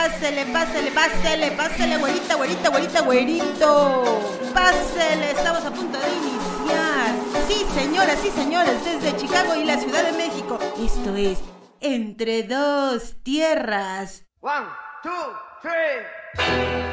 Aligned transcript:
pásele, 0.00 0.46
pásele, 0.46 0.90
pásele, 0.92 1.50
pásele, 1.52 1.98
güerita, 1.98 2.34
güerita, 2.36 2.70
güerita, 2.70 3.00
güerito. 3.02 4.20
Pásele, 4.54 5.30
estamos 5.30 5.64
a 5.64 5.70
punto 5.70 5.98
de 5.98 6.08
iniciar. 6.08 7.14
Sí, 7.46 7.66
señoras 7.74 8.24
y 8.24 8.30
señores, 8.30 8.84
desde 8.84 9.16
Chicago 9.18 9.54
y 9.56 9.64
la 9.64 9.76
Ciudad 9.76 10.04
de 10.04 10.12
México. 10.12 10.58
Esto 10.82 11.14
es 11.16 11.38
Entre 11.80 12.44
dos 12.44 13.16
Tierras. 13.22 14.24
One, 14.40 14.68
two, 15.02 15.12
three. 15.60 16.89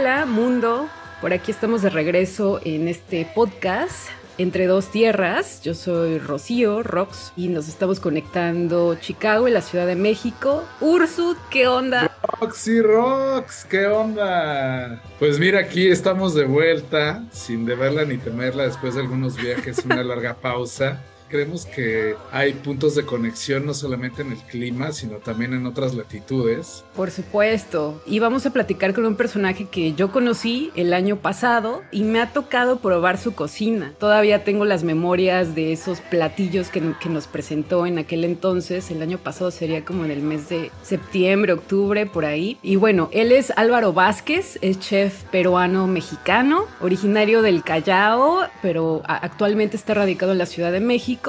Hola 0.00 0.24
mundo, 0.24 0.88
por 1.20 1.34
aquí 1.34 1.50
estamos 1.50 1.82
de 1.82 1.90
regreso 1.90 2.58
en 2.64 2.88
este 2.88 3.30
podcast 3.34 4.08
entre 4.38 4.66
dos 4.66 4.90
tierras. 4.90 5.60
Yo 5.60 5.74
soy 5.74 6.16
Rocío 6.16 6.82
Rox 6.82 7.34
y 7.36 7.48
nos 7.48 7.68
estamos 7.68 8.00
conectando 8.00 8.94
Chicago 8.94 9.46
y 9.46 9.50
la 9.50 9.60
Ciudad 9.60 9.86
de 9.86 9.96
México. 9.96 10.64
Ursut, 10.80 11.36
¿qué 11.50 11.68
onda? 11.68 12.10
Roxy 12.40 12.80
Rox, 12.80 13.66
¿qué 13.66 13.88
onda? 13.88 15.02
Pues 15.18 15.38
mira, 15.38 15.60
aquí 15.60 15.88
estamos 15.88 16.34
de 16.34 16.46
vuelta, 16.46 17.22
sin 17.30 17.66
deberla 17.66 18.06
ni 18.06 18.16
temerla 18.16 18.62
después 18.62 18.94
de 18.94 19.02
algunos 19.02 19.36
viajes, 19.36 19.84
una 19.84 20.02
larga 20.02 20.32
pausa 20.32 21.02
creemos 21.30 21.64
que 21.64 22.16
hay 22.32 22.52
puntos 22.52 22.94
de 22.94 23.04
conexión 23.04 23.64
no 23.64 23.72
solamente 23.72 24.22
en 24.22 24.32
el 24.32 24.38
clima, 24.38 24.92
sino 24.92 25.16
también 25.16 25.54
en 25.54 25.64
otras 25.64 25.94
latitudes. 25.94 26.84
Por 26.94 27.10
supuesto. 27.10 28.02
Y 28.06 28.18
vamos 28.18 28.44
a 28.46 28.52
platicar 28.52 28.92
con 28.92 29.06
un 29.06 29.16
personaje 29.16 29.66
que 29.70 29.94
yo 29.94 30.10
conocí 30.10 30.70
el 30.74 30.92
año 30.92 31.16
pasado 31.16 31.82
y 31.92 32.02
me 32.02 32.20
ha 32.20 32.32
tocado 32.32 32.80
probar 32.80 33.16
su 33.16 33.34
cocina. 33.34 33.94
Todavía 33.98 34.44
tengo 34.44 34.64
las 34.64 34.82
memorias 34.82 35.54
de 35.54 35.72
esos 35.72 36.00
platillos 36.00 36.68
que, 36.68 36.80
nos 37.10 37.26
presentó 37.26 37.86
en 37.86 37.98
aquel 37.98 38.24
entonces. 38.24 38.90
El 38.90 39.02
año 39.02 39.18
pasado 39.18 39.50
sería 39.50 39.84
como 39.84 40.04
en 40.04 40.10
el 40.10 40.22
mes 40.22 40.48
de 40.48 40.70
septiembre, 40.82 41.52
octubre, 41.52 42.06
por 42.06 42.24
ahí. 42.24 42.58
Y 42.62 42.76
bueno, 42.76 43.08
él 43.12 43.32
es 43.32 43.52
Álvaro 43.56 43.92
Vázquez, 43.92 44.58
es 44.62 44.80
chef 44.80 45.24
peruano-mexicano, 45.24 46.66
originario 46.80 47.42
del 47.42 47.62
Callao, 47.62 48.40
pero 48.62 49.02
actualmente 49.04 49.76
está 49.76 49.94
radicado 49.94 50.32
en 50.32 50.38
la 50.38 50.46
Ciudad 50.46 50.72
de 50.72 50.80
México 50.80 51.19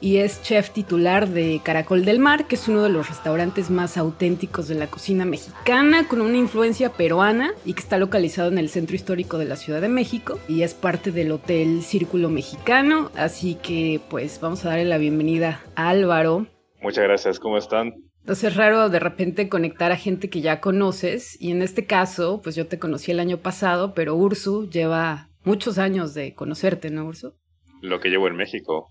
y 0.00 0.18
es 0.18 0.42
chef 0.42 0.70
titular 0.70 1.28
de 1.28 1.60
Caracol 1.64 2.04
del 2.04 2.18
Mar, 2.18 2.46
que 2.46 2.54
es 2.54 2.68
uno 2.68 2.82
de 2.82 2.88
los 2.88 3.08
restaurantes 3.08 3.70
más 3.70 3.96
auténticos 3.96 4.68
de 4.68 4.76
la 4.76 4.86
cocina 4.86 5.24
mexicana, 5.24 6.06
con 6.06 6.20
una 6.20 6.36
influencia 6.36 6.90
peruana 6.90 7.52
y 7.64 7.74
que 7.74 7.80
está 7.80 7.98
localizado 7.98 8.48
en 8.48 8.58
el 8.58 8.68
centro 8.68 8.94
histórico 8.94 9.38
de 9.38 9.46
la 9.46 9.56
Ciudad 9.56 9.80
de 9.80 9.88
México 9.88 10.38
y 10.48 10.62
es 10.62 10.74
parte 10.74 11.10
del 11.10 11.32
Hotel 11.32 11.82
Círculo 11.82 12.28
Mexicano. 12.28 13.10
Así 13.16 13.56
que 13.56 14.00
pues 14.08 14.40
vamos 14.40 14.64
a 14.64 14.70
darle 14.70 14.84
la 14.84 14.98
bienvenida 14.98 15.62
a 15.74 15.88
Álvaro. 15.88 16.46
Muchas 16.80 17.04
gracias, 17.04 17.40
¿cómo 17.40 17.58
están? 17.58 17.94
Entonces 18.20 18.52
es 18.52 18.56
raro 18.56 18.90
de 18.90 19.00
repente 19.00 19.48
conectar 19.48 19.90
a 19.90 19.96
gente 19.96 20.28
que 20.28 20.42
ya 20.42 20.60
conoces 20.60 21.40
y 21.40 21.50
en 21.50 21.62
este 21.62 21.86
caso, 21.86 22.40
pues 22.42 22.54
yo 22.54 22.66
te 22.66 22.78
conocí 22.78 23.10
el 23.10 23.20
año 23.20 23.38
pasado, 23.38 23.94
pero 23.94 24.14
Ursu 24.14 24.68
lleva 24.68 25.30
muchos 25.44 25.78
años 25.78 26.14
de 26.14 26.34
conocerte, 26.34 26.90
¿no, 26.90 27.06
Ursu? 27.06 27.34
Lo 27.80 28.00
que 28.00 28.10
llevo 28.10 28.28
en 28.28 28.36
México. 28.36 28.90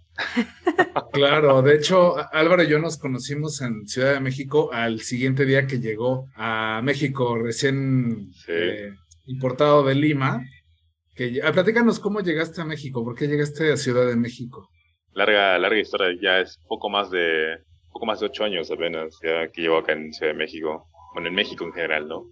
Claro, 1.11 1.61
de 1.61 1.75
hecho, 1.75 2.15
Álvaro 2.31 2.63
y 2.63 2.67
yo 2.67 2.79
nos 2.79 2.97
conocimos 2.97 3.61
en 3.61 3.87
Ciudad 3.87 4.13
de 4.13 4.19
México 4.19 4.71
al 4.71 5.01
siguiente 5.01 5.45
día 5.45 5.67
que 5.67 5.79
llegó 5.79 6.27
a 6.35 6.81
México, 6.83 7.37
recién 7.37 8.31
eh, 8.47 8.93
importado 9.25 9.83
de 9.83 9.95
Lima. 9.95 10.43
Que, 11.15 11.41
ah, 11.43 11.51
platícanos 11.51 11.99
cómo 11.99 12.19
llegaste 12.19 12.61
a 12.61 12.65
México, 12.65 13.03
por 13.03 13.15
qué 13.15 13.27
llegaste 13.27 13.71
a 13.71 13.77
Ciudad 13.77 14.07
de 14.07 14.15
México. 14.15 14.69
Larga, 15.13 15.57
larga 15.57 15.79
historia, 15.79 16.15
ya 16.21 16.39
es 16.39 16.59
poco 16.67 16.89
más 16.89 17.09
de 17.09 17.57
poco 17.91 18.05
más 18.05 18.19
de 18.19 18.27
ocho 18.27 18.43
años 18.43 18.69
apenas 18.69 19.17
ya 19.23 19.47
que 19.47 19.63
llevo 19.63 19.77
acá 19.77 19.93
en 19.93 20.13
Ciudad 20.13 20.33
de 20.33 20.37
México, 20.37 20.87
bueno, 21.13 21.29
en 21.29 21.33
México 21.33 21.63
en 21.65 21.73
general, 21.73 22.07
¿no? 22.07 22.25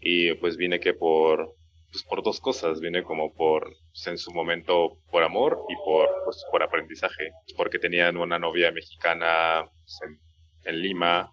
Y 0.00 0.32
pues 0.34 0.56
vine 0.56 0.78
que 0.78 0.94
por 0.94 1.56
pues 1.92 2.04
por 2.04 2.22
dos 2.22 2.40
cosas, 2.40 2.80
viene 2.80 3.02
como 3.04 3.34
por, 3.34 3.64
pues, 3.90 4.06
en 4.06 4.16
su 4.16 4.32
momento, 4.32 4.98
por 5.10 5.22
amor 5.22 5.62
y 5.68 5.76
por, 5.84 6.08
pues, 6.24 6.42
por 6.50 6.62
aprendizaje, 6.62 7.32
porque 7.56 7.78
tenían 7.78 8.16
una 8.16 8.38
novia 8.38 8.72
mexicana 8.72 9.70
pues, 9.84 10.00
en, 10.64 10.80
Lima, 10.80 11.30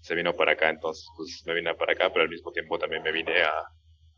se 0.00 0.14
vino 0.14 0.32
para 0.32 0.52
acá, 0.52 0.70
entonces 0.70 1.06
pues 1.16 1.42
me 1.46 1.52
vine 1.54 1.74
para 1.74 1.92
acá, 1.92 2.10
pero 2.10 2.22
al 2.22 2.30
mismo 2.30 2.52
tiempo 2.52 2.78
también 2.78 3.02
me 3.02 3.12
vine 3.12 3.42
a, 3.42 3.64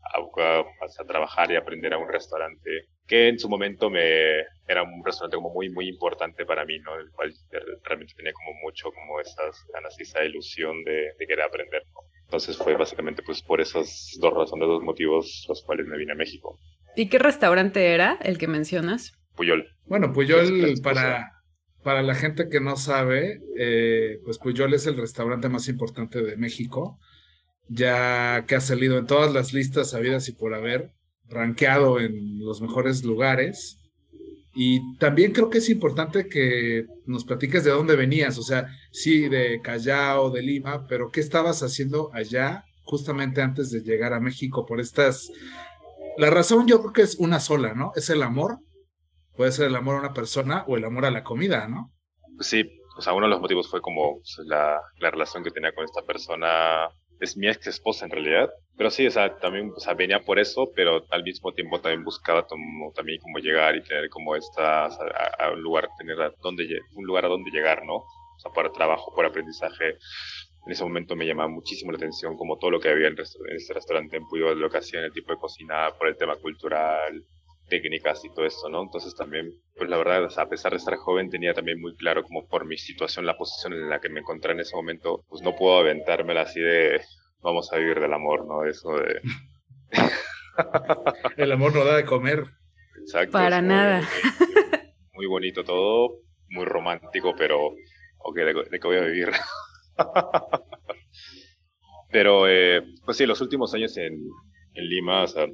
a, 0.03 0.59
a, 0.59 1.05
trabajar 1.05 1.51
y 1.51 1.55
aprender 1.55 1.93
a 1.93 1.97
un 1.97 2.07
restaurante 2.07 2.87
que 3.07 3.27
en 3.27 3.39
su 3.39 3.49
momento 3.49 3.89
me 3.89 4.39
era 4.67 4.83
un 4.83 5.03
restaurante 5.03 5.37
como 5.37 5.53
muy 5.53 5.69
muy 5.69 5.87
importante 5.87 6.45
para 6.45 6.65
mí, 6.65 6.79
¿no? 6.79 6.95
El 6.99 7.09
cual 7.11 7.33
realmente 7.83 8.13
tenía 8.15 8.33
como 8.33 8.53
mucho 8.61 8.91
como 8.91 9.19
esas 9.19 9.65
ganas 9.73 9.99
y 9.99 10.03
esa 10.03 10.23
ilusión 10.23 10.83
de, 10.83 11.13
de 11.17 11.27
querer 11.27 11.43
aprender, 11.43 11.83
¿no? 11.93 12.01
Entonces 12.25 12.57
fue 12.57 12.75
básicamente 12.77 13.23
pues 13.23 13.41
por 13.41 13.59
esas 13.59 14.17
dos 14.19 14.33
razones, 14.33 14.67
dos 14.67 14.83
motivos 14.83 15.45
los 15.49 15.63
cuales 15.63 15.85
me 15.87 15.97
vine 15.97 16.13
a 16.13 16.15
México. 16.15 16.59
¿Y 16.95 17.09
qué 17.09 17.19
restaurante 17.19 17.93
era 17.93 18.17
el 18.21 18.37
que 18.37 18.47
mencionas? 18.47 19.13
Puyol. 19.35 19.67
Bueno, 19.85 20.13
Puyol 20.13 20.75
para, 20.83 21.31
para 21.83 22.01
la 22.01 22.15
gente 22.15 22.49
que 22.49 22.59
no 22.59 22.75
sabe, 22.75 23.41
eh, 23.57 24.19
pues 24.23 24.37
Puyol 24.37 24.73
es 24.73 24.87
el 24.87 24.97
restaurante 24.97 25.49
más 25.49 25.67
importante 25.67 26.21
de 26.21 26.37
México, 26.37 26.99
ya 27.67 28.45
que 28.47 28.55
ha 28.55 28.61
salido 28.61 28.97
en 28.97 29.07
todas 29.07 29.33
las 29.33 29.53
listas 29.53 29.93
habidas 29.93 30.27
y 30.29 30.33
por 30.33 30.53
haber, 30.53 30.91
rankeado 31.31 31.99
en 31.99 32.39
los 32.39 32.61
mejores 32.61 33.03
lugares. 33.03 33.77
Y 34.53 34.97
también 34.97 35.31
creo 35.31 35.49
que 35.49 35.59
es 35.59 35.69
importante 35.69 36.27
que 36.27 36.85
nos 37.05 37.23
platiques 37.23 37.63
de 37.63 37.71
dónde 37.71 37.95
venías, 37.95 38.37
o 38.37 38.43
sea, 38.43 38.67
sí, 38.91 39.29
de 39.29 39.61
Callao, 39.61 40.29
de 40.29 40.41
Lima, 40.41 40.85
pero 40.87 41.09
¿qué 41.09 41.21
estabas 41.21 41.63
haciendo 41.63 42.13
allá 42.13 42.65
justamente 42.83 43.41
antes 43.41 43.71
de 43.71 43.81
llegar 43.81 44.13
a 44.13 44.19
México 44.19 44.65
por 44.65 44.81
estas... 44.81 45.31
La 46.17 46.29
razón 46.29 46.67
yo 46.67 46.81
creo 46.81 46.91
que 46.91 47.01
es 47.03 47.15
una 47.15 47.39
sola, 47.39 47.73
¿no? 47.73 47.93
Es 47.95 48.09
el 48.09 48.21
amor. 48.21 48.57
Puede 49.37 49.53
ser 49.53 49.67
el 49.67 49.75
amor 49.77 49.95
a 49.95 49.99
una 49.99 50.13
persona 50.13 50.65
o 50.67 50.75
el 50.75 50.83
amor 50.83 51.05
a 51.05 51.11
la 51.11 51.23
comida, 51.23 51.69
¿no? 51.69 51.93
Sí, 52.41 52.69
o 52.97 53.01
sea, 53.01 53.13
uno 53.13 53.27
de 53.27 53.29
los 53.29 53.39
motivos 53.39 53.69
fue 53.69 53.79
como 53.81 54.19
la 54.43 54.81
relación 54.99 55.45
que 55.45 55.51
tenía 55.51 55.73
con 55.73 55.85
esta 55.85 56.01
persona 56.01 56.89
es 57.21 57.37
mi 57.37 57.47
ex 57.47 57.67
esposa 57.67 58.05
en 58.05 58.11
realidad. 58.11 58.49
Pero 58.75 58.89
sí, 58.89 59.05
o 59.05 59.11
sea, 59.11 59.37
también, 59.37 59.71
o 59.75 59.79
sea, 59.79 59.93
venía 59.93 60.19
por 60.21 60.39
eso, 60.39 60.71
pero 60.75 61.05
al 61.11 61.23
mismo 61.23 61.53
tiempo 61.53 61.79
también 61.79 62.03
buscaba 62.03 62.45
como, 62.47 62.91
también 62.93 63.21
como 63.21 63.37
llegar 63.37 63.75
y 63.75 63.83
tener 63.83 64.09
como 64.09 64.35
esta, 64.35 64.85
a, 64.85 65.51
un 65.53 65.61
lugar, 65.61 65.87
tener 65.97 66.17
donde, 66.41 66.81
un 66.95 67.05
lugar 67.05 67.25
a 67.25 67.29
donde 67.29 67.51
llegar, 67.51 67.85
¿no? 67.85 67.97
O 67.97 68.39
sea, 68.39 68.51
para 68.51 68.71
trabajo, 68.71 69.13
por 69.15 69.25
aprendizaje. 69.25 69.97
En 70.65 70.71
ese 70.71 70.83
momento 70.83 71.15
me 71.15 71.25
llamaba 71.25 71.49
muchísimo 71.49 71.91
la 71.91 71.97
atención 71.97 72.37
como 72.37 72.57
todo 72.57 72.71
lo 72.71 72.79
que 72.79 72.89
había 72.89 73.07
en, 73.07 73.17
en 73.17 73.55
este 73.55 73.73
restaurante 73.73 74.17
en 74.17 74.27
Puyol, 74.27 74.59
lo 74.59 74.69
que 74.69 74.79
hacían, 74.79 75.03
el 75.03 75.13
tipo 75.13 75.31
de 75.31 75.39
cocina, 75.39 75.91
por 75.97 76.07
el 76.07 76.17
tema 76.17 76.35
cultural, 76.37 77.23
técnicas 77.71 78.23
y 78.25 78.29
todo 78.29 78.45
esto, 78.45 78.67
¿no? 78.67 78.83
Entonces 78.83 79.15
también, 79.15 79.53
pues 79.77 79.89
la 79.89 79.97
verdad, 79.97 80.29
a 80.37 80.49
pesar 80.49 80.73
de 80.73 80.77
estar 80.77 80.97
joven, 80.97 81.29
tenía 81.29 81.53
también 81.53 81.79
muy 81.79 81.95
claro 81.95 82.21
como 82.21 82.45
por 82.45 82.65
mi 82.65 82.77
situación, 82.77 83.25
la 83.25 83.37
posición 83.37 83.71
en 83.71 83.89
la 83.89 84.01
que 84.01 84.09
me 84.09 84.19
encontré 84.19 84.51
en 84.51 84.59
ese 84.59 84.75
momento, 84.75 85.23
pues 85.29 85.41
no 85.41 85.55
puedo 85.55 85.79
aventármela 85.79 86.41
así 86.41 86.59
de 86.59 87.01
vamos 87.39 87.71
a 87.71 87.77
vivir 87.77 88.01
del 88.01 88.13
amor, 88.13 88.45
¿no? 88.45 88.65
Eso 88.65 88.97
de... 88.97 89.21
El 91.37 91.51
amor 91.53 91.73
no 91.73 91.85
da 91.85 91.95
de 91.95 92.05
comer. 92.05 92.43
Exacto. 92.99 93.31
Para 93.31 93.61
nada. 93.61 94.01
Muy, 95.13 95.27
bonito 95.27 95.63
todo, 95.63 96.19
muy 96.49 96.65
romántico, 96.65 97.33
pero, 97.37 97.67
ok, 98.17 98.37
¿de, 98.69 98.79
qué 98.79 98.87
voy 98.87 98.97
a 98.97 99.05
vivir? 99.05 99.31
pero, 102.11 102.49
eh, 102.49 102.83
pues 103.05 103.15
sí, 103.15 103.25
los 103.25 103.39
últimos 103.39 103.73
años 103.73 103.95
en, 103.95 104.19
en 104.73 104.89
Lima, 104.89 105.23
o 105.23 105.27
sea, 105.27 105.47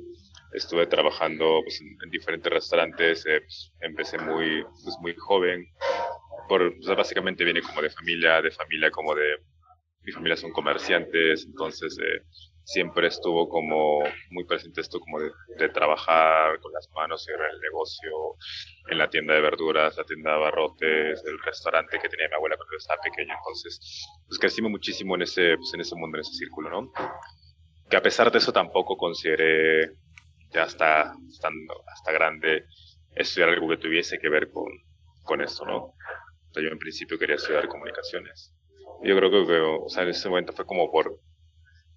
estuve 0.54 0.88
trabajando 0.88 1.62
pues, 1.64 1.82
en, 1.82 2.10
diferentes 2.10 2.52
restaurantes, 2.52 3.26
eh, 3.26 3.42
pues, 3.42 3.74
empecé 3.82 4.18
muy, 4.18 4.64
pues, 4.64 4.96
muy 5.02 5.16
joven, 5.16 5.66
por, 6.48 6.74
básicamente 6.96 7.44
viene 7.44 7.62
como 7.62 7.82
de 7.82 7.90
familia, 7.90 8.42
de 8.42 8.52
familia 8.52 8.92
como 8.92 9.14
de, 9.16 9.38
mi 10.04 10.12
familia 10.14 10.38
son 10.38 10.52
comerciantes, 10.52 11.46
entonces 11.46 11.98
eh, 12.00 12.22
siempre 12.64 13.08
estuvo 13.08 13.50
como 13.50 14.00
muy 14.32 14.46
presente 14.46 14.82
esto 14.82 15.00
como 15.00 15.20
de, 15.20 15.70
trabajar 15.70 16.60
con 16.60 16.72
las 16.72 16.90
manos 16.96 17.28
en 17.28 17.36
el 17.36 17.60
negocio, 17.60 18.12
en 18.90 18.98
la 18.98 19.10
tienda 19.10 19.34
de 19.34 19.42
verduras, 19.42 19.98
la 19.98 20.06
tienda 20.06 20.32
de 20.32 20.36
abarrotes, 20.38 21.24
el 21.26 21.40
restaurante 21.44 22.00
que 22.00 22.10
tenía 22.10 22.30
mi 22.30 22.36
abuela 22.36 22.56
cuando 22.56 22.78
estaba 22.78 23.02
pequeño, 23.02 23.34
entonces 23.38 24.08
pues 24.28 24.40
crecimos 24.40 24.72
muchísimo 24.72 25.16
en 25.16 25.24
ese, 25.24 25.58
pues, 25.58 25.74
en 25.74 25.82
ese 25.82 25.96
mundo, 25.96 26.18
en 26.18 26.22
ese 26.22 26.34
círculo, 26.34 26.70
¿no? 26.70 26.92
Que 27.90 27.98
a 27.98 28.02
pesar 28.02 28.32
de 28.32 28.38
eso 28.38 28.54
tampoco 28.54 28.96
consideré 28.98 29.92
ya 30.52 30.64
hasta 30.64 31.14
estando 31.28 31.84
hasta 31.88 32.12
grande 32.12 32.66
estudiar 33.16 33.50
algo 33.50 33.70
que 33.70 33.78
tuviese 33.78 34.20
que 34.20 34.30
ver 34.30 34.50
con, 34.52 34.68
con 35.24 35.42
esto, 35.42 35.66
¿no? 35.66 35.94
yo 36.62 36.70
en 36.70 36.80
principio 36.80 37.20
quería 37.20 37.36
estudiar 37.36 37.68
comunicaciones. 37.68 38.54
Yo 39.04 39.16
creo 39.16 39.30
que, 39.30 39.60
o 39.60 39.90
sea, 39.90 40.04
en 40.04 40.10
ese 40.10 40.28
momento 40.28 40.54
fue 40.54 40.66
como 40.66 40.92
por, 40.92 41.20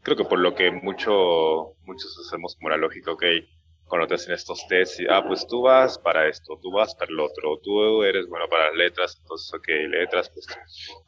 creo 0.03 0.17
que 0.17 0.25
por 0.25 0.39
lo 0.39 0.55
que 0.55 0.71
mucho, 0.71 1.77
muchos 1.85 2.17
hacemos 2.27 2.57
como 2.57 2.71
la 2.71 2.77
lógica, 2.77 3.13
ok, 3.13 3.25
cuando 3.87 4.07
te 4.07 4.15
hacen 4.15 4.35
estos 4.35 4.67
tests, 4.69 5.01
y, 5.01 5.07
ah, 5.09 5.25
pues 5.27 5.47
tú 5.47 5.63
vas 5.63 5.99
para 5.99 6.29
esto, 6.29 6.59
tú 6.63 6.71
vas 6.71 6.95
para 6.95 7.11
el 7.11 7.19
otro, 7.19 7.59
tú 7.63 8.03
eres 8.05 8.29
bueno 8.29 8.49
para 8.49 8.67
las 8.69 8.77
letras, 8.77 9.17
entonces, 9.21 9.53
ok, 9.53 9.67
letras, 9.89 10.31
pues 10.31 10.47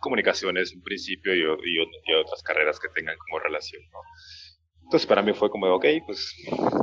comunicaciones 0.01 0.73
en 0.73 0.83
principio 0.83 1.35
y, 1.35 1.41
y, 1.41 2.15
otras 2.15 2.43
carreras 2.43 2.81
que 2.81 2.89
tengan 2.89 3.17
como 3.19 3.39
relación, 3.39 3.83
¿no? 3.93 4.01
Entonces 4.85 5.07
para 5.07 5.23
mí 5.23 5.33
fue 5.33 5.51
como, 5.51 5.67
ok, 5.75 5.87
pues 6.07 6.35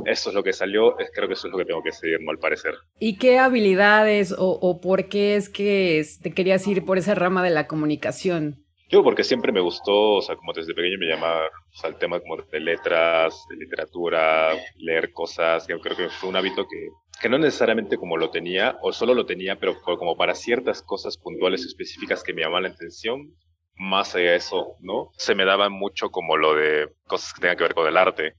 esto 0.06 0.30
es 0.30 0.34
lo 0.34 0.42
que 0.42 0.52
salió, 0.52 0.96
creo 1.14 1.28
que 1.28 1.34
eso 1.34 1.46
es 1.46 1.52
lo 1.52 1.58
que 1.58 1.64
tengo 1.64 1.82
que 1.82 1.92
seguir. 1.92 2.18
Al 2.28 2.38
parecer. 2.38 2.74
¿Y 2.98 3.16
qué 3.16 3.38
habilidades 3.38 4.32
o, 4.32 4.58
o 4.60 4.80
por 4.80 5.08
qué 5.08 5.36
es 5.36 5.48
que 5.48 6.04
te 6.22 6.32
querías 6.32 6.66
ir 6.66 6.84
por 6.84 6.98
esa 6.98 7.14
rama 7.14 7.42
de 7.42 7.50
la 7.50 7.66
comunicación? 7.66 8.64
Yo 8.90 9.04
porque 9.04 9.22
siempre 9.22 9.52
me 9.52 9.60
gustó, 9.60 10.14
o 10.14 10.22
sea, 10.22 10.34
como 10.34 10.52
desde 10.52 10.74
pequeño 10.74 10.98
me 10.98 11.06
llamaba 11.06 11.46
o 11.46 11.76
sea, 11.76 11.90
el 11.90 11.96
tema 11.96 12.18
como 12.18 12.42
de 12.42 12.58
letras, 12.58 13.44
de 13.48 13.56
literatura, 13.56 14.52
leer 14.78 15.12
cosas, 15.12 15.64
yo 15.68 15.78
creo 15.78 15.96
que 15.96 16.08
fue 16.08 16.28
un 16.28 16.34
hábito 16.34 16.66
que, 16.66 16.88
que 17.22 17.28
no 17.28 17.38
necesariamente 17.38 17.96
como 17.96 18.16
lo 18.16 18.30
tenía, 18.30 18.76
o 18.82 18.92
solo 18.92 19.14
lo 19.14 19.26
tenía, 19.26 19.56
pero 19.60 19.80
como 19.80 20.16
para 20.16 20.34
ciertas 20.34 20.82
cosas 20.82 21.16
puntuales 21.16 21.64
específicas 21.64 22.24
que 22.24 22.34
me 22.34 22.42
llamaban 22.42 22.64
la 22.64 22.70
atención, 22.70 23.32
más 23.80 24.14
allá 24.14 24.32
de 24.32 24.36
eso, 24.36 24.76
¿no? 24.80 25.10
Se 25.16 25.34
me 25.34 25.46
daba 25.46 25.70
mucho 25.70 26.10
como 26.10 26.36
lo 26.36 26.54
de 26.54 26.90
cosas 27.06 27.32
que 27.32 27.40
tengan 27.40 27.56
que 27.56 27.64
ver 27.64 27.74
con 27.74 27.88
el 27.88 27.96
arte. 27.96 28.34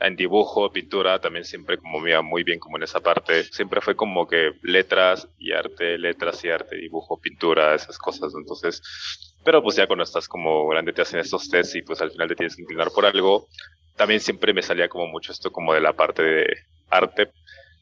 En 0.00 0.16
dibujo, 0.16 0.72
pintura, 0.72 1.20
también 1.20 1.44
siempre 1.44 1.78
como 1.78 2.00
me 2.00 2.10
iba 2.10 2.22
muy 2.22 2.42
bien 2.42 2.58
como 2.58 2.76
en 2.76 2.82
esa 2.82 2.98
parte. 2.98 3.44
Siempre 3.44 3.80
fue 3.80 3.94
como 3.94 4.26
que 4.26 4.50
letras 4.62 5.28
y 5.38 5.52
arte, 5.52 5.96
letras 5.96 6.44
y 6.44 6.50
arte, 6.50 6.74
dibujo, 6.74 7.20
pintura, 7.20 7.76
esas 7.76 7.98
cosas. 7.98 8.32
Entonces, 8.34 8.82
pero 9.44 9.62
pues 9.62 9.76
ya 9.76 9.86
cuando 9.86 10.02
estás 10.02 10.26
como 10.26 10.66
grande 10.66 10.92
te 10.92 11.02
hacen 11.02 11.20
estos 11.20 11.48
tests 11.48 11.76
y 11.76 11.82
pues 11.82 12.00
al 12.00 12.10
final 12.10 12.26
te 12.26 12.34
tienes 12.34 12.56
que 12.56 12.62
inclinar 12.62 12.90
por 12.92 13.06
algo. 13.06 13.46
También 13.96 14.18
siempre 14.18 14.52
me 14.52 14.62
salía 14.62 14.88
como 14.88 15.06
mucho 15.06 15.30
esto 15.30 15.52
como 15.52 15.72
de 15.72 15.82
la 15.82 15.92
parte 15.92 16.22
de 16.24 16.46
arte. 16.88 17.30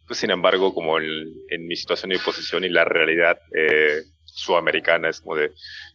Pues 0.07 0.19
sin 0.19 0.31
embargo, 0.31 0.75
como 0.75 0.99
en, 0.99 1.67
mi 1.67 1.75
situación 1.75 2.13
y 2.13 2.19
posición 2.19 2.65
y 2.65 2.69
la 2.69 2.85
realidad 2.85 3.39
eh, 3.57 4.03
sudamericana 4.27 5.09
es 5.09 5.23
como 5.23 5.37
de, 5.37 5.53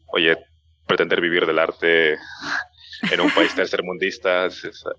oye, 0.08 0.38
pretender 0.86 1.22
vivir 1.22 1.46
del 1.46 1.60
arte 1.60 2.14
en 3.12 3.22
un 3.22 3.32
país 3.32 3.54
tercermundista, 3.56 4.48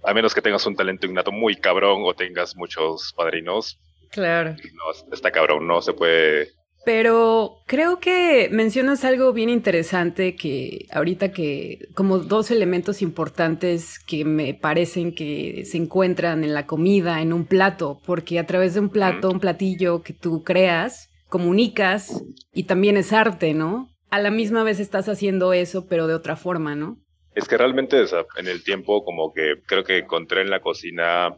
a 0.03 0.15
menos 0.15 0.35
que 0.35 0.43
tengas 0.43 0.67
un 0.67 0.77
talento 0.77 1.07
innato 1.07 1.33
muy 1.33 1.57
cabrón 1.57 2.03
o 2.05 2.15
tengas 2.15 2.57
muchos 2.57 3.13
padrinos. 3.17 3.79
Claro. 4.11 4.51
No, 4.51 5.13
está 5.13 5.31
cabrón, 5.31 5.67
no 5.67 5.83
se 5.83 5.93
puede 5.93 6.53
pero 6.85 7.63
creo 7.67 7.99
que 7.99 8.49
mencionas 8.53 9.05
algo 9.05 9.33
bien 9.33 9.49
interesante 9.49 10.37
que 10.37 10.87
ahorita 10.93 11.33
que 11.33 11.89
como 11.95 12.19
dos 12.19 12.51
elementos 12.51 13.01
importantes 13.01 13.99
que 13.99 14.25
me 14.25 14.53
parecen 14.53 15.15
que 15.15 15.65
se 15.65 15.79
encuentran 15.79 16.45
en 16.45 16.53
la 16.53 16.67
comida, 16.67 17.23
en 17.23 17.33
un 17.33 17.47
plato, 17.47 18.01
porque 18.05 18.39
a 18.39 18.47
través 18.47 18.75
de 18.75 18.81
un 18.81 18.91
plato, 18.91 19.31
un 19.31 19.41
platillo 19.41 20.03
que 20.03 20.13
tú 20.13 20.45
creas, 20.45 21.09
comunicas 21.29 22.23
y 22.53 22.65
también 22.65 22.99
es 22.99 23.13
arte, 23.13 23.55
¿no? 23.55 23.89
A 24.15 24.21
la 24.21 24.31
misma 24.31 24.63
vez 24.63 24.79
estás 24.79 25.09
haciendo 25.09 25.53
eso, 25.53 25.89
pero 25.89 26.07
de 26.07 26.15
otra 26.15 26.37
forma, 26.37 26.77
¿no? 26.77 26.99
Es 27.35 27.49
que 27.49 27.59
realmente 27.59 27.97
en 28.37 28.47
el 28.47 28.63
tiempo 28.63 29.05
como 29.05 29.33
que 29.35 29.55
creo 29.67 29.83
que 29.83 29.99
encontré 29.99 30.43
en 30.43 30.51
la 30.51 30.61
cocina 30.61 31.37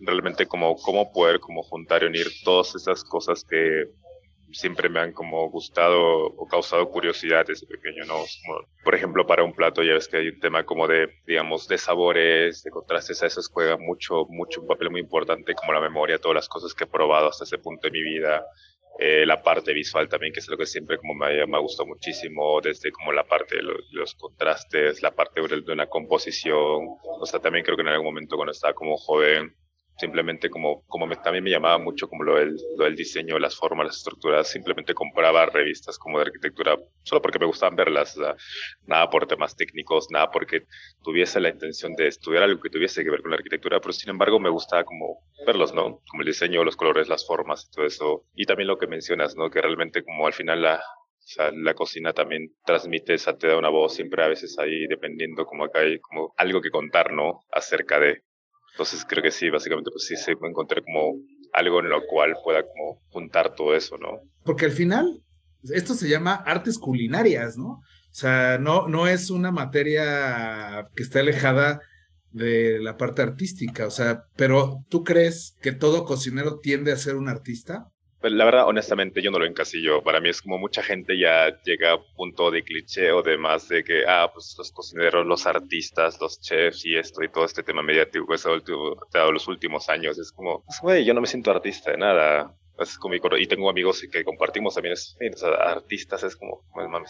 realmente 0.00 0.46
como 0.46 0.76
cómo 0.76 1.12
poder 1.12 1.40
como 1.40 1.62
juntar 1.62 2.02
y 2.02 2.06
unir 2.06 2.28
todas 2.42 2.74
esas 2.74 3.04
cosas 3.04 3.44
que 3.44 3.84
siempre 4.50 4.88
me 4.88 5.00
han 5.00 5.12
como 5.12 5.50
gustado 5.50 6.00
o 6.00 6.46
causado 6.46 6.88
curiosidad 6.88 7.44
desde 7.46 7.66
pequeño, 7.66 8.06
¿no? 8.06 8.24
por 8.82 8.94
ejemplo, 8.94 9.26
para 9.26 9.44
un 9.44 9.52
plato 9.52 9.82
ya 9.82 9.92
ves 9.92 10.08
que 10.08 10.16
hay 10.16 10.28
un 10.28 10.40
tema 10.40 10.64
como 10.64 10.88
de, 10.88 11.06
digamos, 11.26 11.68
de 11.68 11.76
sabores, 11.76 12.62
de 12.62 12.70
contrastes, 12.70 13.22
a 13.22 13.26
eso 13.26 13.42
juega 13.52 13.76
mucho, 13.76 14.24
mucho 14.30 14.62
un 14.62 14.68
papel 14.68 14.90
muy 14.90 15.00
importante 15.02 15.54
como 15.54 15.74
la 15.74 15.80
memoria, 15.82 16.18
todas 16.18 16.36
las 16.36 16.48
cosas 16.48 16.72
que 16.72 16.84
he 16.84 16.86
probado 16.86 17.28
hasta 17.28 17.44
ese 17.44 17.58
punto 17.58 17.88
de 17.88 17.92
mi 17.92 18.02
vida. 18.02 18.42
Eh, 18.98 19.24
la 19.24 19.42
parte 19.42 19.72
visual 19.72 20.08
también, 20.08 20.32
que 20.32 20.40
es 20.40 20.48
lo 20.48 20.58
que 20.58 20.66
siempre 20.66 20.98
como 20.98 21.14
me, 21.14 21.46
me 21.46 21.56
ha 21.56 21.60
gustado 21.60 21.86
muchísimo, 21.86 22.60
desde 22.60 22.92
como 22.92 23.12
la 23.12 23.24
parte 23.24 23.56
de 23.56 23.62
los, 23.62 23.76
los 23.92 24.14
contrastes, 24.14 25.00
la 25.02 25.14
parte 25.14 25.40
de 25.40 25.72
una 25.72 25.86
composición, 25.86 26.96
o 27.02 27.24
sea, 27.24 27.40
también 27.40 27.64
creo 27.64 27.76
que 27.76 27.82
en 27.82 27.88
algún 27.88 28.06
momento 28.06 28.36
cuando 28.36 28.52
estaba 28.52 28.74
como 28.74 28.96
joven, 28.96 29.54
simplemente 30.00 30.48
como, 30.48 30.82
me, 31.06 31.16
también 31.16 31.44
me 31.44 31.50
llamaba 31.50 31.78
mucho 31.78 32.08
como 32.08 32.24
lo 32.24 32.36
del, 32.36 32.56
lo 32.76 32.84
del 32.84 32.96
diseño, 32.96 33.38
las 33.38 33.54
formas, 33.54 33.86
las 33.86 33.98
estructuras, 33.98 34.48
simplemente 34.48 34.94
compraba 34.94 35.46
revistas 35.46 35.98
como 35.98 36.18
de 36.18 36.24
arquitectura 36.24 36.78
solo 37.02 37.20
porque 37.20 37.38
me 37.38 37.46
gustaban 37.46 37.76
verlas, 37.76 38.18
nada 38.86 39.10
por 39.10 39.26
temas 39.26 39.54
técnicos, 39.56 40.08
nada 40.10 40.30
porque 40.30 40.64
tuviese 41.02 41.40
la 41.40 41.50
intención 41.50 41.94
de 41.94 42.08
estudiar 42.08 42.44
algo 42.44 42.60
que 42.60 42.70
tuviese 42.70 43.04
que 43.04 43.10
ver 43.10 43.20
con 43.20 43.30
la 43.30 43.36
arquitectura, 43.36 43.80
pero 43.80 43.92
sin 43.92 44.10
embargo 44.10 44.40
me 44.40 44.50
gustaba 44.50 44.84
como 44.84 45.20
verlos, 45.46 45.74
¿no? 45.74 46.00
Como 46.10 46.22
el 46.22 46.26
diseño, 46.26 46.64
los 46.64 46.76
colores, 46.76 47.08
las 47.08 47.26
formas 47.26 47.66
y 47.66 47.74
todo 47.74 47.86
eso. 47.86 48.24
Y 48.34 48.46
también 48.46 48.68
lo 48.68 48.78
que 48.78 48.86
mencionas, 48.86 49.36
¿no? 49.36 49.50
Que 49.50 49.60
realmente 49.60 50.02
como 50.02 50.26
al 50.26 50.32
final 50.32 50.62
la, 50.62 50.82
la 51.54 51.74
cocina 51.74 52.12
también 52.12 52.54
transmite 52.64 53.14
esa, 53.14 53.36
te 53.36 53.48
da 53.48 53.58
una 53.58 53.68
voz 53.68 53.94
siempre 53.94 54.22
a 54.22 54.28
veces 54.28 54.58
ahí, 54.58 54.86
dependiendo 54.86 55.44
como 55.46 55.64
acá 55.64 55.80
hay 55.80 55.98
como 56.00 56.32
algo 56.36 56.60
que 56.60 56.70
contar, 56.70 57.12
¿no? 57.12 57.40
Acerca 57.52 58.00
de, 58.00 58.22
entonces 58.72 59.04
creo 59.08 59.22
que 59.22 59.30
sí, 59.30 59.50
básicamente 59.50 59.90
pues 59.90 60.04
sí 60.06 60.16
se 60.16 60.32
encontré 60.32 60.82
como 60.82 61.14
algo 61.52 61.80
en 61.80 61.90
lo 61.90 62.00
cual 62.06 62.34
pueda 62.42 62.62
como 62.62 63.00
juntar 63.10 63.54
todo 63.54 63.74
eso, 63.74 63.98
¿no? 63.98 64.20
Porque 64.44 64.66
al 64.66 64.72
final 64.72 65.22
esto 65.64 65.94
se 65.94 66.08
llama 66.08 66.34
artes 66.34 66.78
culinarias, 66.78 67.56
¿no? 67.56 67.68
O 68.10 68.14
sea, 68.14 68.58
no, 68.58 68.88
no 68.88 69.06
es 69.06 69.30
una 69.30 69.52
materia 69.52 70.88
que 70.96 71.02
esté 71.02 71.20
alejada 71.20 71.80
de 72.32 72.80
la 72.80 72.96
parte 72.96 73.22
artística, 73.22 73.86
o 73.86 73.90
sea, 73.90 74.24
pero 74.36 74.84
¿tú 74.88 75.04
crees 75.04 75.56
que 75.60 75.72
todo 75.72 76.04
cocinero 76.04 76.60
tiende 76.60 76.92
a 76.92 76.96
ser 76.96 77.16
un 77.16 77.28
artista? 77.28 77.88
Pues, 78.20 78.32
la 78.34 78.44
verdad, 78.44 78.66
honestamente, 78.66 79.22
yo 79.22 79.30
no 79.30 79.38
lo 79.38 79.46
encasillo. 79.46 80.02
Para 80.02 80.20
mí 80.20 80.28
es 80.28 80.42
como 80.42 80.58
mucha 80.58 80.82
gente 80.82 81.18
ya 81.18 81.58
llega 81.62 81.92
a 81.92 81.98
punto 82.16 82.50
de 82.50 82.62
cliché 82.62 83.12
o 83.12 83.22
demás 83.22 83.68
de 83.68 83.82
que, 83.82 84.04
ah, 84.06 84.30
pues 84.32 84.54
los 84.58 84.70
cocineros, 84.72 85.26
los 85.26 85.46
artistas, 85.46 86.20
los 86.20 86.40
chefs 86.40 86.84
y 86.84 86.96
esto 86.96 87.24
y 87.24 87.30
todo 87.30 87.44
este 87.44 87.62
tema 87.62 87.82
mediático 87.82 88.26
que 88.26 88.38
se 88.38 88.48
ha 88.48 88.52
dado 89.12 89.32
los 89.32 89.48
últimos 89.48 89.88
años. 89.88 90.18
Es 90.18 90.32
como, 90.32 90.62
pues, 90.64 90.78
güey, 90.82 91.04
yo 91.04 91.14
no 91.14 91.20
me 91.22 91.26
siento 91.26 91.50
artista 91.50 91.92
de 91.92 91.98
nada 91.98 92.54
y 93.38 93.46
tengo 93.46 93.68
amigos 93.68 94.02
que 94.10 94.24
compartimos 94.24 94.74
también 94.74 94.94
es, 94.94 95.16
artistas 95.44 96.22
es 96.22 96.36
como 96.36 96.62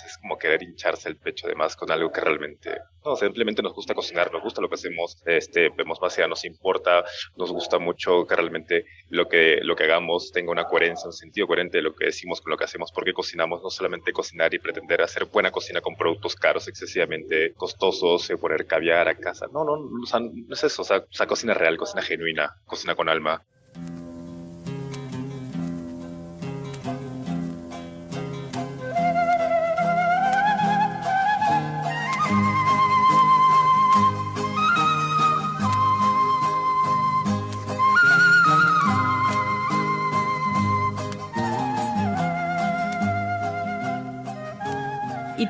es 0.04 0.18
como 0.18 0.36
querer 0.36 0.62
hincharse 0.62 1.08
el 1.08 1.16
pecho 1.16 1.46
de 1.46 1.54
más 1.54 1.76
con 1.76 1.90
algo 1.92 2.10
que 2.10 2.20
realmente 2.20 2.76
no 3.04 3.14
simplemente 3.14 3.62
nos 3.62 3.72
gusta 3.72 3.94
cocinar 3.94 4.32
nos 4.32 4.42
gusta 4.42 4.60
lo 4.60 4.68
que 4.68 4.74
hacemos 4.74 5.22
este 5.24 5.68
vemos 5.70 6.00
más 6.00 6.18
allá 6.18 6.26
nos 6.26 6.44
importa 6.44 7.04
nos 7.36 7.52
gusta 7.52 7.78
mucho 7.78 8.26
que 8.26 8.34
realmente 8.34 8.84
lo 9.10 9.28
que 9.28 9.60
lo 9.62 9.76
que 9.76 9.84
hagamos 9.84 10.32
tenga 10.32 10.50
una 10.50 10.64
coherencia 10.64 11.06
un 11.06 11.12
sentido 11.12 11.46
coherente 11.46 11.78
de 11.78 11.82
lo 11.82 11.94
que 11.94 12.06
decimos 12.06 12.40
con 12.40 12.50
lo 12.50 12.56
que 12.56 12.64
hacemos 12.64 12.90
porque 12.92 13.12
cocinamos 13.12 13.62
no 13.62 13.70
solamente 13.70 14.12
cocinar 14.12 14.52
y 14.52 14.58
pretender 14.58 15.02
hacer 15.02 15.26
buena 15.26 15.52
cocina 15.52 15.80
con 15.80 15.94
productos 15.96 16.34
caros 16.34 16.66
excesivamente 16.66 17.52
costosos 17.54 18.28
eh, 18.30 18.36
poner 18.36 18.66
caviar 18.66 19.06
a 19.08 19.14
casa 19.14 19.46
no 19.52 19.64
no, 19.64 19.76
no 19.76 20.54
es 20.54 20.64
eso 20.64 20.82
o 20.82 20.84
sea, 20.84 20.98
o 20.98 21.12
sea 21.12 21.26
cocina 21.26 21.54
real 21.54 21.76
cocina 21.76 22.02
genuina 22.02 22.56
cocina 22.66 22.96
con 22.96 23.08
alma 23.08 23.44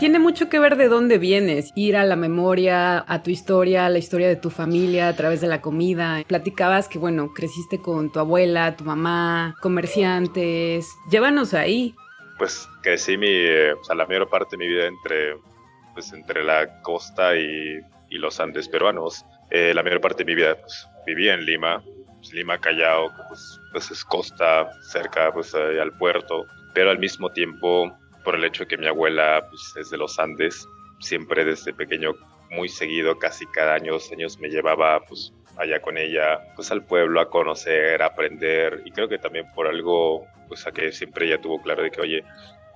tiene 0.00 0.18
mucho 0.18 0.48
que 0.48 0.58
ver 0.58 0.76
de 0.76 0.88
dónde 0.88 1.18
vienes, 1.18 1.72
ir 1.74 1.94
a 1.94 2.04
la 2.04 2.16
memoria, 2.16 3.04
a 3.06 3.22
tu 3.22 3.30
historia, 3.30 3.84
a 3.84 3.90
la 3.90 3.98
historia 3.98 4.28
de 4.28 4.36
tu 4.36 4.48
familia 4.48 5.08
a 5.08 5.14
través 5.14 5.42
de 5.42 5.46
la 5.46 5.60
comida. 5.60 6.24
Platicabas 6.26 6.88
que, 6.88 6.98
bueno, 6.98 7.34
creciste 7.34 7.82
con 7.82 8.10
tu 8.10 8.18
abuela, 8.18 8.76
tu 8.76 8.84
mamá, 8.84 9.54
comerciantes. 9.60 10.88
Llévanos 11.10 11.52
ahí. 11.52 11.94
Pues 12.38 12.66
crecí 12.82 13.18
mi, 13.18 13.28
o 13.28 13.84
sea, 13.84 13.94
la 13.94 14.06
mayor 14.06 14.26
parte 14.30 14.56
de 14.56 14.64
mi 14.64 14.68
vida 14.68 14.86
entre, 14.86 15.36
pues, 15.92 16.10
entre 16.14 16.44
la 16.44 16.80
costa 16.80 17.36
y, 17.36 17.80
los 18.10 18.40
Andes 18.40 18.70
peruanos. 18.70 19.26
Eh, 19.50 19.74
la 19.74 19.82
mayor 19.82 20.00
parte 20.00 20.24
de 20.24 20.32
mi 20.32 20.34
vida 20.34 20.56
pues, 20.56 20.88
vivía 21.04 21.34
en 21.34 21.44
Lima, 21.44 21.84
pues, 22.16 22.32
Lima, 22.32 22.58
Callao, 22.58 23.10
pues, 23.28 23.60
pues 23.70 23.90
es 23.90 24.02
costa, 24.02 24.70
cerca 24.80 25.30
pues, 25.30 25.54
al 25.54 25.92
puerto, 25.98 26.46
pero 26.72 26.90
al 26.90 26.98
mismo 26.98 27.30
tiempo 27.30 27.99
por 28.24 28.34
el 28.36 28.44
hecho 28.44 28.64
de 28.64 28.68
que 28.68 28.78
mi 28.78 28.86
abuela 28.86 29.46
pues, 29.48 29.74
es 29.76 29.90
los 29.92 30.18
Andes, 30.18 30.68
siempre 30.98 31.44
desde 31.44 31.72
pequeño, 31.72 32.14
muy 32.50 32.68
seguido, 32.68 33.18
casi 33.18 33.46
cada 33.46 33.74
año, 33.74 33.92
dos 33.92 34.10
años, 34.12 34.38
me 34.38 34.48
llevaba 34.48 35.00
pues 35.06 35.32
allá 35.56 35.80
con 35.80 35.98
ella, 35.98 36.40
pues 36.56 36.70
al 36.70 36.84
pueblo 36.84 37.20
a 37.20 37.30
conocer, 37.30 38.02
a 38.02 38.06
aprender, 38.06 38.82
y 38.84 38.90
creo 38.90 39.08
que 39.08 39.18
también 39.18 39.46
por 39.54 39.66
algo, 39.66 40.26
pues 40.48 40.66
a 40.66 40.72
que 40.72 40.92
siempre 40.92 41.26
ella 41.26 41.40
tuvo 41.40 41.60
claro 41.62 41.82
de 41.82 41.90
que, 41.90 42.00
oye, 42.00 42.24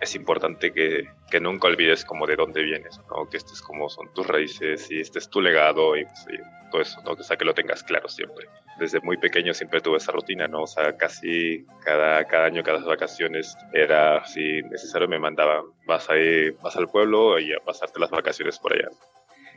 es 0.01 0.15
importante 0.15 0.73
que, 0.73 1.05
que, 1.31 1.41
nunca 1.41 1.69
olvides 1.69 2.05
como 2.05 2.27
de 2.27 2.37
dónde 2.37 2.63
vienes, 2.63 3.01
¿no? 3.11 3.29
Que 3.29 3.39
estés 3.39 3.61
como 3.63 3.89
son 3.89 4.13
tus 4.13 4.27
raíces 4.27 4.91
y 4.91 5.01
este 5.01 5.19
es 5.19 5.29
tu 5.29 5.41
legado 5.41 5.97
y, 5.97 6.05
pues, 6.05 6.27
todo 6.71 6.83
eso, 6.83 7.01
¿no? 7.05 7.13
O 7.13 7.23
sea, 7.23 7.37
que 7.37 7.45
lo 7.45 7.55
tengas 7.55 7.83
claro 7.83 8.09
siempre. 8.09 8.47
Desde 8.79 9.01
muy 9.01 9.17
pequeño 9.17 9.55
siempre 9.55 9.81
tuve 9.81 9.99
esa 9.99 10.13
rutina, 10.13 10.49
¿no? 10.49 10.63
O 10.63 10.67
sea, 10.67 10.97
casi 10.97 11.65
cada, 11.85 12.25
cada 12.25 12.47
año, 12.47 12.63
cada 12.63 12.85
vacaciones 12.85 13.57
era, 13.73 14.25
si 14.27 14.63
necesario, 14.63 15.09
me 15.09 15.19
mandaban, 15.19 15.65
vas 15.87 16.11
ahí, 16.11 16.51
vas 16.63 16.77
al 16.77 16.89
pueblo 16.89 17.39
y 17.39 17.53
a 17.53 17.61
pasarte 17.65 18.01
las 18.01 18.11
vacaciones 18.11 18.59
por 18.59 18.73
allá. 18.75 18.89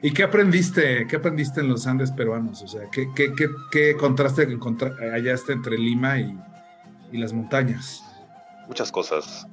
¿Y 0.01 0.13
qué 0.13 0.24
aprendiste, 0.24 1.08
qué 1.10 1.15
aprendiste 1.15 1.60
en 1.60 1.70
los 1.70 1.88
Andes 1.88 2.12
peruanos? 2.12 2.62
O 2.62 2.67
sea, 2.67 2.84
¿qué, 2.91 3.08
qué, 3.15 3.34
qué, 3.34 3.48
qué 3.72 3.98
contraste 3.98 4.48
hallaste 5.12 5.53
entre 5.53 5.77
Lima 5.77 6.20
y, 6.20 6.38
y 7.12 7.17
las 7.17 7.34
montañas? 7.34 8.03
Muchas 8.67 8.91
cosas 8.91 9.48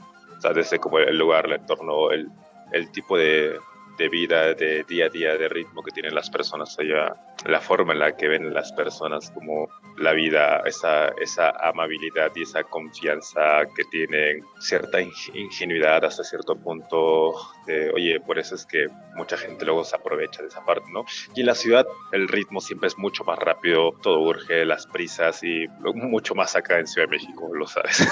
desde 0.53 0.79
como 0.79 0.99
el 0.99 1.17
lugar, 1.17 1.47
el 1.47 1.53
entorno, 1.55 2.11
el, 2.11 2.29
el 2.73 2.91
tipo 2.91 3.17
de, 3.17 3.59
de 3.97 4.09
vida, 4.09 4.55
de 4.55 4.85
día 4.85 5.07
a 5.07 5.09
día, 5.09 5.37
de 5.37 5.49
ritmo 5.49 5.83
que 5.83 5.91
tienen 5.91 6.15
las 6.15 6.31
personas 6.31 6.77
allá, 6.79 7.15
la 7.47 7.61
forma 7.61 7.93
en 7.93 7.99
la 7.99 8.17
que 8.17 8.29
ven 8.29 8.53
las 8.53 8.73
personas 8.73 9.31
como 9.31 9.69
la 9.99 10.13
vida, 10.13 10.63
esa, 10.67 11.09
esa 11.21 11.51
amabilidad 11.51 12.33
y 12.35 12.43
esa 12.43 12.65
confianza 12.65 13.65
que 13.77 13.85
tienen, 13.91 14.45
cierta 14.59 15.01
ingenuidad 15.01 16.05
hasta 16.05 16.25
cierto 16.25 16.57
punto, 16.57 17.35
de, 17.67 17.91
oye, 17.91 18.21
por 18.21 18.39
eso 18.39 18.55
es 18.55 18.67
que 18.67 18.89
mucha 19.15 19.37
gente 19.37 19.65
luego 19.65 19.85
se 19.85 19.97
aprovecha 19.97 20.43
de 20.43 20.49
esa 20.49 20.65
parte, 20.65 20.91
¿no? 20.93 21.05
Y 21.35 21.41
en 21.41 21.47
la 21.47 21.55
ciudad 21.55 21.87
el 22.13 22.29
ritmo 22.29 22.61
siempre 22.61 22.89
es 22.89 22.99
mucho 22.99 23.25
más 23.25 23.39
rápido, 23.39 23.93
todo 24.03 24.21
urge, 24.21 24.65
las 24.65 24.87
prisas 24.87 25.43
y 25.43 25.67
mucho 25.95 26.35
más 26.35 26.57
acá 26.57 26.79
en 26.79 26.87
Ciudad 26.87 27.09
de 27.09 27.17
México, 27.17 27.51
lo 27.55 27.67
sabes. 27.67 28.07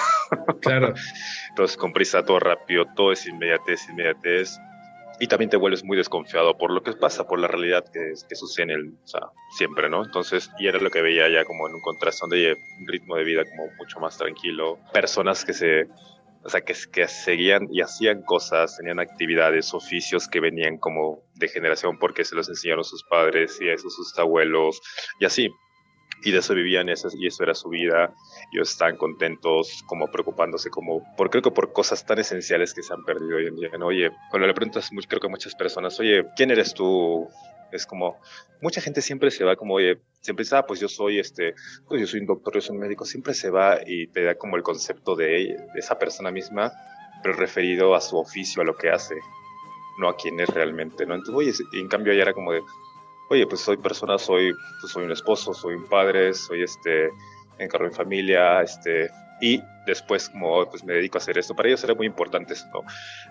Claro. 0.61 0.95
Entonces 1.51 1.77
con 1.77 1.93
prisa 1.93 2.25
todo 2.25 2.39
rápido, 2.39 2.87
todo 2.95 3.13
es 3.13 3.27
inmediatez, 3.27 3.89
inmediatez 3.89 4.59
y 5.23 5.29
también 5.29 5.51
te 5.51 5.57
vuelves 5.57 5.85
muy 5.85 5.97
desconfiado 5.97 6.59
por 6.59 6.73
lo 6.73 6.83
que 6.83 6.95
pasa, 6.95 7.29
por 7.29 7.39
la 7.39 7.47
realidad 7.47 7.85
que, 7.93 8.13
que 8.29 8.35
sucede 8.35 8.65
en 8.65 8.71
el, 8.71 8.89
o 9.05 9.07
sea, 9.07 9.21
siempre, 9.57 9.89
¿no? 9.89 10.05
Entonces, 10.05 10.51
y 10.59 10.67
era 10.67 10.81
lo 10.81 10.91
que 10.91 11.01
veía 11.01 11.29
ya 11.29 11.45
como 11.45 11.69
en 11.69 11.77
un 11.77 11.81
contraste 11.81 12.23
donde 12.23 12.55
un 12.81 12.89
ritmo 12.89 13.15
de 13.15 13.23
vida 13.23 13.45
como 13.45 13.71
mucho 13.79 14.01
más 14.01 14.19
tranquilo, 14.19 14.81
personas 14.93 15.45
que 15.45 15.53
se, 15.53 15.87
o 16.43 16.49
sea, 16.49 16.63
que, 16.63 16.75
que 16.93 17.07
seguían 17.07 17.69
y 17.71 17.83
hacían 17.83 18.23
cosas, 18.23 18.77
tenían 18.77 18.99
actividades, 18.99 19.73
oficios 19.75 20.27
que 20.27 20.41
venían 20.41 20.79
como 20.79 21.23
de 21.37 21.47
generación 21.47 22.01
porque 22.01 22.25
se 22.25 22.35
los 22.35 22.49
enseñaron 22.49 22.83
sus 22.83 23.05
padres 23.05 23.61
y 23.61 23.71
a 23.71 23.79
sus 23.79 24.19
abuelos 24.19 24.81
y 25.21 25.25
así 25.25 25.53
y 26.25 26.31
de 26.31 26.39
eso 26.39 26.55
vivían 26.55 26.89
esas, 26.89 27.15
y 27.15 27.27
eso 27.27 27.43
era 27.43 27.55
su 27.55 27.69
vida. 27.69 28.15
Ellos 28.53 28.71
están 28.71 28.97
contentos, 28.97 29.83
como 29.87 30.11
preocupándose, 30.11 30.71
como 30.71 31.03
por 31.17 31.31
creo 31.31 31.43
que 31.43 31.51
por 31.51 31.73
cosas 31.73 32.05
tan 32.07 32.19
esenciales 32.19 32.75
que 32.75 32.83
se 32.83 32.93
han 32.93 33.05
perdido 33.05 33.37
hoy 33.37 33.47
en 33.47 33.57
día. 33.57 33.71
Oye, 33.83 34.11
cuando 34.31 34.47
le 34.47 34.55
preguntas, 34.55 34.91
creo 35.09 35.21
que 35.21 35.27
a 35.27 35.31
muchas 35.31 35.55
personas, 35.55 35.99
oye, 36.01 36.25
¿quién 36.37 36.51
eres 36.51 36.75
tú? 36.75 37.29
Es 37.73 37.87
como, 37.87 38.21
mucha 38.61 38.81
gente 38.81 39.01
siempre 39.01 39.31
se 39.31 39.45
va 39.45 39.57
como, 39.57 39.75
oye, 39.75 39.99
siempre 40.21 40.45
dice, 40.45 40.57
ah, 40.57 40.67
pues 40.67 40.79
yo 40.79 40.89
soy 40.89 41.19
este, 41.19 41.55
pues 41.89 42.01
yo 42.01 42.07
soy 42.07 42.21
un 42.21 42.27
doctor, 42.27 42.55
yo 42.55 42.61
soy 42.61 42.77
un 42.77 42.83
médico, 42.83 43.05
siempre 43.07 43.33
se 43.33 43.51
va 43.51 43.79
y 43.85 44.09
te 44.09 44.25
da 44.25 44.35
como 44.35 44.57
el 44.57 44.63
concepto 44.63 45.17
de, 45.17 45.57
de 45.73 45.79
esa 45.81 45.99
persona 45.99 46.31
misma, 46.31 46.71
pero 47.23 47.35
referido 47.35 47.95
a 47.95 48.01
su 48.01 48.19
oficio, 48.19 48.61
a 48.61 48.65
lo 48.65 48.77
que 48.77 48.91
hace, 48.91 49.15
no 49.99 50.09
a 50.09 50.17
quién 50.17 50.39
es 50.39 50.51
realmente, 50.51 51.07
¿no? 51.07 51.15
Entonces, 51.15 51.35
oye, 51.35 51.81
en 51.81 51.89
cambio 51.89 52.13
ya 52.13 52.23
era 52.23 52.35
como 52.35 52.53
de, 52.53 52.61
oye, 53.33 53.47
pues 53.47 53.63
soy 53.63 53.79
persona, 53.79 54.19
soy, 54.19 54.53
pues 54.81 54.93
soy 54.93 55.05
un 55.05 55.13
esposo, 55.13 55.55
soy 55.55 55.75
un 55.75 55.89
padre, 55.89 56.35
soy 56.35 56.63
este, 56.63 57.11
encargo 57.59 57.87
en 57.87 57.93
familia, 57.93 58.61
este, 58.61 59.11
y 59.41 59.63
después 59.87 60.29
como 60.29 60.69
pues 60.69 60.85
me 60.85 60.93
dedico 60.93 61.17
a 61.17 61.21
hacer 61.21 61.39
esto. 61.39 61.57
Para 61.57 61.69
ellos 61.69 61.83
era 61.83 61.95
muy 61.95 62.07
importante 62.07 62.53
esto, 62.53 62.85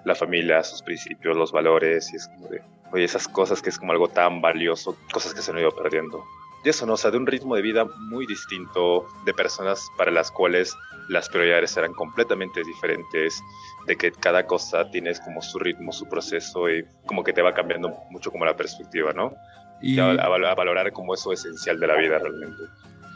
la 0.04 0.16
familia, 0.16 0.64
sus 0.64 0.82
principios, 0.82 1.38
los 1.38 1.52
valores, 1.52 2.12
y 2.12 2.16
es 2.16 2.28
como 2.28 2.48
de, 2.48 2.64
oye, 2.92 3.04
esas 3.04 3.28
cosas 3.28 3.62
que 3.62 3.70
es 3.70 3.78
como 3.78 3.92
algo 3.92 4.08
tan 4.08 4.42
valioso, 4.42 4.98
cosas 5.14 5.36
que 5.36 5.42
se 5.42 5.52
han 5.52 5.60
ido 5.60 5.72
perdiendo. 5.72 6.24
Y 6.64 6.70
eso, 6.70 6.86
¿no? 6.86 6.94
O 6.94 6.98
sea, 6.98 7.12
de 7.12 7.18
un 7.18 7.26
ritmo 7.26 7.56
de 7.56 7.62
vida 7.62 7.86
muy 8.10 8.26
distinto, 8.28 9.08
de 9.26 9.34
personas 9.34 9.88
para 9.98 10.12
las 10.12 10.32
cuales 10.32 10.76
las 11.10 11.28
prioridades 11.30 11.76
eran 11.78 11.94
completamente 11.94 12.64
diferentes, 12.64 13.42
de 13.88 13.96
que 13.96 14.12
cada 14.12 14.46
cosa 14.46 14.90
tienes 14.92 15.20
como 15.20 15.42
su 15.42 15.60
ritmo, 15.60 15.92
su 15.92 16.08
proceso 16.08 16.70
y 16.70 16.86
como 17.06 17.24
que 17.24 17.34
te 17.34 17.42
va 17.42 17.54
cambiando 17.54 17.96
mucho 18.10 18.32
como 18.32 18.46
la 18.46 18.56
perspectiva, 18.56 19.12
¿no? 19.12 19.34
Y 19.82 20.00
a, 20.00 20.14
valorar 20.28 20.92
como 20.92 21.14
eso 21.14 21.34
esencial 21.34 21.80
de 21.80 21.88
la 21.88 21.96
vida 21.96 22.20
realmente. 22.20 22.64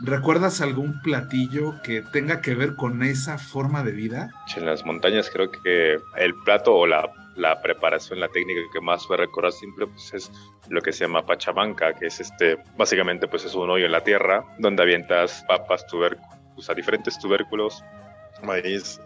¿Recuerdas 0.02 0.60
algún 0.60 1.00
platillo 1.02 1.82
que 1.82 2.02
tenga 2.02 2.42
que 2.42 2.54
ver 2.54 2.76
con 2.76 3.02
esa 3.02 3.38
forma 3.38 3.84
de 3.84 3.92
vida? 3.94 4.30
En 4.58 4.66
las 4.66 4.86
montañas 4.86 5.30
creo 5.32 5.50
que 5.50 5.98
el 6.18 6.36
plato 6.44 6.76
o 6.76 6.86
la, 6.86 7.10
la 7.36 7.62
preparación, 7.62 8.20
la 8.20 8.28
técnica 8.28 8.62
que 8.74 8.82
más 8.82 9.08
voy 9.08 9.16
a 9.16 9.22
recordar 9.22 9.54
siempre 9.54 9.88
pues 9.88 10.14
es 10.14 10.32
lo 10.70 10.82
que 10.82 10.92
se 10.92 11.06
llama 11.06 11.26
pachamanca, 11.26 11.94
que 11.94 12.08
es 12.08 12.20
este, 12.20 12.58
básicamente 12.78 13.28
pues 13.28 13.46
es 13.46 13.56
un 13.56 13.70
hoyo 13.70 13.86
en 13.86 13.92
la 13.92 14.04
tierra 14.04 14.44
donde 14.58 14.84
avientas 14.84 15.46
papas, 15.48 15.86
tubérculos, 15.88 16.28
o 16.58 16.62
sea, 16.62 16.76
diferentes 16.76 17.18
tubérculos, 17.20 17.84
maíz, 18.44 19.00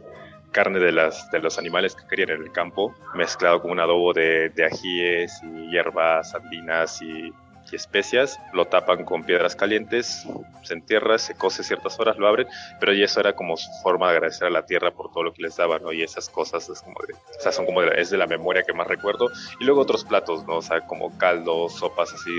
carne 0.51 0.79
de, 0.79 0.91
las, 0.91 1.29
de 1.31 1.39
los 1.39 1.57
animales 1.57 1.95
que 1.95 2.07
querían 2.07 2.29
en 2.31 2.41
el 2.43 2.51
campo, 2.51 2.95
mezclado 3.15 3.61
con 3.61 3.71
un 3.71 3.79
adobo 3.79 4.13
de, 4.13 4.49
de 4.49 4.65
ajíes 4.65 5.39
y 5.43 5.71
hierbas 5.71 6.33
andinas 6.33 7.01
y 7.01 7.31
y 7.71 7.75
especias, 7.75 8.39
lo 8.53 8.65
tapan 8.65 9.05
con 9.05 9.23
piedras 9.23 9.55
calientes, 9.55 10.25
se 10.63 10.73
entierra, 10.73 11.17
se 11.17 11.35
cose 11.35 11.63
ciertas 11.63 11.99
horas, 11.99 12.17
lo 12.17 12.27
abren, 12.27 12.47
pero 12.79 12.93
y 12.93 13.03
eso 13.03 13.19
era 13.19 13.33
como 13.33 13.57
su 13.57 13.69
forma 13.83 14.07
de 14.07 14.17
agradecer 14.17 14.47
a 14.47 14.49
la 14.49 14.65
tierra 14.65 14.91
por 14.91 15.11
todo 15.11 15.23
lo 15.23 15.33
que 15.33 15.43
les 15.43 15.55
daban, 15.55 15.83
¿no? 15.83 15.91
Y 15.91 16.03
esas 16.03 16.29
cosas 16.29 16.69
es 16.69 16.81
como 16.81 16.99
de, 17.07 17.13
o 17.13 17.41
sea, 17.41 17.51
son 17.51 17.65
como 17.65 17.81
de, 17.81 17.99
es 17.99 18.09
de 18.09 18.17
la 18.17 18.27
memoria 18.27 18.63
que 18.63 18.73
más 18.73 18.87
recuerdo. 18.87 19.29
Y 19.59 19.65
luego 19.65 19.81
otros 19.81 20.03
platos, 20.03 20.45
¿no? 20.45 20.57
O 20.57 20.61
sea, 20.61 20.81
como 20.81 21.17
caldos, 21.17 21.73
sopas 21.75 22.13
así 22.13 22.31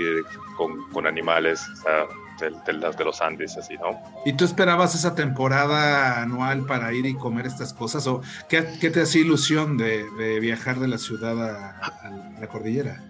con, 0.57 0.89
con, 0.91 1.07
animales, 1.07 1.67
o 1.73 1.75
sea, 1.77 2.05
de, 2.49 3.05
los 3.05 3.21
Andes, 3.21 3.57
así, 3.57 3.75
¿no? 3.77 4.01
¿Y 4.25 4.33
tú 4.33 4.45
esperabas 4.45 4.95
esa 4.95 5.15
temporada 5.15 6.21
anual 6.21 6.65
para 6.65 6.93
ir 6.93 7.05
y 7.05 7.15
comer 7.15 7.45
estas 7.45 7.73
cosas? 7.73 8.07
¿O 8.07 8.21
qué, 8.49 8.65
qué 8.79 8.89
te 8.89 9.01
hacía 9.01 9.21
ilusión 9.21 9.77
de, 9.77 10.39
viajar 10.39 10.79
de 10.79 10.87
la 10.87 10.97
ciudad 10.97 11.39
a 11.43 12.39
la 12.39 12.47
cordillera? 12.47 13.01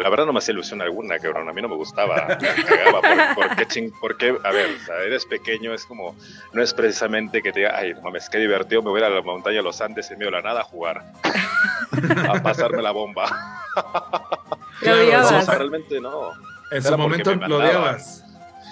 La 0.00 0.10
verdad 0.10 0.26
no 0.26 0.32
me 0.32 0.38
hacía 0.38 0.52
ilusión 0.52 0.82
alguna, 0.82 1.18
cabrón. 1.18 1.48
A 1.48 1.52
mí 1.52 1.62
no 1.62 1.68
me 1.68 1.76
gustaba. 1.76 2.38
Me 2.40 2.64
cagaba. 2.64 3.34
¿Por, 3.34 3.56
qué 3.56 3.66
ching, 3.66 3.92
por, 4.00 4.16
qué 4.16 4.36
A 4.42 4.50
ver, 4.50 4.76
o 4.80 4.84
sea, 4.84 4.96
eres 5.02 5.24
pequeño, 5.26 5.74
es 5.74 5.84
como. 5.86 6.16
No 6.52 6.62
es 6.62 6.74
precisamente 6.74 7.42
que 7.42 7.52
te 7.52 7.60
diga, 7.60 7.76
ay, 7.76 7.94
mames, 8.02 8.28
qué 8.28 8.38
divertido, 8.38 8.82
me 8.82 8.90
voy 8.90 9.02
a 9.02 9.08
la 9.08 9.22
montaña 9.22 9.58
de 9.58 9.62
los 9.62 9.80
Andes 9.80 10.10
en 10.10 10.18
medio 10.18 10.30
de 10.30 10.38
la 10.38 10.42
nada 10.42 10.60
a 10.60 10.64
jugar. 10.64 11.12
a 12.28 12.42
pasarme 12.42 12.82
la 12.82 12.90
bomba. 12.90 13.26
Lo 14.82 14.92
odiabas. 14.92 15.32
O 15.32 15.42
sea, 15.42 15.54
realmente 15.56 16.00
no. 16.00 16.32
En 16.70 16.82
su 16.82 16.96
momento 16.96 17.34
lo 17.34 17.58
odiabas. 17.58 18.24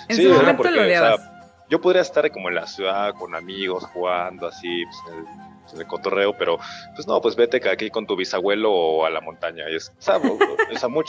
En 0.08 0.16
su 0.16 0.32
momento 0.32 0.70
lo 0.70 0.82
odiabas. 0.82 1.20
yo 1.68 1.80
podría 1.80 2.02
estar 2.02 2.30
como 2.30 2.48
en 2.48 2.54
la 2.54 2.66
ciudad 2.66 3.12
con 3.14 3.34
amigos 3.34 3.84
jugando 3.92 4.46
así, 4.46 4.84
pues, 4.84 5.26
de 5.76 5.86
cotorreo, 5.86 6.36
pero 6.36 6.58
pues 6.94 7.06
no, 7.06 7.20
pues 7.20 7.36
vete 7.36 7.66
aquí 7.68 7.90
con 7.90 8.06
tu 8.06 8.16
bisabuelo 8.16 8.72
o 8.72 9.04
a 9.04 9.10
la 9.10 9.20
montaña. 9.20 9.68
Y 9.70 9.76
es, 9.76 9.92
o 9.98 10.02
sea, 10.02 10.20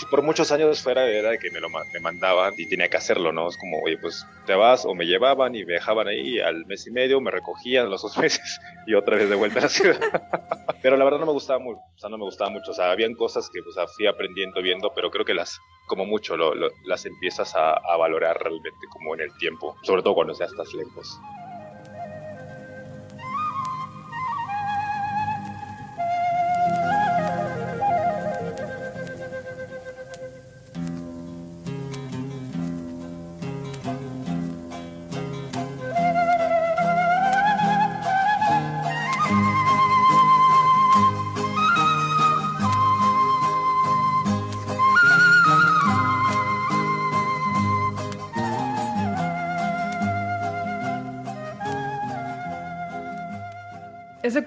por 0.09 0.21
muchos 0.23 0.51
años 0.51 0.81
fuera 0.81 1.07
era 1.07 1.37
que 1.37 1.51
me 1.51 1.59
lo 1.59 1.69
me 1.69 1.99
mandaban 1.99 2.53
y 2.57 2.67
tenía 2.67 2.89
que 2.89 2.97
hacerlo, 2.97 3.31
¿no? 3.31 3.47
Es 3.47 3.57
como, 3.57 3.79
oye, 3.83 3.97
pues 3.97 4.25
te 4.45 4.55
vas 4.55 4.85
o 4.85 4.93
me 4.95 5.05
llevaban 5.05 5.55
y 5.55 5.65
me 5.65 5.77
ahí 6.07 6.39
al 6.39 6.65
mes 6.65 6.87
y 6.87 6.91
medio, 6.91 7.21
me 7.21 7.31
recogían 7.31 7.89
los 7.89 8.01
dos 8.01 8.17
meses 8.19 8.59
y 8.87 8.93
otra 8.93 9.17
vez 9.17 9.29
de 9.29 9.35
vuelta 9.35 9.59
a 9.59 9.63
la 9.63 9.69
ciudad. 9.69 9.99
pero 10.81 10.97
la 10.97 11.05
verdad 11.05 11.19
no 11.19 11.25
me 11.25 11.31
gustaba 11.31 11.59
mucho, 11.59 11.79
o 11.79 11.99
sea, 11.99 12.09
no 12.09 12.17
me 12.17 12.25
gustaba 12.25 12.49
mucho, 12.49 12.71
o 12.71 12.73
sea, 12.73 12.91
habían 12.91 13.13
cosas 13.13 13.49
que 13.49 13.61
pues 13.61 13.75
fui 13.95 14.07
aprendiendo, 14.07 14.61
viendo, 14.61 14.91
pero 14.95 15.09
creo 15.11 15.25
que 15.25 15.33
las, 15.33 15.59
como 15.87 16.05
mucho, 16.05 16.37
lo, 16.37 16.53
las 16.85 17.05
empiezas 17.05 17.55
a, 17.55 17.73
a 17.73 17.97
valorar 17.97 18.37
realmente 18.41 18.87
como 18.91 19.15
en 19.15 19.21
el 19.21 19.37
tiempo, 19.37 19.75
sobre 19.83 20.01
todo 20.01 20.15
cuando 20.15 20.33
ya 20.37 20.45
estás 20.45 20.73
lejos. 20.73 21.19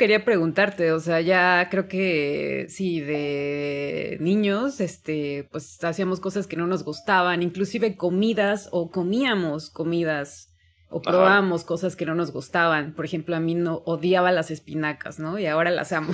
Quería 0.03 0.25
preguntarte, 0.25 0.91
o 0.91 0.99
sea, 0.99 1.21
ya 1.21 1.69
creo 1.71 1.87
que 1.87 2.67
sí, 2.69 3.01
de 3.01 4.17
niños, 4.21 4.81
este, 4.81 5.49
pues 5.53 5.79
hacíamos 5.85 6.19
cosas 6.19 6.49
que 6.49 6.57
no 6.57 6.67
nos 6.67 6.83
gustaban, 6.83 7.41
inclusive 7.41 7.97
comidas 7.97 8.69
o 8.73 8.91
comíamos 8.91 9.71
comidas 9.71 10.53
o 10.89 11.01
probábamos 11.01 11.63
cosas 11.63 11.95
que 11.95 12.05
no 12.05 12.17
nos 12.17 12.33
gustaban. 12.33 12.95
Por 12.95 13.05
ejemplo, 13.05 13.37
a 13.37 13.39
mí 13.39 13.55
no 13.55 13.83
odiaba 13.85 14.33
las 14.33 14.51
espinacas, 14.51 15.21
¿no? 15.21 15.39
Y 15.39 15.47
ahora 15.47 15.71
las 15.71 15.93
amo. 15.93 16.13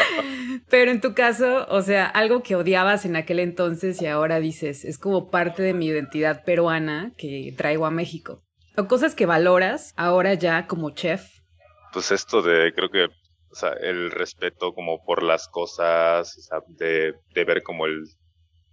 Pero 0.70 0.90
en 0.90 1.02
tu 1.02 1.12
caso, 1.12 1.66
o 1.68 1.82
sea, 1.82 2.06
algo 2.06 2.42
que 2.42 2.56
odiabas 2.56 3.04
en 3.04 3.16
aquel 3.16 3.38
entonces 3.40 4.00
y 4.00 4.06
ahora 4.06 4.40
dices, 4.40 4.86
es 4.86 4.96
como 4.96 5.30
parte 5.30 5.62
de 5.62 5.74
mi 5.74 5.88
identidad 5.88 6.42
peruana 6.42 7.12
que 7.18 7.52
traigo 7.54 7.84
a 7.84 7.90
México. 7.90 8.42
O 8.78 8.88
cosas 8.88 9.14
que 9.14 9.26
valoras 9.26 9.92
ahora 9.98 10.32
ya 10.32 10.66
como 10.66 10.92
chef. 10.92 11.39
Pues 11.92 12.12
esto 12.12 12.42
de, 12.42 12.72
creo 12.72 12.90
que, 12.90 13.04
o 13.04 13.54
sea, 13.54 13.70
el 13.72 14.10
respeto 14.10 14.72
como 14.72 15.04
por 15.04 15.22
las 15.22 15.48
cosas, 15.48 16.36
o 16.38 16.40
sea, 16.40 16.58
de, 16.68 17.14
de 17.34 17.44
ver 17.44 17.62
como 17.62 17.86
el, 17.86 18.04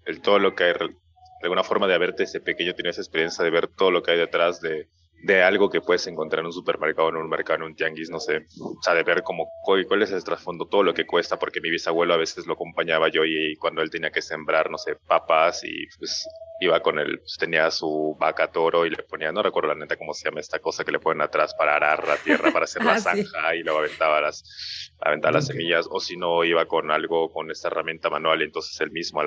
el 0.05 0.21
todo 0.21 0.39
lo 0.39 0.55
que 0.55 0.65
hay, 0.65 0.73
de 0.73 1.43
alguna 1.43 1.63
forma 1.63 1.87
de 1.87 1.95
haberte 1.95 2.23
ese 2.23 2.39
pequeño, 2.39 2.73
tienes 2.73 2.95
esa 2.95 3.01
experiencia 3.01 3.43
de 3.43 3.51
ver 3.51 3.67
todo 3.67 3.91
lo 3.91 4.03
que 4.03 4.11
hay 4.11 4.17
detrás 4.17 4.61
de, 4.61 4.89
de 5.23 5.41
algo 5.41 5.69
que 5.69 5.81
puedes 5.81 6.05
encontrar 6.07 6.41
en 6.41 6.47
un 6.47 6.53
supermercado, 6.53 7.09
en 7.09 7.17
un 7.17 7.29
mercado, 7.29 7.57
en 7.57 7.63
un 7.63 7.75
tianguis, 7.75 8.09
no 8.09 8.19
sé, 8.19 8.45
o 8.61 8.81
sea, 8.81 8.93
de 8.93 9.03
ver 9.03 9.23
como 9.23 9.47
cuál 9.63 10.01
es 10.01 10.11
el 10.11 10.23
trasfondo, 10.23 10.67
todo 10.67 10.83
lo 10.83 10.93
que 10.93 11.05
cuesta, 11.05 11.39
porque 11.39 11.59
mi 11.59 11.69
bisabuelo 11.69 12.13
a 12.13 12.17
veces 12.17 12.45
lo 12.45 12.53
acompañaba 12.53 13.09
yo 13.09 13.25
y, 13.25 13.55
cuando 13.57 13.81
él 13.81 13.89
tenía 13.89 14.11
que 14.11 14.21
sembrar, 14.21 14.69
no 14.69 14.77
sé, 14.77 14.95
papas 14.95 15.63
y 15.63 15.87
pues 15.97 16.27
iba 16.59 16.79
con 16.81 16.99
él, 16.99 17.19
pues, 17.19 17.35
tenía 17.39 17.69
su 17.71 18.15
vaca 18.19 18.51
toro 18.51 18.85
y 18.85 18.89
le 18.89 19.03
ponía, 19.03 19.31
no 19.31 19.41
recuerdo 19.41 19.69
la 19.69 19.75
neta 19.75 19.97
cómo 19.97 20.13
se 20.13 20.25
llama 20.25 20.39
esta 20.39 20.59
cosa 20.59 20.83
que 20.83 20.91
le 20.91 20.99
ponen 20.99 21.21
atrás 21.21 21.53
para 21.55 21.75
arar 21.75 22.07
la 22.07 22.17
tierra, 22.17 22.51
para 22.51 22.65
hacer 22.65 22.83
la 22.85 22.93
ah, 22.93 22.99
zanja 22.99 23.55
y 23.55 23.63
luego 23.63 23.79
aventaba 23.79 24.21
las, 24.21 24.93
aventaba 24.99 25.33
las 25.33 25.47
semillas, 25.47 25.87
o 25.89 25.99
si 25.99 26.15
no, 26.15 26.43
iba 26.43 26.65
con 26.65 26.91
algo, 26.91 27.31
con 27.31 27.49
esta 27.51 27.67
herramienta 27.69 28.09
manual 28.09 28.41
y 28.41 28.45
entonces 28.45 28.79
él 28.81 28.91
mismo 28.91 29.21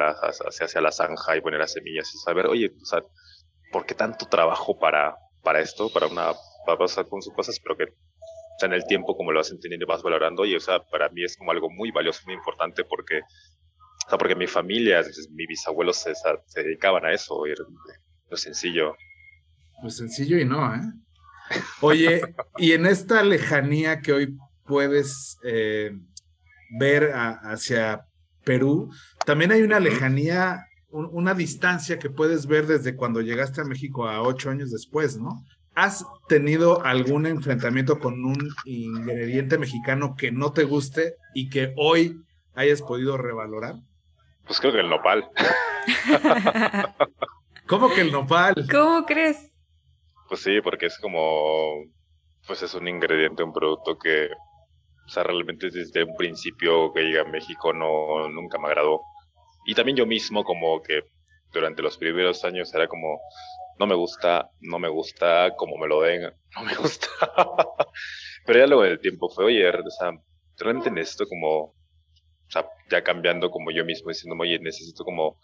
se 0.51 0.65
hacía 0.65 0.81
la 0.81 0.93
zanja 0.93 1.37
y 1.37 1.41
ponía 1.41 1.59
las 1.59 1.73
semillas 1.73 2.13
y 2.15 2.19
saber, 2.19 2.47
oye, 2.47 2.73
o 2.81 2.85
sea, 2.85 3.03
¿por 3.73 3.87
qué 3.87 3.95
tanto 3.95 4.27
trabajo 4.27 4.79
para, 4.79 5.17
para 5.43 5.61
esto, 5.61 5.93
para 5.93 6.07
una, 6.07 6.33
para 6.67 6.79
pasar 6.79 7.09
con 7.09 7.23
sus 7.23 7.33
cosas, 7.35 7.59
pero 7.61 7.77
que 7.77 7.85
o 8.63 8.67
en 8.67 8.73
el 8.75 8.85
tiempo 8.85 9.17
como 9.17 9.33
lo 9.33 9.41
vas 9.41 9.51
entendiendo 9.51 9.85
y 9.85 9.89
vas 9.89 10.03
valorando 10.03 10.45
y 10.45 10.55
o 10.55 10.61
sea, 10.61 10.83
para 10.83 11.09
mí 11.09 11.25
es 11.25 11.37
como 11.37 11.51
algo 11.51 11.71
muy 11.71 11.91
valioso, 11.91 12.23
muy 12.27 12.35
importante 12.35 12.85
porque, 12.85 13.21
o 13.21 14.09
sea, 14.09 14.19
porque 14.19 14.35
mi 14.35 14.47
familia, 14.47 15.03
mi 15.31 15.47
bisabuelos 15.47 15.97
se, 15.97 16.13
se 16.15 16.63
dedicaban 16.63 17.05
a 17.05 17.13
eso, 17.13 17.47
y 17.47 17.55
lo 18.29 18.37
sencillo. 18.37 18.97
Pues 19.81 19.97
sencillo 19.97 20.39
y 20.39 20.45
no, 20.45 20.75
¿eh? 20.75 20.81
Oye, 21.81 22.23
y 22.59 22.73
en 22.73 22.87
esta 22.87 23.23
lejanía 23.23 24.01
que 24.01 24.13
hoy 24.13 24.37
puedes 24.65 25.39
eh, 25.43 25.91
ver 26.79 27.13
hacia 27.13 28.07
Perú, 28.45 28.93
también 29.25 29.53
hay 29.53 29.63
una 29.63 29.81
lejanía 29.81 30.67
una 30.91 31.35
distancia 31.35 31.99
que 31.99 32.11
puedes 32.11 32.47
ver 32.47 32.67
desde 32.67 32.97
cuando 32.97 33.21
llegaste 33.21 33.61
a 33.61 33.65
México 33.65 34.09
a 34.09 34.23
ocho 34.23 34.51
años 34.51 34.71
después, 34.71 35.19
¿no? 35.19 35.45
¿Has 35.75 36.05
tenido 36.29 36.85
algún 36.85 37.27
enfrentamiento 37.27 38.01
con 38.01 38.25
un 38.25 38.53
ingrediente 38.65 39.57
mexicano 39.57 40.17
que 40.17 40.33
no 40.33 40.53
te 40.53 40.65
guste 40.65 41.15
y 41.33 41.49
que 41.49 41.73
hoy 41.77 42.21
hayas 42.55 42.83
podido 42.83 43.17
revalorar? 43.17 43.77
Pues 44.47 44.59
creo 44.59 44.73
que 44.73 44.81
el 44.81 44.91
nopal. 44.91 45.31
¿Cómo 47.69 47.89
que 47.95 48.01
el 48.01 48.11
nopal? 48.11 48.55
¿Cómo 48.69 49.07
crees? 49.07 49.53
Pues 50.29 50.41
sí, 50.43 50.61
porque 50.61 50.87
es 50.87 50.99
como, 50.99 51.85
pues 52.47 52.63
es 52.63 52.75
un 52.75 52.89
ingrediente, 52.89 53.45
un 53.45 53.53
producto 53.53 53.97
que, 53.97 54.27
o 55.07 55.09
sea, 55.09 55.23
realmente 55.23 55.71
desde 55.71 56.03
un 56.03 56.17
principio 56.17 56.93
que 56.93 57.03
llega 57.03 57.23
a 57.23 57.31
México 57.31 57.73
no, 57.73 58.29
nunca 58.29 58.59
me 58.59 58.67
agradó 58.67 59.01
y 59.65 59.75
también 59.75 59.97
yo 59.97 60.07
mismo 60.07 60.45
como 60.45 60.83
que 60.83 61.03
durante 61.53 61.83
los 61.83 61.97
primeros 61.99 62.45
años 62.45 62.73
era 62.75 62.87
como, 62.89 63.21
no 63.79 63.87
me 63.87 63.95
gusta, 63.95 64.51
no 64.61 64.79
me 64.79 64.89
gusta, 64.89 65.55
como 65.57 65.77
me 65.77 65.89
lo 65.89 66.03
den, 66.03 66.23
no 66.57 66.63
me 66.63 66.75
gusta. 66.77 67.09
Pero 68.47 68.59
ya 68.59 68.67
luego 68.67 68.83
del 68.83 69.01
tiempo 69.01 69.29
fue, 69.29 69.47
oye, 69.47 69.69
o 69.69 69.91
sea, 69.91 70.13
realmente 70.59 70.91
necesito 70.91 71.27
como, 71.27 71.75
ya 72.91 73.03
cambiando 73.03 73.51
como 73.51 73.71
yo 73.71 73.85
mismo, 73.85 74.11
diciendo, 74.11 74.37
oye, 74.41 74.59
necesito 74.59 75.05
como 75.05 75.39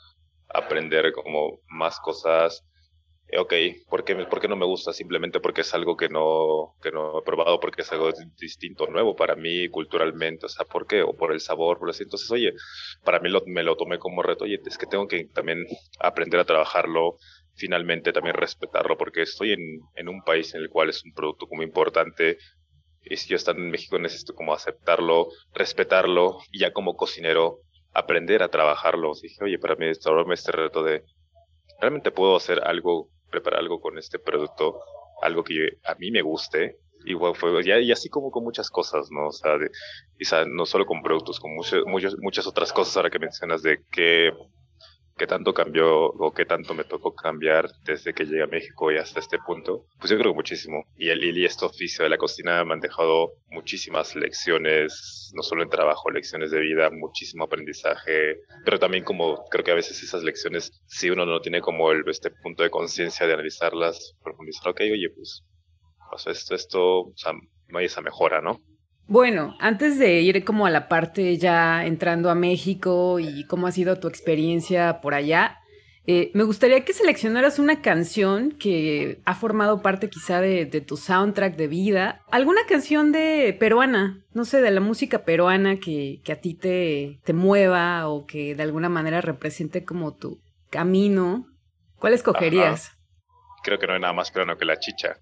aprender 0.48 1.12
como 1.12 1.60
más 1.68 1.98
cosas, 2.00 2.64
ok, 3.38 3.52
¿por 3.88 4.04
qué, 4.04 4.14
¿por 4.14 4.40
qué 4.40 4.48
no 4.48 4.56
me 4.56 4.66
gusta? 4.66 4.92
Simplemente 4.92 5.40
porque 5.40 5.62
es 5.62 5.74
algo 5.74 5.96
que 5.96 6.08
no, 6.08 6.74
que 6.82 6.92
no 6.92 7.18
he 7.18 7.22
probado, 7.22 7.58
porque 7.60 7.82
es 7.82 7.92
algo 7.92 8.10
distinto, 8.38 8.86
nuevo 8.86 9.16
para 9.16 9.34
mí 9.34 9.68
culturalmente, 9.68 10.46
o 10.46 10.48
sea, 10.48 10.64
¿por 10.64 10.86
qué? 10.86 11.02
O 11.02 11.14
por 11.14 11.32
el 11.32 11.40
sabor, 11.40 11.78
por 11.78 11.90
así. 11.90 12.04
Entonces, 12.04 12.30
oye, 12.30 12.52
para 13.04 13.18
mí 13.20 13.30
me 13.46 13.62
lo 13.62 13.76
tomé 13.76 13.98
como 13.98 14.22
reto, 14.22 14.44
oye, 14.44 14.60
es 14.64 14.78
que 14.78 14.86
tengo 14.86 15.08
que 15.08 15.24
también 15.26 15.66
aprender 15.98 16.40
a 16.40 16.44
trabajarlo, 16.44 17.16
finalmente 17.54 18.12
también 18.12 18.36
respetarlo, 18.36 18.96
porque 18.96 19.22
estoy 19.22 19.52
en, 19.52 19.80
en 19.96 20.08
un 20.08 20.22
país 20.22 20.54
en 20.54 20.62
el 20.62 20.68
cual 20.68 20.90
es 20.90 21.04
un 21.04 21.12
producto 21.12 21.46
como 21.48 21.62
importante, 21.62 22.38
y 23.02 23.16
si 23.16 23.28
yo 23.28 23.36
estando 23.36 23.62
en 23.62 23.70
México 23.70 23.98
necesito 23.98 24.34
como 24.34 24.52
aceptarlo, 24.54 25.28
respetarlo, 25.52 26.38
y 26.52 26.60
ya 26.60 26.72
como 26.72 26.96
cocinero 26.96 27.60
aprender 27.92 28.42
a 28.42 28.48
trabajarlo. 28.48 29.12
dije, 29.20 29.42
oye, 29.42 29.58
para 29.58 29.74
mí 29.74 29.86
me 29.86 30.34
este 30.34 30.52
reto 30.52 30.82
de 30.82 31.04
realmente 31.80 32.10
puedo 32.10 32.36
hacer 32.36 32.62
algo 32.62 33.08
preparar 33.30 33.60
algo 33.60 33.80
con 33.80 33.98
este 33.98 34.18
producto, 34.18 34.80
algo 35.22 35.44
que 35.44 35.78
a 35.84 35.94
mí 35.96 36.10
me 36.10 36.22
guste. 36.22 36.78
Igual 37.04 37.36
fue, 37.36 37.50
y, 37.64 37.92
así 37.92 38.08
como 38.08 38.30
con 38.30 38.42
muchas 38.42 38.70
cosas, 38.70 39.10
¿no? 39.10 39.28
O 39.28 39.32
sea, 39.32 39.58
de, 39.58 39.70
no 40.48 40.66
solo 40.66 40.86
con 40.86 41.02
productos, 41.02 41.38
con 41.38 41.54
muchas, 41.54 41.82
muchas, 41.86 42.16
muchas 42.18 42.46
otras 42.46 42.72
cosas 42.72 42.96
ahora 42.96 43.10
que 43.10 43.18
mencionas 43.18 43.62
de 43.62 43.80
qué, 43.92 44.32
qué 45.16 45.26
tanto 45.26 45.54
cambió 45.54 46.06
o 46.06 46.32
qué 46.32 46.44
tanto 46.44 46.74
me 46.74 46.84
tocó 46.84 47.14
cambiar 47.14 47.70
desde 47.84 48.12
que 48.12 48.24
llegué 48.24 48.42
a 48.42 48.46
México 48.46 48.92
y 48.92 48.98
hasta 48.98 49.20
este 49.20 49.38
punto. 49.38 49.86
Pues 49.98 50.10
yo 50.10 50.18
creo 50.18 50.32
que 50.32 50.36
muchísimo. 50.36 50.84
Y 50.96 51.08
el 51.08 51.24
y 51.24 51.44
este 51.44 51.64
oficio 51.64 52.04
de 52.04 52.10
la 52.10 52.18
cocina 52.18 52.62
me 52.64 52.74
han 52.74 52.80
dejado 52.80 53.32
muchísimas 53.48 54.14
lecciones, 54.14 55.32
no 55.34 55.42
solo 55.42 55.62
en 55.62 55.70
trabajo, 55.70 56.10
lecciones 56.10 56.50
de 56.50 56.60
vida, 56.60 56.90
muchísimo 56.90 57.44
aprendizaje, 57.44 58.40
pero 58.64 58.78
también 58.78 59.04
como 59.04 59.44
creo 59.50 59.64
que 59.64 59.72
a 59.72 59.76
veces 59.76 60.02
esas 60.02 60.22
lecciones, 60.22 60.70
si 60.86 61.10
uno 61.10 61.24
no 61.24 61.40
tiene 61.40 61.60
como 61.60 61.90
el, 61.90 62.04
este 62.08 62.30
punto 62.30 62.62
de 62.62 62.70
conciencia 62.70 63.26
de 63.26 63.34
analizarlas, 63.34 64.14
profundizar, 64.22 64.68
ok, 64.68 64.80
oye, 64.80 65.10
pues, 65.14 65.44
pues 66.10 66.26
esto, 66.26 66.54
esto, 66.54 67.00
o 67.00 67.12
sea, 67.16 67.32
no 67.68 67.78
hay 67.78 67.86
esa 67.86 68.02
mejora, 68.02 68.40
¿no? 68.40 68.60
Bueno, 69.08 69.56
antes 69.60 69.98
de 69.98 70.20
ir 70.20 70.44
como 70.44 70.66
a 70.66 70.70
la 70.70 70.88
parte 70.88 71.38
ya 71.38 71.86
entrando 71.86 72.28
a 72.28 72.34
México 72.34 73.20
y 73.20 73.46
cómo 73.46 73.68
ha 73.68 73.72
sido 73.72 74.00
tu 74.00 74.08
experiencia 74.08 75.00
por 75.00 75.14
allá, 75.14 75.60
eh, 76.08 76.32
me 76.34 76.42
gustaría 76.42 76.84
que 76.84 76.92
seleccionaras 76.92 77.60
una 77.60 77.82
canción 77.82 78.52
que 78.52 79.20
ha 79.24 79.34
formado 79.34 79.82
parte 79.82 80.08
quizá 80.08 80.40
de, 80.40 80.66
tu 80.80 80.96
soundtrack 80.96 81.56
de 81.56 81.68
vida. 81.68 82.20
Alguna 82.30 82.62
canción 82.68 83.12
de 83.12 83.56
peruana, 83.58 84.24
no 84.32 84.44
sé, 84.44 84.60
de 84.60 84.72
la 84.72 84.80
música 84.80 85.24
peruana 85.24 85.78
que, 85.78 86.20
a 86.28 86.36
ti 86.36 86.54
te, 86.54 87.20
te, 87.24 87.32
mueva 87.32 88.08
o 88.08 88.26
que 88.26 88.56
de 88.56 88.62
alguna 88.62 88.88
manera 88.88 89.20
represente 89.20 89.84
como 89.84 90.16
tu 90.16 90.40
camino. 90.70 91.46
¿Cuál 91.96 92.12
escogerías? 92.12 92.92
Creo 93.62 93.78
que 93.78 93.86
no 93.86 93.94
hay 93.94 94.00
nada 94.00 94.12
más 94.12 94.32
peruano 94.32 94.56
que 94.56 94.64
la 94.64 94.78
chicha. 94.78 95.20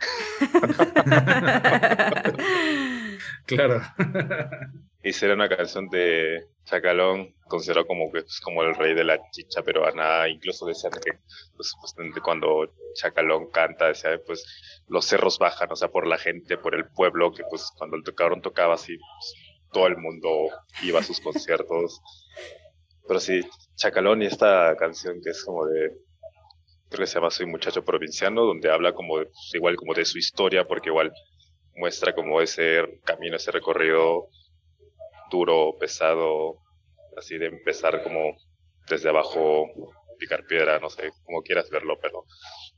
claro. 3.46 3.80
y 5.02 5.12
será 5.12 5.34
una 5.34 5.48
canción 5.48 5.88
de 5.90 6.46
Chacalón, 6.64 7.34
considerado 7.46 7.86
como, 7.86 8.10
como 8.42 8.62
el 8.62 8.74
rey 8.74 8.94
de 8.94 9.04
la 9.04 9.18
chicha 9.30 9.62
peruana, 9.62 10.28
incluso 10.28 10.66
decían 10.66 10.92
que 10.92 11.18
pues, 11.56 11.74
cuando 12.22 12.72
Chacalón 12.94 13.50
canta, 13.50 13.88
decía, 13.88 14.18
pues 14.26 14.44
los 14.88 15.04
cerros 15.04 15.38
bajan, 15.38 15.70
o 15.70 15.76
sea, 15.76 15.88
por 15.88 16.06
la 16.06 16.18
gente, 16.18 16.56
por 16.56 16.74
el 16.74 16.86
pueblo, 16.86 17.32
que 17.32 17.42
pues 17.48 17.70
cuando 17.76 17.96
el 17.96 18.02
tocaron 18.02 18.40
tocaba 18.40 18.74
así, 18.74 18.96
pues, 18.96 19.34
todo 19.72 19.86
el 19.88 19.98
mundo 19.98 20.30
iba 20.82 21.00
a 21.00 21.02
sus 21.02 21.20
conciertos. 21.20 22.00
Pero 23.06 23.20
sí, 23.20 23.42
Chacalón 23.76 24.22
y 24.22 24.26
esta 24.26 24.74
canción 24.76 25.20
que 25.22 25.30
es 25.30 25.44
como 25.44 25.66
de, 25.66 25.90
creo 26.88 27.00
que 27.00 27.06
se 27.06 27.14
llama 27.16 27.30
Soy 27.30 27.44
muchacho 27.44 27.84
provinciano, 27.84 28.44
donde 28.44 28.70
habla 28.70 28.94
como 28.94 29.16
pues, 29.16 29.50
igual 29.52 29.76
como 29.76 29.92
de 29.92 30.06
su 30.06 30.16
historia, 30.16 30.66
porque 30.66 30.88
igual 30.88 31.12
muestra 31.76 32.14
como 32.14 32.40
ese 32.40 33.00
camino, 33.04 33.36
ese 33.36 33.50
recorrido 33.50 34.28
duro, 35.30 35.76
pesado, 35.78 36.58
así 37.16 37.38
de 37.38 37.46
empezar 37.46 38.02
como 38.02 38.36
desde 38.88 39.08
abajo, 39.08 39.66
picar 40.18 40.44
piedra, 40.46 40.78
no 40.78 40.90
sé, 40.90 41.10
como 41.24 41.42
quieras 41.42 41.70
verlo, 41.70 41.98
pero 42.00 42.24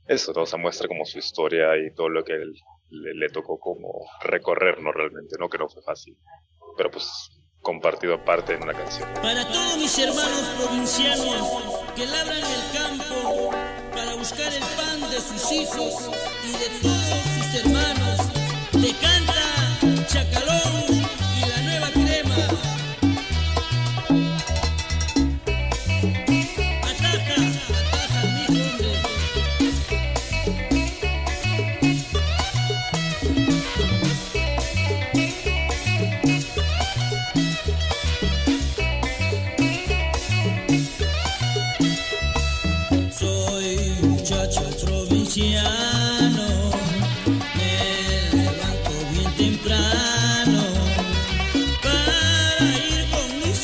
eso, 0.07 0.33
¿no? 0.33 0.43
O 0.43 0.57
muestra 0.57 0.87
como 0.87 1.05
su 1.05 1.19
historia 1.19 1.77
y 1.77 1.93
todo 1.93 2.09
lo 2.09 2.23
que 2.23 2.33
le, 2.33 3.13
le, 3.13 3.29
tocó 3.29 3.59
como 3.59 4.05
recorrer, 4.21 4.81
¿no? 4.81 4.91
Realmente, 4.91 5.35
¿no? 5.39 5.49
Que 5.49 5.57
no 5.57 5.69
fue 5.69 5.83
fácil, 5.83 6.17
pero 6.77 6.89
pues 6.89 7.29
compartido 7.61 8.23
parte 8.23 8.53
en 8.53 8.63
una 8.63 8.73
canción. 8.73 9.09
Para 9.15 9.45
todos 9.45 9.77
mis 9.77 9.99
hermanos 9.99 10.55
provincianos 10.57 11.77
que 11.95 12.05
labran 12.05 12.37
el 12.37 12.77
campo 12.77 13.51
para 13.91 14.15
buscar 14.15 14.53
el 14.53 14.63
pan 14.77 15.09
de 15.09 15.19
sus 15.19 15.51
hijos 15.51 16.09
y 16.45 16.51
de 16.51 16.79
todos 16.81 17.21
sus 17.35 17.65
hermanos, 17.65 17.96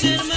Sirma 0.04 0.33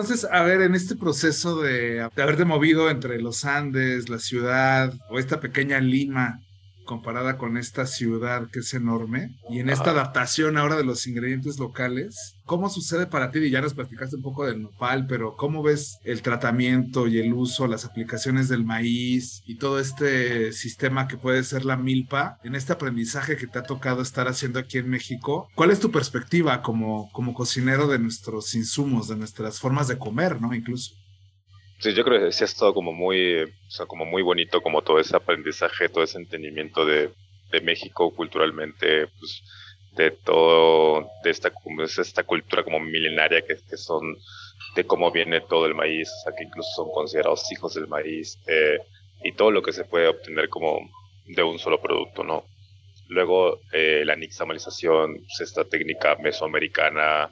Entonces, 0.00 0.28
a 0.30 0.42
ver, 0.44 0.62
en 0.62 0.76
este 0.76 0.94
proceso 0.94 1.60
de, 1.60 2.00
haberte 2.02 2.44
movido 2.44 2.88
entre 2.88 3.20
los 3.20 3.44
Andes, 3.44 4.08
la 4.08 4.20
ciudad 4.20 4.94
o 5.10 5.18
esta 5.18 5.40
pequeña 5.40 5.80
Lima, 5.80 6.40
comparada 6.88 7.36
con 7.36 7.58
esta 7.58 7.86
ciudad 7.86 8.48
que 8.50 8.60
es 8.60 8.72
enorme 8.72 9.36
y 9.50 9.58
en 9.58 9.68
esta 9.68 9.90
adaptación 9.90 10.56
ahora 10.56 10.76
de 10.76 10.84
los 10.84 11.06
ingredientes 11.06 11.58
locales, 11.58 12.34
¿cómo 12.46 12.70
sucede 12.70 13.06
para 13.06 13.30
ti? 13.30 13.40
Y 13.40 13.50
ya 13.50 13.60
nos 13.60 13.74
platicaste 13.74 14.16
un 14.16 14.22
poco 14.22 14.46
del 14.46 14.62
nopal, 14.62 15.06
pero 15.06 15.36
¿cómo 15.36 15.62
ves 15.62 15.98
el 16.04 16.22
tratamiento 16.22 17.06
y 17.06 17.18
el 17.18 17.34
uso, 17.34 17.66
las 17.66 17.84
aplicaciones 17.84 18.48
del 18.48 18.64
maíz 18.64 19.42
y 19.44 19.56
todo 19.56 19.78
este 19.80 20.52
sistema 20.54 21.08
que 21.08 21.18
puede 21.18 21.44
ser 21.44 21.66
la 21.66 21.76
milpa 21.76 22.38
en 22.42 22.54
este 22.54 22.72
aprendizaje 22.72 23.36
que 23.36 23.46
te 23.46 23.58
ha 23.58 23.64
tocado 23.64 24.00
estar 24.00 24.26
haciendo 24.26 24.58
aquí 24.58 24.78
en 24.78 24.88
México? 24.88 25.50
¿Cuál 25.54 25.70
es 25.70 25.80
tu 25.80 25.90
perspectiva 25.90 26.62
como, 26.62 27.12
como 27.12 27.34
cocinero 27.34 27.86
de 27.86 27.98
nuestros 27.98 28.54
insumos, 28.54 29.08
de 29.08 29.16
nuestras 29.16 29.60
formas 29.60 29.88
de 29.88 29.98
comer, 29.98 30.40
¿no? 30.40 30.54
Incluso. 30.54 30.94
Sí, 31.78 31.94
yo 31.94 32.04
creo 32.04 32.26
que 32.26 32.32
sí 32.32 32.42
ha 32.42 32.46
estado 32.46 32.74
como 32.74 32.92
muy, 32.92 33.42
o 33.44 33.70
sea, 33.70 33.86
como 33.86 34.04
muy 34.04 34.22
bonito 34.22 34.60
como 34.60 34.82
todo 34.82 34.98
ese 34.98 35.16
aprendizaje, 35.16 35.88
todo 35.88 36.02
ese 36.02 36.18
entendimiento 36.18 36.84
de, 36.84 37.10
México 37.62 38.14
culturalmente, 38.14 39.06
pues 39.06 39.42
de 39.92 40.10
todo, 40.10 41.08
de 41.24 41.30
esta, 41.30 41.50
esta 41.98 42.22
cultura 42.22 42.62
como 42.62 42.78
milenaria 42.78 43.40
que, 43.40 43.56
que, 43.56 43.76
son, 43.78 44.16
de 44.76 44.84
cómo 44.84 45.10
viene 45.10 45.40
todo 45.40 45.64
el 45.64 45.74
maíz, 45.74 46.10
o 46.10 46.24
sea, 46.24 46.36
que 46.36 46.44
incluso 46.44 46.68
son 46.76 46.90
considerados 46.92 47.50
hijos 47.50 47.72
del 47.74 47.88
maíz, 47.88 48.38
eh, 48.46 48.78
y 49.24 49.32
todo 49.32 49.50
lo 49.50 49.62
que 49.62 49.72
se 49.72 49.84
puede 49.84 50.08
obtener 50.08 50.48
como 50.50 50.78
de 51.26 51.42
un 51.42 51.58
solo 51.58 51.80
producto, 51.80 52.22
¿no? 52.22 52.44
Luego, 53.08 53.60
eh, 53.72 54.02
la 54.04 54.16
nixtamalización, 54.16 55.16
pues 55.16 55.40
esta 55.40 55.64
técnica 55.64 56.16
mesoamericana, 56.16 57.30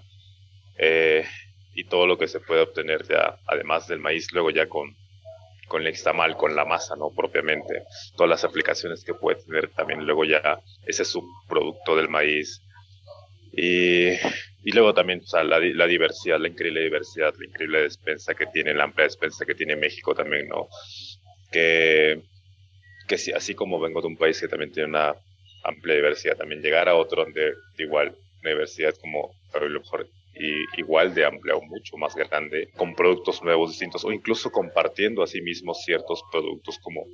eh, 0.79 1.27
y 1.77 1.85
todo 1.85 2.07
lo 2.07 2.17
que 2.17 2.27
se 2.27 2.41
puede 2.41 2.63
obtener 2.63 3.07
ya, 3.07 3.39
además 3.47 3.87
del 3.87 4.01
maíz, 4.01 4.33
luego 4.33 4.51
ya 4.51 4.67
con, 4.67 4.97
con 5.69 5.83
el 5.83 5.89
extamal, 5.89 6.35
con 6.35 6.57
la 6.57 6.65
masa, 6.65 6.97
¿no? 6.97 7.11
Propiamente. 7.15 7.83
Todas 8.17 8.31
las 8.31 8.45
aplicaciones 8.45 9.05
que 9.05 9.13
puede 9.13 9.43
tener 9.43 9.69
también 9.69 10.07
luego 10.07 10.25
ya 10.25 10.59
ese 10.87 11.05
subproducto 11.05 11.95
del 11.95 12.09
maíz. 12.09 12.63
Y, 13.53 14.09
y 14.09 14.73
luego 14.73 14.95
también 14.95 15.21
o 15.21 15.27
sea, 15.27 15.45
la, 15.45 15.61
la, 15.61 15.87
diversidad, 15.87 16.41
la 16.41 16.49
increíble 16.49 16.81
diversidad, 16.81 17.35
la 17.39 17.45
increíble 17.45 17.83
despensa 17.83 18.35
que 18.35 18.47
tiene, 18.47 18.73
la 18.73 18.85
amplia 18.85 19.05
despensa 19.05 19.45
que 19.45 19.55
tiene 19.55 19.77
México 19.77 20.15
también, 20.15 20.49
¿no? 20.49 20.69
Que, 21.53 22.23
que 23.07 23.19
sí, 23.19 23.33
así 23.33 23.55
como 23.55 23.79
vengo 23.79 24.01
de 24.01 24.07
un 24.09 24.17
país 24.17 24.41
que 24.41 24.49
también 24.49 24.73
tiene 24.73 24.89
una 24.89 25.15
amplia 25.63 25.95
diversidad, 25.95 26.39
también 26.39 26.63
llegar 26.63 26.89
a 26.89 26.97
otro 26.97 27.25
donde 27.25 27.53
igual 27.77 28.17
una 28.41 28.51
diversidad 28.51 28.95
como 28.95 29.31
a 29.53 29.59
lo 29.59 29.81
mejor 29.81 30.09
igual 30.77 31.15
de 31.15 31.25
amplia 31.25 31.57
o 31.57 31.63
mucho 31.63 31.97
más 31.97 32.15
grande, 32.15 32.69
con 32.77 32.95
productos 32.95 33.43
nuevos, 33.43 33.71
distintos, 33.71 34.05
o 34.05 34.13
incluso 34.13 34.51
compartiendo 34.51 35.23
a 35.23 35.27
sí 35.27 35.41
mismos 35.41 35.83
ciertos 35.85 36.23
productos 36.31 36.79
como 36.79 37.05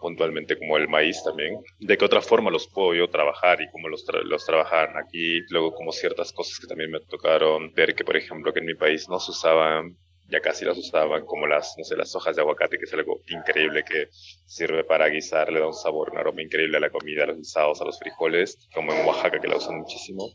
puntualmente 0.00 0.58
como 0.58 0.76
el 0.76 0.88
maíz 0.88 1.22
también, 1.24 1.58
de 1.80 1.96
qué 1.96 2.04
otra 2.04 2.20
forma 2.20 2.50
los 2.50 2.68
puedo 2.68 2.94
yo 2.94 3.08
trabajar 3.08 3.60
y 3.62 3.70
cómo 3.70 3.88
los, 3.88 4.04
los 4.24 4.44
trabajan 4.44 4.96
aquí, 4.96 5.40
luego 5.48 5.74
como 5.74 5.90
ciertas 5.90 6.32
cosas 6.32 6.58
que 6.58 6.66
también 6.66 6.90
me 6.90 7.00
tocaron 7.00 7.72
ver 7.72 7.94
que 7.94 8.04
por 8.04 8.16
ejemplo 8.16 8.52
que 8.52 8.60
en 8.60 8.66
mi 8.66 8.74
país 8.74 9.08
no 9.08 9.18
se 9.18 9.30
usaban 9.30 9.96
ya 10.28 10.40
casi 10.40 10.64
las 10.64 10.76
usaban 10.76 11.24
como 11.24 11.46
las, 11.46 11.74
no 11.78 11.84
sé, 11.84 11.96
las 11.96 12.14
hojas 12.16 12.34
de 12.34 12.42
aguacate, 12.42 12.78
que 12.78 12.84
es 12.84 12.92
algo 12.92 13.20
increíble 13.28 13.84
que 13.84 14.08
sirve 14.44 14.82
para 14.82 15.08
guisar, 15.08 15.52
le 15.52 15.60
da 15.60 15.66
un 15.68 15.72
sabor, 15.72 16.10
un 16.10 16.18
aroma 16.18 16.42
increíble 16.42 16.78
a 16.78 16.80
la 16.80 16.90
comida, 16.90 17.24
a 17.24 17.26
los 17.28 17.36
guisados, 17.36 17.80
a 17.80 17.84
los 17.84 17.98
frijoles, 17.98 18.58
como 18.74 18.92
en 18.92 19.06
Oaxaca 19.06 19.40
que 19.40 19.46
la 19.46 19.56
usan 19.56 19.78
muchísimo 19.78 20.28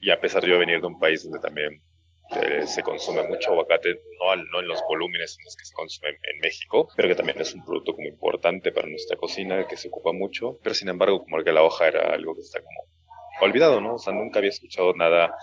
y 0.00 0.10
a 0.10 0.20
pesar 0.20 0.42
de 0.42 0.48
yo 0.48 0.58
venir 0.58 0.80
de 0.80 0.86
un 0.86 0.98
país 0.98 1.22
donde 1.22 1.38
también 1.40 1.82
eh, 2.30 2.66
se 2.66 2.82
consume 2.82 3.24
mucho 3.24 3.50
aguacate, 3.50 4.00
no, 4.20 4.36
no 4.36 4.60
en 4.60 4.68
los 4.68 4.80
volúmenes 4.88 5.36
en 5.38 5.44
los 5.44 5.56
que 5.56 5.64
se 5.64 5.74
consume 5.74 6.10
en 6.10 6.38
México, 6.40 6.88
pero 6.96 7.08
que 7.08 7.16
también 7.16 7.40
es 7.40 7.54
un 7.54 7.64
producto 7.64 7.94
como 7.94 8.06
importante 8.06 8.70
para 8.70 8.88
nuestra 8.88 9.16
cocina, 9.16 9.66
que 9.66 9.76
se 9.76 9.88
ocupa 9.88 10.12
mucho, 10.12 10.58
pero 10.62 10.74
sin 10.74 10.88
embargo 10.88 11.24
como 11.24 11.42
que 11.42 11.52
la 11.52 11.62
hoja 11.62 11.88
era 11.88 12.14
algo 12.14 12.34
que 12.34 12.42
está 12.42 12.60
como 12.62 12.86
olvidado, 13.40 13.80
¿no? 13.80 13.94
O 13.94 13.98
sea, 13.98 14.12
nunca 14.12 14.38
había 14.38 14.50
escuchado 14.50 14.94
nada 14.94 15.34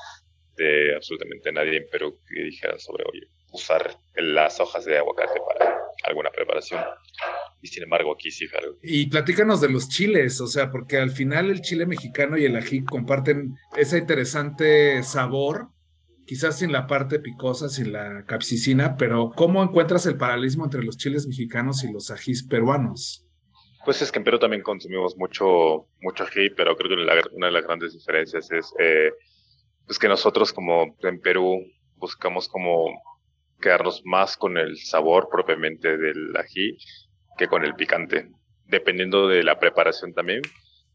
de 0.56 0.96
absolutamente 0.96 1.52
nadie 1.52 1.78
en 1.78 1.89
Perú 1.89 2.20
que 2.28 2.41
dijera 2.41 2.80
sobre, 2.80 3.04
oye, 3.12 3.28
usar 3.52 3.98
las 4.15 4.60
hojas 4.60 4.86
de 4.86 4.98
aguacate 4.98 5.39
para 5.41 5.87
alguna 6.04 6.30
preparación. 6.32 6.82
Y 7.62 7.68
sin 7.68 7.84
embargo, 7.84 8.14
aquí 8.14 8.32
sí 8.32 8.46
algo. 8.60 8.78
Y 8.82 9.08
platícanos 9.08 9.62
de 9.62 9.70
los 9.70 9.90
chiles, 9.90 10.40
o 10.42 10.48
sea, 10.48 10.72
porque 10.72 10.98
al 10.98 11.12
final 11.12 11.50
el 11.50 11.62
chile 11.62 11.86
mexicano 11.86 12.38
y 12.38 12.46
el 12.46 12.56
ají 12.56 12.84
comparten 12.84 13.56
ese 13.76 13.98
interesante 13.98 15.02
sabor, 15.04 15.70
quizás 16.26 16.60
sin 16.60 16.72
la 16.72 16.88
parte 16.88 17.20
picosa, 17.20 17.70
sin 17.70 17.94
la 17.94 18.26
capsicina, 18.26 18.96
pero 18.98 19.32
¿cómo 19.36 19.64
encuentras 19.64 20.06
el 20.06 20.18
paralelismo 20.18 20.66
entre 20.66 20.84
los 20.84 20.98
chiles 20.98 21.26
mexicanos 21.28 21.84
y 21.84 21.92
los 21.92 22.12
ajís 22.12 22.44
peruanos? 22.44 23.26
Pues 23.86 24.02
es 24.02 24.12
que 24.12 24.20
en 24.20 24.26
Perú 24.26 24.38
también 24.38 24.64
consumimos 24.64 25.16
mucho, 25.18 25.88
mucho 26.02 26.26
ají, 26.26 26.50
pero 26.50 26.76
creo 26.76 26.90
que 26.90 27.36
una 27.36 27.48
de 27.48 27.54
las 27.54 27.64
grandes 27.64 27.94
diferencias 27.94 28.52
es 28.52 28.74
eh, 28.80 29.12
pues 29.86 29.98
que 29.98 30.10
nosotros 30.10 30.52
como 30.52 30.98
en 31.04 31.22
Perú 31.22 31.66
buscamos 31.96 32.50
como 32.50 32.88
quedarnos 33.60 34.02
más 34.06 34.38
con 34.38 34.58
el 34.58 34.78
sabor 34.78 35.30
propiamente 35.32 35.98
del 35.98 36.36
ají 36.36 36.78
que 37.38 37.48
con 37.48 37.63
el 37.63 37.76
picante, 37.76 38.30
dependiendo 38.65 39.28
de 39.28 39.43
la 39.43 39.60
preparación 39.60 40.13
también, 40.13 40.41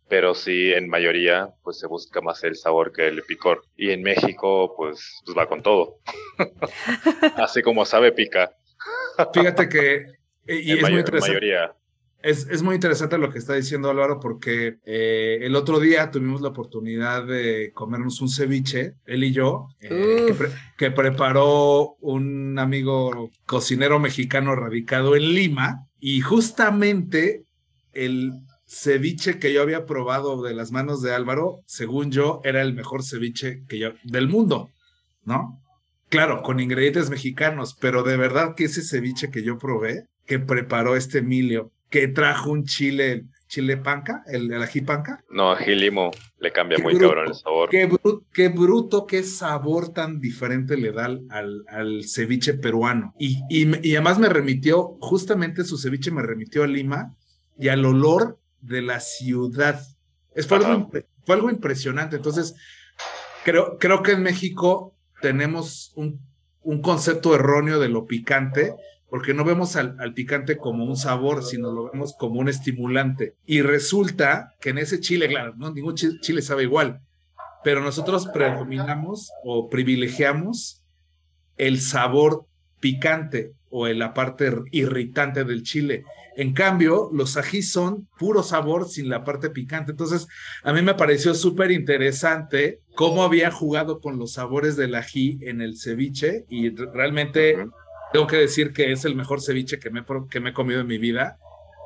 pero 0.09 0.35
sí 0.35 0.73
en 0.73 0.89
mayoría 0.89 1.51
pues 1.63 1.79
se 1.79 1.87
busca 1.87 2.21
más 2.21 2.43
el 2.45 2.57
sabor 2.57 2.93
que 2.93 3.07
el 3.09 3.23
picor 3.23 3.65
y 3.77 3.91
en 3.91 4.03
México 4.03 4.75
pues, 4.77 5.23
pues 5.25 5.37
va 5.37 5.49
con 5.49 5.63
todo, 5.63 5.99
así 7.37 7.63
como 7.63 7.85
sabe 7.85 8.13
pica. 8.13 8.53
Fíjate 9.33 9.69
que 9.69 9.95
eh, 10.47 10.61
y 10.61 10.73
es 10.73 10.83
muy 10.83 10.99
interesante. 10.99 11.29
Mayoría. 11.29 11.75
Es, 12.23 12.63
muy 12.63 12.77
interesante 12.77 13.19
lo 13.19 13.31
que 13.31 13.39
está 13.39 13.55
diciendo 13.55 13.91
Álvaro 13.91 14.21
porque 14.21 14.79
eh, 14.85 15.41
el 15.43 15.57
otro 15.57 15.81
día 15.81 16.11
tuvimos 16.11 16.41
la 16.41 16.49
oportunidad 16.49 17.27
de 17.27 17.73
comernos 17.75 18.21
un 18.21 18.29
ceviche, 18.29 18.95
él 19.07 19.25
y 19.25 19.33
yo, 19.33 19.67
eh, 19.81 20.33
que, 20.79 20.93
preparó 20.93 21.97
un 22.01 22.59
amigo 22.61 23.31
cocinero 23.45 23.99
mexicano 23.99 24.55
radicado 24.55 25.17
en 25.17 25.35
Lima 25.35 25.89
y 25.99 26.21
justamente 26.21 27.45
el 27.93 28.33
ceviche 28.67 29.41
que 29.41 29.53
yo 29.53 29.61
había 29.61 29.85
probado 29.85 30.43
de 30.43 30.55
las 30.55 30.71
manos 30.71 31.03
de 31.03 31.13
Álvaro, 31.13 31.61
según 31.67 32.13
yo, 32.13 32.41
era 32.45 32.63
el 32.63 32.73
mejor 32.73 33.03
ceviche 33.03 33.65
que 33.69 33.79
yo 33.79 33.91
del 34.05 34.29
mundo, 34.29 34.71
¿no? 35.25 35.61
Claro, 36.09 36.43
con 36.43 36.61
ingredientes 36.61 37.11
mexicanos, 37.11 37.77
pero 37.81 38.03
de 38.03 38.17
verdad 38.17 38.55
que 38.55 38.65
ese 38.65 38.83
ceviche 38.83 39.31
que 39.31 39.43
yo 39.43 39.59
probé, 39.59 40.07
que 40.27 40.39
preparó 40.39 40.95
este 40.95 41.19
Emilio, 41.19 41.73
que 41.93 42.09
trajo 42.09 42.51
un 42.51 42.65
chile, 42.65 43.27
chile 43.49 43.77
panca, 43.77 44.25
el, 44.27 44.51
el 44.51 44.63
ají 44.63 44.81
panca. 44.81 45.23
No, 45.29 45.53
ají 45.53 45.75
limo, 45.75 46.11
le 46.39 46.51
cambia 46.51 46.79
muy 46.79 46.99
cabrón 46.99 47.29
el 47.29 47.35
sabor. 47.35 47.69
Qué, 47.69 47.87
qué, 48.33 48.49
bruto, 48.49 49.07
qué 49.07 49.23
sabor 49.23 49.93
tan 49.93 50.19
diferente 50.19 50.79
le 50.79 50.91
da 50.91 51.05
al, 51.05 51.65
al 51.69 52.05
ceviche 52.05 52.55
peruano. 52.55 53.15
Y, 53.19 53.43
y, 53.51 53.95
además 53.95 54.19
me 54.19 54.31
remitió, 54.31 54.97
justamente 55.01 55.65
su 55.65 55.77
ceviche 55.77 56.11
me 56.11 56.23
remitió 56.23 56.65
a 56.65 56.67
Lima 56.67 57.15
y 57.59 57.69
al 57.69 57.85
olor 57.85 58.39
de 58.63 58.81
la 58.81 58.99
ciudad. 58.99 59.83
Es, 60.35 60.47
fue, 60.47 60.57
algo, 60.57 60.91
fue 61.27 61.35
algo 61.35 61.51
impresionante. 61.51 62.17
Entonces, 62.17 62.55
creo, 63.45 63.77
creo 63.79 64.03
que 64.03 64.13
en 64.13 64.23
México 64.23 64.97
tenemos 65.21 65.93
un, 65.95 66.21
un 66.63 66.81
concepto 66.81 67.35
erróneo 67.35 67.79
de 67.79 67.91
lo 67.91 68.07
picante 68.07 68.75
porque 69.13 69.35
no 69.35 69.45
vemos 69.45 69.77
al, 69.77 70.15
picante 70.15 70.57
como 70.57 70.87
un 70.87 70.97
sabor, 70.97 71.45
sino 71.45 71.71
lo 71.71 71.93
vemos 71.93 72.17
como 72.19 72.41
un 72.41 72.49
estimulante. 72.49 73.35
Y 73.45 73.61
resulta 73.61 74.55
que 74.59 74.71
en 74.71 74.79
ese 74.79 75.01
chile, 75.01 75.29
claro, 75.29 75.53
no, 75.59 75.71
ningún 75.71 75.97
chile, 75.97 76.41
sabe 76.41 76.63
igual, 76.63 77.03
pero 77.63 77.83
nosotros 77.83 78.27
predominamos 78.29 79.31
o 79.45 79.69
privilegiamos 79.69 80.83
el 81.59 81.83
sabor 81.83 82.47
picante 82.81 83.53
o 83.69 83.87
la 83.89 84.15
parte 84.15 84.51
irritante 84.71 85.45
del 85.45 85.63
chile. 85.63 86.05
En 86.35 86.55
cambio, 86.55 87.11
los 87.13 87.37
ají 87.37 87.61
son 87.61 88.09
puro 88.19 88.43
sabor 88.43 88.89
sin 88.89 89.11
la 89.11 89.25
parte 89.25 89.51
picante. 89.51 89.91
Entonces, 89.91 90.27
a 90.63 90.73
mí 90.73 90.81
me 90.81 90.95
pareció 90.95 91.35
súper 91.35 91.71
interesante 91.71 92.81
cómo 92.95 93.25
había 93.25 93.51
jugado 93.51 94.01
con 94.01 94.19
los 94.19 94.33
sabores 94.33 94.79
del 94.79 94.95
ají 94.95 95.39
en 95.43 95.61
el 95.61 95.79
ceviche 95.79 96.47
y 96.49 96.71
realmente 96.71 97.67
tengo 98.13 98.27
que 98.27 98.37
decir 98.37 98.73
que 98.73 98.93
es 98.93 99.05
el 99.05 99.15
mejor 99.15 99.41
ceviche 99.41 99.79
que 99.79 99.91
me, 99.91 100.05
que 100.31 100.41
me 100.41 100.51
he 100.51 100.53
comido 100.53 100.81
en 100.81 100.87
mi 100.87 100.99
vida 100.99 101.39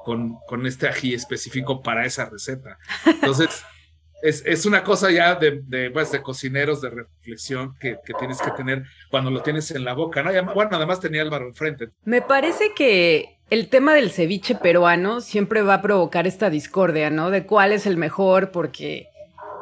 con, 0.05 0.37
con 0.47 0.67
este 0.67 0.89
ají 0.89 1.15
específico 1.15 1.83
para 1.83 2.05
esa 2.05 2.29
receta. 2.29 2.79
Entonces, 3.07 3.65
es, 4.23 4.43
es, 4.47 4.67
una 4.67 4.85
cosa 4.85 5.11
ya 5.11 5.35
de, 5.35 5.91
pues, 5.93 6.13
de 6.13 6.23
cocineros 6.23 6.81
de 6.81 6.91
reflexión 6.91 7.75
que, 7.81 7.99
que, 8.05 8.15
tienes 8.15 8.41
que 8.41 8.51
tener 8.53 8.85
cuando 9.11 9.31
lo 9.31 9.43
tienes 9.43 9.71
en 9.73 9.85
la 9.85 9.95
boca, 9.95 10.23
¿no? 10.23 10.31
bueno, 10.55 10.77
además 10.77 11.01
tenía 11.01 11.23
Álvaro 11.23 11.49
enfrente. 11.49 11.89
Me 12.05 12.23
parece 12.23 12.73
que 12.75 13.39
el 13.51 13.69
tema 13.69 13.95
del 13.95 14.11
ceviche 14.11 14.55
peruano 14.55 15.21
siempre 15.21 15.63
va 15.63 15.75
a 15.75 15.83
provocar 15.83 16.27
esta 16.27 16.51
discordia, 16.51 17.11
¿no? 17.11 17.31
De 17.31 17.47
cuál 17.47 17.73
es 17.73 17.87
el 17.87 17.97
mejor, 17.97 18.51
porque, 18.51 19.09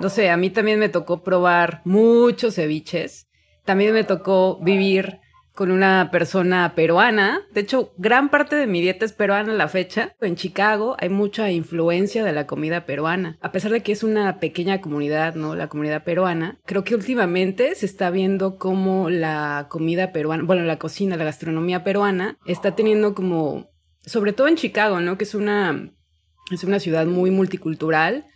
no 0.00 0.08
sé, 0.08 0.30
a 0.30 0.36
mí 0.36 0.50
también 0.50 0.78
me 0.78 0.88
tocó 0.88 1.22
probar 1.22 1.82
muchos 1.84 2.54
ceviches. 2.54 3.28
También 3.64 3.94
me 3.94 4.04
tocó 4.04 4.58
vivir 4.62 5.20
con 5.54 5.70
una 5.70 6.10
persona 6.10 6.74
peruana. 6.74 7.42
De 7.52 7.60
hecho, 7.60 7.92
gran 7.96 8.28
parte 8.28 8.56
de 8.56 8.66
mi 8.66 8.80
dieta 8.80 9.04
es 9.04 9.12
peruana 9.12 9.52
a 9.52 9.56
la 9.56 9.68
fecha. 9.68 10.14
En 10.20 10.34
Chicago 10.34 10.96
hay 10.98 11.08
mucha 11.08 11.50
influencia 11.50 12.24
de 12.24 12.32
la 12.32 12.46
comida 12.46 12.86
peruana. 12.86 13.38
A 13.40 13.52
pesar 13.52 13.70
de 13.70 13.82
que 13.82 13.92
es 13.92 14.02
una 14.02 14.40
pequeña 14.40 14.80
comunidad, 14.80 15.36
¿no? 15.36 15.54
La 15.54 15.68
comunidad 15.68 16.02
peruana. 16.02 16.58
Creo 16.66 16.82
que 16.82 16.96
últimamente 16.96 17.74
se 17.76 17.86
está 17.86 18.10
viendo 18.10 18.58
cómo 18.58 19.10
la 19.10 19.66
comida 19.70 20.12
peruana, 20.12 20.42
bueno, 20.42 20.64
la 20.64 20.78
cocina, 20.78 21.16
la 21.16 21.24
gastronomía 21.24 21.84
peruana 21.84 22.36
está 22.46 22.74
teniendo 22.74 23.14
como, 23.14 23.70
sobre 24.04 24.32
todo 24.32 24.48
en 24.48 24.56
Chicago, 24.56 25.00
¿no? 25.00 25.16
Que 25.16 25.24
es 25.24 25.36
una, 25.36 25.92
es 26.50 26.64
una 26.64 26.80
ciudad 26.80 27.06
muy 27.06 27.30
multicultural 27.30 28.26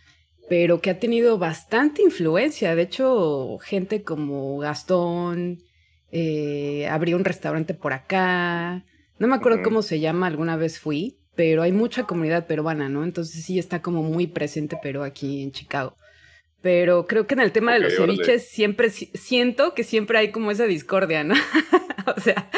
pero 0.49 0.81
que 0.81 0.89
ha 0.89 0.99
tenido 0.99 1.37
bastante 1.37 2.01
influencia. 2.01 2.73
De 2.73 2.81
hecho, 2.81 3.59
gente 3.59 4.01
como 4.01 4.57
Gastón, 4.57 5.59
eh, 6.11 6.87
abrió 6.89 7.17
un 7.17 7.25
restaurante 7.25 7.73
por 7.73 7.93
acá. 7.93 8.83
No 9.17 9.27
me 9.27 9.35
acuerdo 9.35 9.63
cómo 9.63 9.81
se 9.81 9.99
llama, 9.99 10.27
alguna 10.27 10.55
vez 10.55 10.79
fui, 10.79 11.19
pero 11.35 11.61
hay 11.61 11.71
mucha 11.71 12.03
comunidad 12.03 12.47
peruana, 12.47 12.89
¿no? 12.89 13.03
Entonces 13.03 13.43
sí 13.43 13.59
está 13.59 13.81
como 13.81 14.03
muy 14.03 14.27
presente 14.27 14.77
Perú 14.81 15.03
aquí 15.03 15.43
en 15.43 15.51
Chicago. 15.51 15.95
Pero 16.61 17.07
creo 17.07 17.27
que 17.27 17.35
en 17.35 17.39
el 17.39 17.51
tema 17.51 17.73
de 17.73 17.79
los 17.79 17.95
ceviches 17.95 18.49
siempre 18.49 18.89
siento 18.89 19.73
que 19.73 19.83
siempre 19.83 20.17
hay 20.17 20.31
como 20.31 20.51
esa 20.51 20.65
discordia, 20.65 21.23
¿no? 21.23 21.35
o 22.17 22.19
sea, 22.19 22.49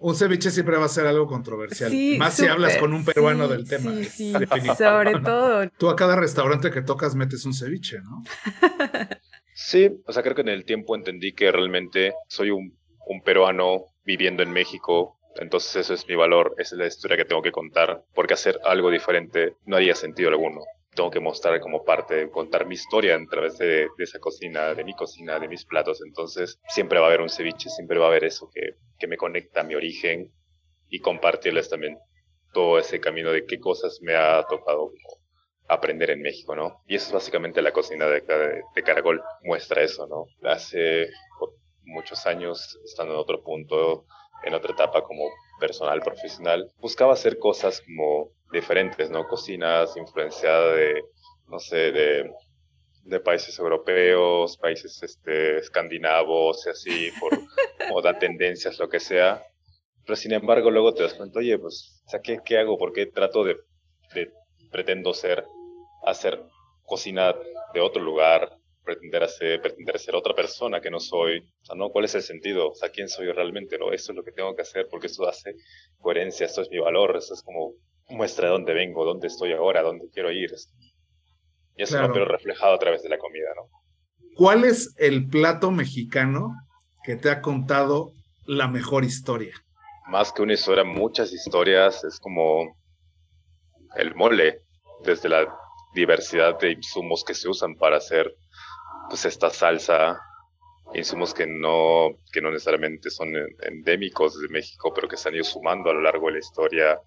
un 0.00 0.14
ceviche 0.14 0.50
siempre 0.50 0.76
va 0.76 0.86
a 0.86 0.88
ser 0.88 1.06
algo 1.06 1.26
controversial. 1.26 1.92
Más 2.18 2.34
si 2.34 2.46
hablas 2.46 2.76
con 2.76 2.92
un 2.92 3.04
peruano 3.04 3.48
del 3.48 3.68
tema. 3.68 3.92
Sí, 4.04 4.04
sí, 4.04 4.32
sobre 4.78 5.20
todo. 5.24 5.68
Tú 5.76 5.88
a 5.88 5.96
cada 5.96 6.16
restaurante 6.16 6.70
que 6.70 6.82
tocas 6.82 7.14
metes 7.14 7.44
un 7.44 7.52
ceviche, 7.52 7.98
¿no? 8.00 8.22
Sí, 9.60 9.90
o 10.06 10.12
sea, 10.12 10.22
creo 10.22 10.36
que 10.36 10.42
en 10.42 10.50
el 10.50 10.64
tiempo 10.64 10.94
entendí 10.94 11.32
que 11.32 11.50
realmente 11.50 12.14
soy 12.28 12.50
un, 12.50 12.78
peruano 13.24 13.86
viviendo 14.04 14.44
en 14.44 14.52
México, 14.52 15.18
entonces 15.34 15.74
eso 15.74 15.94
es 15.94 16.06
mi 16.06 16.14
valor, 16.14 16.54
esa 16.58 16.76
es 16.76 16.78
la 16.78 16.86
historia 16.86 17.16
que 17.16 17.24
tengo 17.24 17.42
que 17.42 17.50
contar, 17.50 18.04
porque 18.14 18.34
hacer 18.34 18.60
algo 18.62 18.88
diferente 18.88 19.56
no 19.66 19.74
haría 19.74 19.96
sentido 19.96 20.28
alguno. 20.28 20.60
Tengo 20.94 21.10
que 21.10 21.18
mostrar 21.18 21.58
como 21.58 21.84
parte, 21.84 22.30
contar 22.30 22.66
mi 22.66 22.76
historia 22.76 23.16
a 23.16 23.26
través 23.28 23.58
de, 23.58 23.88
esa 23.98 24.20
cocina, 24.20 24.74
de 24.74 24.84
mi 24.84 24.94
cocina, 24.94 25.40
de 25.40 25.48
mis 25.48 25.64
platos. 25.64 26.02
Entonces 26.06 26.60
siempre 26.68 27.00
va 27.00 27.06
a 27.06 27.08
haber 27.08 27.22
un 27.22 27.28
ceviche, 27.28 27.68
siempre 27.68 27.98
va 27.98 28.04
a 28.04 28.08
haber 28.10 28.24
eso 28.24 28.48
que, 28.54 29.06
me 29.08 29.16
conecta 29.16 29.62
a 29.62 29.64
mi 29.64 29.74
origen 29.74 30.32
y 30.88 31.00
compartirles 31.00 31.68
también 31.68 31.98
todo 32.52 32.78
ese 32.78 33.00
camino 33.00 33.32
de 33.32 33.44
qué 33.44 33.58
cosas 33.58 33.98
me 34.02 34.14
ha 34.14 34.44
tocado 34.44 34.92
aprender 35.68 36.10
en 36.10 36.22
México, 36.22 36.56
¿no? 36.56 36.82
Y 36.86 36.96
eso 36.96 37.08
es 37.08 37.12
básicamente 37.12 37.60
la 37.62 37.72
cocina 37.72 38.06
de, 38.06 38.22
de, 38.74 38.82
Caracol, 38.82 39.22
muestra 39.42 39.82
eso, 39.82 40.06
¿no? 40.06 40.26
Hace 40.48 41.08
muchos 41.84 42.26
años, 42.26 42.78
estando 42.84 43.14
en 43.14 43.20
otro 43.20 43.42
punto, 43.42 44.06
en 44.44 44.54
otra 44.54 44.72
etapa 44.72 45.02
como 45.02 45.24
personal, 45.60 46.00
profesional, 46.00 46.70
buscaba 46.78 47.12
hacer 47.12 47.38
cosas 47.38 47.82
como 47.82 48.30
diferentes, 48.50 49.10
¿no? 49.10 49.26
Cocinas 49.26 49.96
influenciadas 49.96 50.76
de, 50.76 51.04
no 51.48 51.58
sé, 51.58 51.92
de, 51.92 52.30
de 53.04 53.20
países 53.20 53.58
europeos, 53.58 54.56
países 54.56 55.02
este, 55.02 55.58
escandinavos 55.58 56.66
y 56.66 56.70
así, 56.70 57.10
por 57.20 57.32
moda, 57.90 58.18
tendencias, 58.18 58.78
lo 58.78 58.88
que 58.88 59.00
sea. 59.00 59.42
Pero 60.04 60.16
sin 60.16 60.32
embargo, 60.32 60.70
luego 60.70 60.94
te 60.94 61.02
das 61.02 61.12
cuenta, 61.12 61.40
oye, 61.40 61.58
pues, 61.58 62.02
¿qué, 62.22 62.38
qué 62.42 62.58
hago? 62.58 62.78
¿Por 62.78 62.94
qué 62.94 63.04
trato 63.04 63.44
de, 63.44 63.56
de 64.14 64.32
pretendo 64.70 65.12
ser 65.12 65.44
hacer 66.04 66.42
cocina 66.84 67.34
de 67.74 67.80
otro 67.80 68.02
lugar, 68.02 68.58
pretender, 68.88 69.22
hacer, 69.22 69.60
pretender 69.60 69.98
ser 69.98 70.14
otra 70.14 70.34
persona 70.34 70.80
que 70.80 70.90
no 70.90 70.98
soy. 70.98 71.40
O 71.40 71.64
sea, 71.64 71.76
¿no? 71.76 71.90
¿Cuál 71.90 72.06
es 72.06 72.14
el 72.14 72.22
sentido? 72.22 72.70
O 72.70 72.74
sea, 72.74 72.88
¿quién 72.88 73.08
soy 73.08 73.30
realmente? 73.30 73.76
¿no? 73.78 73.92
Eso 73.92 74.12
es 74.12 74.16
lo 74.16 74.24
que 74.24 74.32
tengo 74.32 74.56
que 74.56 74.62
hacer 74.62 74.88
porque 74.90 75.08
eso 75.08 75.28
hace 75.28 75.54
coherencia, 75.98 76.46
esto 76.46 76.62
es 76.62 76.70
mi 76.70 76.78
valor, 76.78 77.16
eso 77.16 77.34
es 77.34 77.42
como 77.42 77.74
muestra 78.08 78.46
de 78.46 78.52
dónde 78.52 78.72
vengo, 78.72 79.04
dónde 79.04 79.26
estoy 79.26 79.52
ahora, 79.52 79.82
dónde 79.82 80.08
quiero 80.10 80.32
ir. 80.32 80.50
Y 81.76 81.82
eso 81.82 82.00
lo 82.00 82.12
veo 82.12 82.24
reflejado 82.24 82.74
a 82.74 82.78
través 82.78 83.02
de 83.02 83.10
la 83.10 83.18
comida, 83.18 83.48
¿no? 83.54 83.68
¿Cuál 84.34 84.64
es 84.64 84.94
el 84.98 85.28
plato 85.28 85.70
mexicano 85.70 86.54
que 87.04 87.16
te 87.16 87.30
ha 87.30 87.42
contado 87.42 88.12
la 88.46 88.68
mejor 88.68 89.04
historia? 89.04 89.54
Más 90.08 90.32
que 90.32 90.42
una 90.42 90.54
historia, 90.54 90.84
muchas 90.84 91.32
historias, 91.32 92.02
es 92.04 92.18
como 92.18 92.76
el 93.96 94.14
mole, 94.14 94.62
desde 95.04 95.28
la 95.28 95.46
diversidad 95.94 96.58
de 96.58 96.72
insumos 96.72 97.24
que 97.24 97.34
se 97.34 97.48
usan 97.48 97.74
para 97.76 97.96
hacer 97.96 98.34
pues 99.08 99.24
esta 99.24 99.50
salsa, 99.50 100.20
insumos 100.94 101.34
que 101.34 101.46
no, 101.46 102.10
que 102.32 102.40
no 102.40 102.50
necesariamente 102.50 103.10
son 103.10 103.34
endémicos 103.62 104.40
de 104.40 104.48
México, 104.48 104.92
pero 104.94 105.08
que 105.08 105.16
se 105.16 105.28
han 105.28 105.34
ido 105.34 105.44
sumando 105.44 105.90
a 105.90 105.94
lo 105.94 106.02
largo 106.02 106.26
de 106.26 106.34
la 106.34 106.38
historia. 106.38 107.00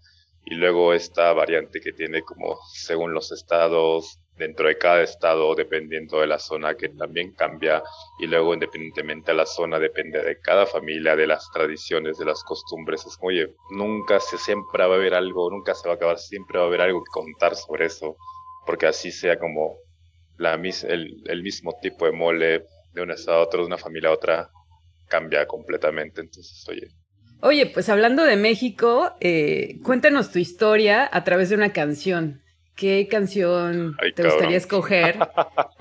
Y 0.43 0.55
luego 0.55 0.93
esta 0.93 1.33
variante 1.33 1.79
que 1.79 1.93
tiene 1.93 2.23
como 2.23 2.57
según 2.73 3.13
los 3.13 3.31
estados, 3.31 4.19
dentro 4.41 4.67
de 4.67 4.77
cada 4.77 5.03
estado, 5.03 5.53
dependiendo 5.55 6.19
de 6.19 6.27
la 6.27 6.39
zona, 6.39 6.75
que 6.75 6.89
también 6.89 7.33
cambia. 7.33 7.83
Y 8.19 8.27
luego 8.27 8.53
independientemente 8.53 9.31
de 9.31 9.37
la 9.37 9.45
zona, 9.45 9.79
depende 9.79 10.21
de 10.21 10.39
cada 10.39 10.65
familia, 10.65 11.15
de 11.15 11.27
las 11.27 11.49
tradiciones, 11.51 12.17
de 12.17 12.25
las 12.25 12.43
costumbres. 12.43 13.05
Es 13.05 13.17
como, 13.17 13.29
oye, 13.29 13.53
nunca 13.69 14.19
se, 14.19 14.37
siempre 14.37 14.85
va 14.85 14.95
a 14.95 14.97
haber 14.97 15.13
algo, 15.13 15.49
nunca 15.49 15.75
se 15.75 15.87
va 15.87 15.93
a 15.93 15.95
acabar, 15.95 16.17
siempre 16.17 16.57
va 16.57 16.65
a 16.65 16.67
haber 16.67 16.81
algo 16.81 17.03
que 17.03 17.11
contar 17.11 17.55
sobre 17.55 17.85
eso. 17.85 18.17
Porque 18.71 18.87
así 18.87 19.11
sea 19.11 19.37
como 19.37 19.79
la, 20.37 20.53
el, 20.53 21.23
el 21.25 21.43
mismo 21.43 21.77
tipo 21.81 22.05
de 22.05 22.13
mole, 22.13 22.63
de 22.93 23.01
un 23.01 23.11
estado 23.11 23.39
a 23.39 23.43
otro, 23.43 23.59
de 23.59 23.67
una 23.67 23.77
familia 23.77 24.07
a 24.07 24.13
otra, 24.13 24.49
cambia 25.09 25.45
completamente. 25.45 26.21
Entonces, 26.21 26.65
oye. 26.69 26.87
Oye, 27.41 27.65
pues 27.65 27.89
hablando 27.89 28.23
de 28.23 28.37
México, 28.37 29.11
eh, 29.19 29.77
cuéntanos 29.83 30.31
tu 30.31 30.39
historia 30.39 31.09
a 31.11 31.25
través 31.25 31.49
de 31.49 31.55
una 31.55 31.73
canción. 31.73 32.43
¿Qué 32.77 33.09
canción 33.11 33.97
te 34.15 34.23
gustaría 34.23 34.55
escoger 34.55 35.19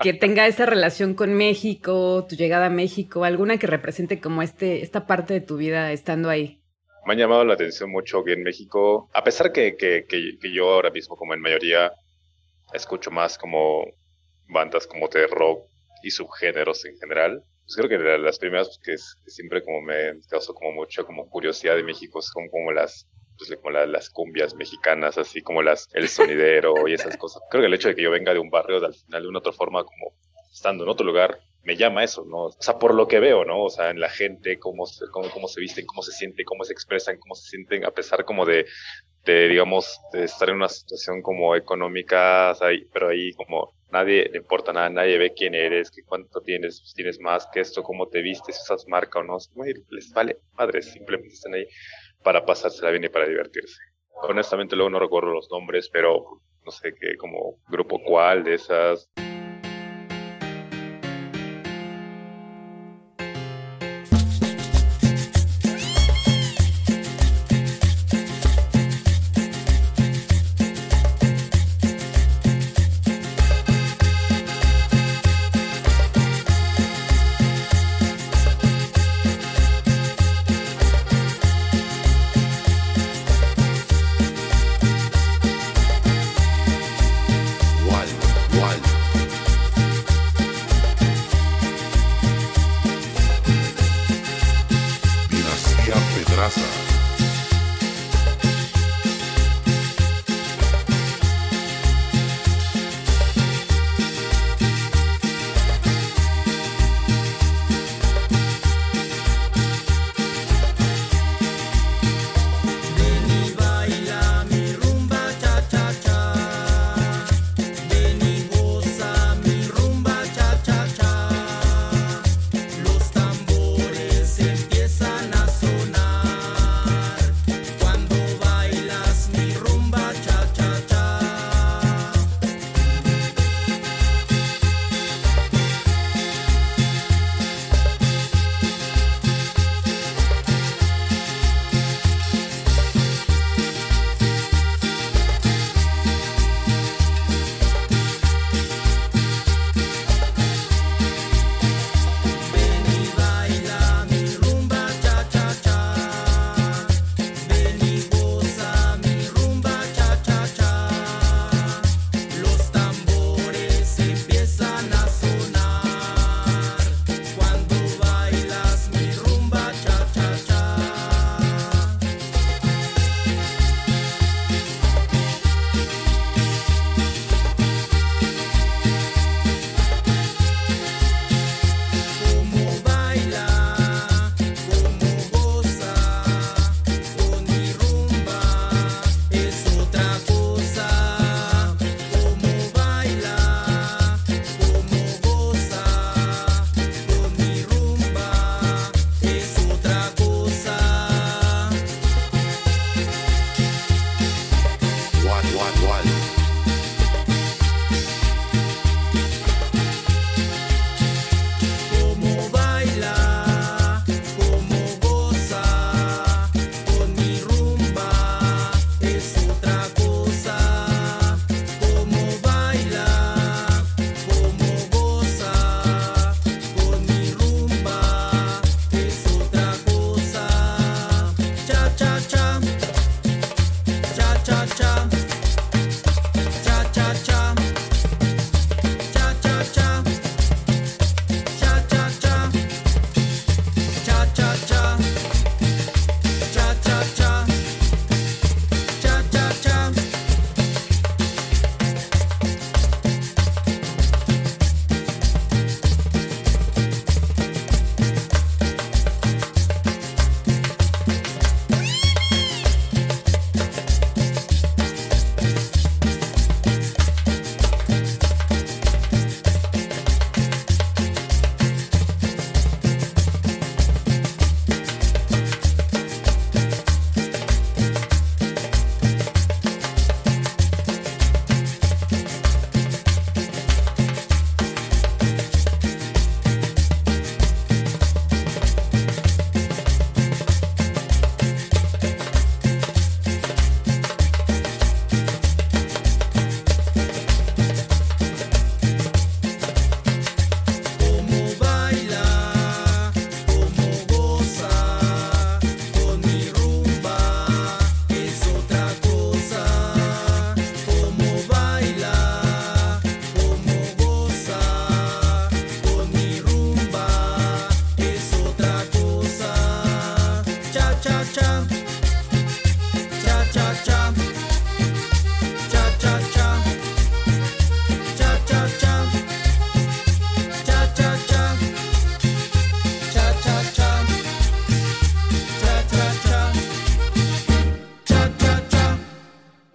que 0.01 0.11
tenga 0.11 0.45
esa 0.47 0.65
relación 0.65 1.13
con 1.13 1.33
México, 1.33 2.27
tu 2.27 2.35
llegada 2.35 2.65
a 2.65 2.69
México, 2.69 3.23
alguna 3.23 3.57
que 3.57 3.67
represente 3.67 4.19
como 4.19 4.41
este, 4.41 4.83
esta 4.83 5.07
parte 5.07 5.33
de 5.33 5.39
tu 5.39 5.55
vida 5.55 5.93
estando 5.93 6.29
ahí? 6.29 6.61
Me 7.05 7.13
ha 7.13 7.15
llamado 7.15 7.45
la 7.45 7.53
atención 7.53 7.89
mucho 7.89 8.21
que 8.25 8.33
en 8.33 8.43
México, 8.43 9.09
a 9.13 9.23
pesar 9.23 9.53
que, 9.53 9.77
que, 9.77 10.03
que, 10.09 10.37
que 10.41 10.53
yo 10.53 10.73
ahora 10.73 10.89
mismo 10.89 11.15
como 11.15 11.33
en 11.33 11.39
mayoría 11.39 11.93
escucho 12.73 13.11
más 13.11 13.37
como 13.37 13.85
bandas 14.47 14.87
como 14.87 15.07
de 15.07 15.27
rock 15.27 15.67
y 16.03 16.11
subgéneros 16.11 16.85
en 16.85 16.97
general. 16.97 17.43
Pues 17.63 17.75
creo 17.75 17.89
que 17.89 17.97
de 17.97 18.17
las 18.17 18.39
primeras 18.39 18.79
pues, 18.83 19.15
que, 19.23 19.31
siempre 19.31 19.63
como 19.63 19.81
me 19.81 20.19
causó 20.29 20.53
como 20.53 20.71
mucha 20.71 21.03
como 21.03 21.29
curiosidad 21.29 21.75
de 21.75 21.83
México 21.83 22.21
son 22.21 22.49
como 22.49 22.71
las 22.71 23.07
pues, 23.37 23.57
como 23.57 23.71
las 23.71 24.09
cumbias 24.09 24.53
mexicanas, 24.55 25.17
así 25.17 25.41
como 25.41 25.61
las 25.61 25.87
el 25.93 26.09
sonidero 26.09 26.73
y 26.87 26.93
esas 26.93 27.17
cosas. 27.17 27.41
Creo 27.49 27.61
que 27.61 27.67
el 27.67 27.73
hecho 27.73 27.87
de 27.87 27.95
que 27.95 28.03
yo 28.03 28.11
venga 28.11 28.33
de 28.33 28.39
un 28.39 28.49
barrio, 28.49 28.83
al 28.83 28.93
final 28.93 29.21
de 29.23 29.27
una 29.27 29.39
otra 29.39 29.51
forma, 29.51 29.83
como 29.83 30.13
estando 30.51 30.83
en 30.83 30.89
otro 30.89 31.05
lugar, 31.05 31.39
me 31.63 31.75
llama 31.75 32.03
eso, 32.03 32.25
¿no? 32.25 32.45
O 32.45 32.55
sea, 32.59 32.79
por 32.79 32.93
lo 32.93 33.07
que 33.07 33.19
veo, 33.19 33.45
¿no? 33.45 33.63
O 33.63 33.69
sea, 33.69 33.89
en 33.89 33.99
la 33.99 34.09
gente, 34.09 34.59
cómo 34.59 34.85
se, 34.85 35.05
cómo, 35.11 35.29
cómo 35.29 35.47
se 35.47 35.61
visten, 35.61 35.85
cómo 35.85 36.01
se 36.01 36.11
sienten, 36.11 36.45
cómo 36.45 36.63
se 36.63 36.73
expresan, 36.73 37.17
cómo 37.19 37.35
se 37.35 37.49
sienten, 37.49 37.85
a 37.85 37.91
pesar 37.91 38.25
como 38.25 38.45
de, 38.45 38.65
de 39.25 39.47
digamos, 39.47 39.99
de 40.13 40.23
estar 40.23 40.49
en 40.49 40.55
una 40.55 40.69
situación 40.69 41.21
como 41.21 41.55
económica, 41.55 42.53
pero 42.91 43.09
ahí 43.09 43.33
como 43.33 43.73
nadie 43.91 44.29
le 44.31 44.37
importa 44.37 44.73
nada, 44.73 44.89
nadie 44.89 45.17
ve 45.17 45.33
quién 45.33 45.53
eres, 45.53 45.91
qué 45.91 46.03
cuánto 46.03 46.41
tienes, 46.41 46.79
pues 46.81 46.93
tienes 46.93 47.19
más 47.19 47.47
que 47.53 47.59
esto, 47.59 47.83
cómo 47.83 48.07
te 48.07 48.21
vistes, 48.21 48.61
usas 48.61 48.87
marca 48.87 49.19
o 49.19 49.23
no, 49.23 49.37
les 49.89 50.11
vale 50.13 50.37
madres, 50.57 50.91
simplemente 50.91 51.33
están 51.33 51.53
ahí 51.53 51.67
para 52.23 52.45
pasársela 52.45 52.91
bien 52.91 53.03
y 53.03 53.09
para 53.09 53.27
divertirse. 53.27 53.81
Honestamente 54.23 54.75
luego 54.75 54.89
no 54.89 54.99
recuerdo 54.99 55.31
los 55.31 55.49
nombres, 55.51 55.89
pero 55.89 56.41
no 56.63 56.71
sé 56.71 56.93
qué, 56.99 57.17
como 57.17 57.57
grupo 57.67 58.01
cuál 58.03 58.43
de 58.43 58.55
esas. 58.55 59.09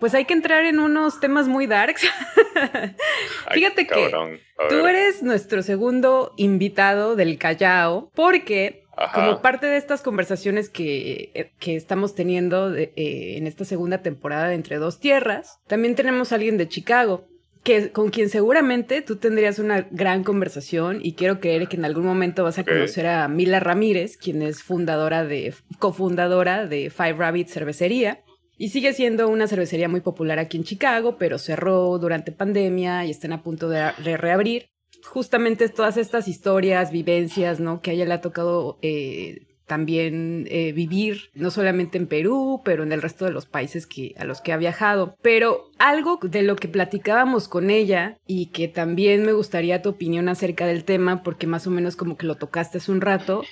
Pues 0.07 0.14
hay 0.14 0.24
que 0.24 0.34
entrar 0.34 0.64
en 0.64 0.78
unos 0.78 1.18
temas 1.18 1.48
muy 1.48 1.66
darks. 1.66 2.02
Fíjate 3.52 3.88
que 3.88 4.38
tú 4.68 4.86
eres 4.86 5.24
nuestro 5.24 5.64
segundo 5.64 6.32
invitado 6.36 7.16
del 7.16 7.36
Callao 7.38 8.12
porque 8.14 8.84
como 9.12 9.42
parte 9.42 9.66
de 9.66 9.76
estas 9.76 10.02
conversaciones 10.02 10.68
que, 10.68 11.32
eh, 11.34 11.50
que 11.59 11.74
estamos 11.74 12.14
teniendo 12.14 12.72
eh, 12.76 12.92
en 12.94 13.48
esta 13.48 13.64
segunda 13.64 13.98
temporada 13.98 14.46
de 14.46 14.54
Entre 14.54 14.76
Dos 14.76 15.00
Tierras, 15.00 15.59
también 15.66 15.96
tenemos 15.96 16.30
a 16.30 16.36
alguien 16.36 16.57
de 16.57 16.68
Chicago. 16.68 17.26
Que, 17.64 17.90
con 17.90 18.11
quien 18.11 18.28
seguramente 18.28 19.02
tú 19.02 19.16
tendrías 19.16 19.59
una 19.59 19.88
gran 19.90 20.22
conversación 20.22 21.00
y 21.02 21.14
quiero 21.14 21.40
creer 21.40 21.66
que 21.66 21.74
en 21.74 21.84
algún 21.84 22.04
momento 22.04 22.44
vas 22.44 22.61
a 22.61 22.64
conocer 22.64 23.09
a 23.09 23.26
Mila 23.26 23.59
Ramírez, 23.59 24.16
quien 24.16 24.40
es 24.42 24.62
fundadora 24.62 25.24
de, 25.24 25.52
cofundadora 25.80 26.68
de 26.68 26.90
Five 26.90 27.14
Rabbit 27.14 27.48
Cervecería. 27.48 28.22
Y 28.59 28.70
sigue 28.70 28.92
siendo 28.92 29.28
una 29.28 29.48
cervecería 29.48 29.88
muy 29.88 30.00
popular 30.00 30.38
aquí 30.38 30.57
en 30.57 30.64
Chicago, 30.64 31.16
pero 31.18 31.38
cerró 31.38 31.98
durante 31.98 32.32
pandemia 32.32 33.04
y 33.04 33.11
están 33.11 33.32
a 33.32 33.42
punto 33.42 33.68
de, 33.68 33.92
reabrir. 34.16 34.70
Justamente 35.04 35.68
todas 35.68 35.96
estas 35.96 36.26
historias, 36.26 36.90
vivencias, 36.90 37.61
¿no? 37.61 37.80
Que 37.80 37.90
a 37.90 37.94
ella 37.94 38.07
le 38.07 38.14
ha 38.14 38.20
tocado 38.20 38.78
eh, 38.82 39.46
también 39.66 40.46
eh, 40.48 40.72
vivir, 40.72 41.30
no 41.34 41.50
solamente 41.50 41.98
en 41.98 42.07
Perú, 42.07 42.62
pero 42.64 42.82
en 42.82 42.92
el 42.92 43.02
resto 43.02 43.24
de 43.24 43.32
los 43.32 43.46
países 43.46 43.86
que, 43.86 44.14
a 44.16 44.24
los 44.24 44.40
que 44.40 44.52
ha 44.52 44.57
viajado. 44.57 45.16
Pero 45.22 45.70
algo 45.78 46.18
de 46.22 46.42
lo 46.42 46.57
que 46.57 46.68
platicábamos 46.68 47.48
con 47.48 47.68
ella 47.68 48.16
y 48.26 48.46
que 48.46 48.68
también 48.68 49.24
me 49.24 49.32
gustaría 49.32 49.82
tu 49.82 49.90
opinión 49.90 50.28
acerca 50.28 50.66
del 50.66 50.84
tema, 50.84 51.22
porque 51.22 51.46
más 51.46 51.66
o 51.66 51.70
menos 51.70 51.94
como 51.96 52.16
que 52.16 52.26
lo 52.26 52.36
tocaste 52.36 52.78
hace 52.78 52.90
un 52.90 53.00
rato, 53.00 53.42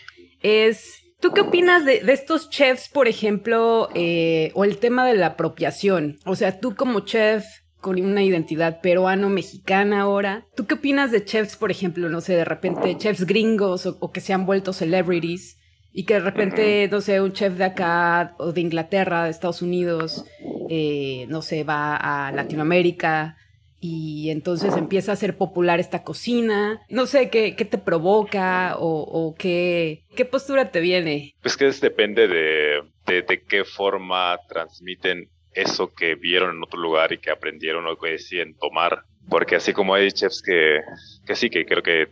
es 0.41 1.04
¿Tú 1.25 1.33
qué 1.33 1.41
opinas 1.41 1.87
de, 1.87 2.03
estos 2.09 2.51
chefs, 2.51 2.91
por 2.91 3.09
ejemplo, 3.09 3.89
eh, 3.95 4.51
o 4.53 4.65
el 4.65 4.77
tema 4.77 5.07
de 5.07 5.15
la 5.15 5.29
apropiación? 5.29 6.19
O 6.27 6.37
sea, 6.37 6.61
tú 6.61 6.77
como 6.77 7.01
chef 7.01 7.47
con 7.81 7.99
una 7.99 8.23
identidad 8.23 8.83
peruano-mexicana 8.83 10.03
ahora, 10.03 10.47
¿tú 10.55 10.67
qué 10.67 10.75
opinas 10.75 11.13
de 11.13 11.25
chefs, 11.25 11.57
por 11.57 11.71
ejemplo, 11.71 12.11
no 12.11 12.21
sé, 12.21 12.37
de 12.37 12.45
repente 12.45 12.99
chefs 12.99 13.25
gringos 13.25 13.87
o, 13.87 14.13
que 14.13 14.21
se 14.21 14.35
han 14.35 14.45
vuelto 14.45 14.75
celebrities 14.75 15.57
y 15.95 16.05
que 16.05 16.13
de 16.13 16.21
repente, 16.21 16.87
no 16.93 17.01
sé, 17.01 17.23
un 17.23 17.33
chef 17.33 17.55
de 17.55 17.65
acá 17.65 18.35
o 18.39 18.53
de 18.53 18.61
Inglaterra, 18.61 19.25
de 19.25 19.31
Estados 19.31 19.63
Unidos, 19.63 20.27
eh, 20.69 21.25
no 21.31 21.41
sé, 21.41 21.65
va 21.65 21.97
a 21.97 22.33
Latinoamérica 22.33 23.39
y 23.87 24.31
entonces 24.31 24.75
empieza 24.79 25.13
a 25.13 25.17
ser 25.17 25.37
popular 25.37 25.79
esta 25.79 26.05
cocina. 26.05 26.81
No 26.89 27.05
sé, 27.05 27.29
¿qué, 27.29 27.55
qué 27.55 27.67
te 27.67 27.77
provoca 27.77 28.77
o, 28.79 29.35
qué, 29.39 30.07
qué, 30.17 30.25
postura 30.25 30.71
te 30.71 30.81
viene? 30.81 31.35
Pues 31.43 31.59
que 31.59 31.71
depende 31.71 32.27
de, 32.27 32.81
de, 33.07 33.43
qué 33.47 33.63
forma 33.65 34.39
transmiten 34.49 35.29
eso 35.53 35.93
que 35.93 36.15
vieron 36.15 36.57
en 36.57 36.63
otro 36.63 36.81
lugar 36.81 37.13
y 37.13 37.19
que 37.19 37.31
aprendieron 37.31 37.87
o 37.87 37.99
que 37.99 38.13
deciden 38.13 38.57
tomar. 38.57 39.03
Porque 39.29 39.57
así 39.57 39.75
como 39.75 39.93
hay 39.93 40.11
chefs 40.13 40.41
que, 40.41 40.81
que 41.27 41.37
sí, 41.37 41.51
que 41.51 41.67
creo 41.67 41.83
que 41.83 42.09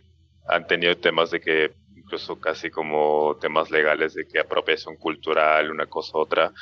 han 0.47 0.67
tenido 0.67 0.95
temas 0.97 1.31
de 1.31 1.41
que 1.41 1.71
incluso 1.97 2.39
casi 2.39 2.69
como 2.69 3.35
temas 3.41 3.71
legales 3.71 4.13
de 4.13 4.27
que 4.27 4.39
apropiación 4.39 4.95
cultural, 4.97 5.71
una 5.71 5.87
cosa 5.87 6.19
u 6.19 6.21
otra. 6.21 6.53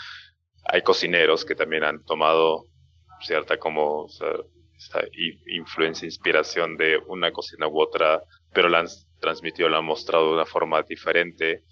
Hay 0.63 0.83
cocineros 0.83 1.43
que 1.43 1.55
también 1.55 1.83
han 1.83 2.01
tomado 2.05 2.67
cierta 3.19 3.57
como 3.57 4.07
influencia, 5.47 6.05
inspiración 6.05 6.77
de 6.77 6.97
una 7.07 7.31
cocina 7.31 7.67
u 7.67 7.79
otra, 7.79 8.23
pero 8.53 8.69
la 8.69 8.79
han 8.79 8.87
transmitido, 9.19 9.69
la 9.69 9.77
han 9.77 9.85
mostrado 9.85 10.27
de 10.27 10.33
una 10.33 10.45
forma 10.45 10.81
diferente. 10.83 11.63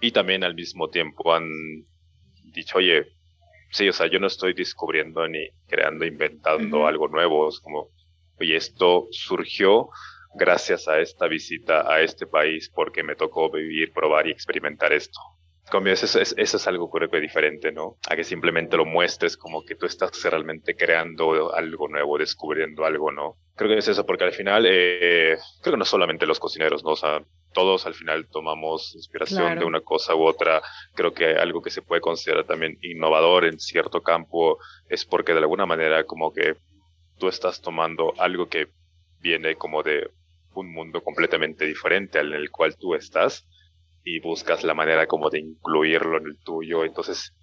Y 0.00 0.12
también 0.12 0.44
al 0.44 0.54
mismo 0.54 0.88
tiempo 0.88 1.34
han 1.34 1.48
dicho, 2.52 2.78
oye, 2.78 3.06
sí, 3.70 3.88
o 3.88 3.92
sea, 3.92 4.06
yo 4.06 4.18
no 4.18 4.26
estoy 4.26 4.54
descubriendo 4.54 5.26
ni 5.28 5.48
creando, 5.66 6.04
inventando 6.04 6.86
algo 6.86 7.08
nuevo, 7.08 7.48
es 7.48 7.60
como, 7.60 7.90
oye, 8.38 8.56
esto 8.56 9.08
surgió 9.10 9.88
gracias 10.34 10.88
a 10.88 11.00
esta 11.00 11.28
visita 11.28 11.90
a 11.92 12.00
este 12.00 12.26
país 12.26 12.70
porque 12.74 13.02
me 13.02 13.14
tocó 13.14 13.50
vivir, 13.50 13.92
probar 13.92 14.26
y 14.26 14.30
experimentar 14.30 14.92
esto. 14.92 15.20
Como 15.70 15.88
eso, 15.88 16.20
eso, 16.20 16.34
es 16.36 16.66
algo 16.66 16.90
creo 16.90 17.08
que 17.08 17.20
diferente, 17.20 17.72
¿no? 17.72 17.96
A 18.08 18.16
que 18.16 18.24
simplemente 18.24 18.76
lo 18.76 18.84
muestres 18.84 19.36
como 19.36 19.64
que 19.64 19.74
tú 19.74 19.86
estás 19.86 20.22
realmente 20.22 20.76
creando 20.76 21.54
algo 21.54 21.88
nuevo, 21.88 22.18
descubriendo 22.18 22.84
algo, 22.84 23.10
¿no? 23.10 23.36
Creo 23.56 23.70
que 23.70 23.78
es 23.78 23.88
eso, 23.88 24.04
porque 24.04 24.24
al 24.24 24.32
final, 24.32 24.66
eh, 24.68 25.38
creo 25.62 25.72
que 25.72 25.78
no 25.78 25.84
solamente 25.84 26.26
los 26.26 26.38
cocineros, 26.38 26.84
¿no? 26.84 26.90
O 26.90 26.96
sea, 26.96 27.22
todos 27.54 27.86
al 27.86 27.94
final 27.94 28.26
tomamos 28.28 28.94
inspiración 28.94 29.58
de 29.58 29.64
una 29.64 29.80
cosa 29.80 30.14
u 30.14 30.24
otra. 30.24 30.60
Creo 30.94 31.14
que 31.14 31.36
algo 31.36 31.62
que 31.62 31.70
se 31.70 31.80
puede 31.80 32.02
considerar 32.02 32.44
también 32.44 32.78
innovador 32.82 33.46
en 33.46 33.58
cierto 33.58 34.02
campo 34.02 34.58
es 34.90 35.06
porque 35.06 35.32
de 35.32 35.38
alguna 35.38 35.64
manera 35.64 36.04
como 36.04 36.32
que 36.32 36.56
tú 37.18 37.28
estás 37.28 37.62
tomando 37.62 38.12
algo 38.18 38.48
que 38.48 38.68
viene 39.20 39.54
como 39.54 39.82
de 39.82 40.10
un 40.54 40.72
mundo 40.72 41.02
completamente 41.02 41.64
diferente 41.64 42.18
al 42.18 42.34
en 42.34 42.40
el 42.40 42.50
cual 42.50 42.76
tú 42.76 42.94
estás 42.94 43.46
y 44.04 44.20
buscas 44.20 44.62
la 44.62 44.74
manera 44.74 45.06
como 45.06 45.30
de 45.30 45.40
incluirlo 45.40 46.18
en 46.18 46.26
el 46.26 46.38
tuyo, 46.38 46.84
entonces, 46.84 47.34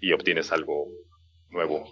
y 0.00 0.12
obtienes 0.12 0.52
algo 0.52 0.88
nuevo. 1.50 1.84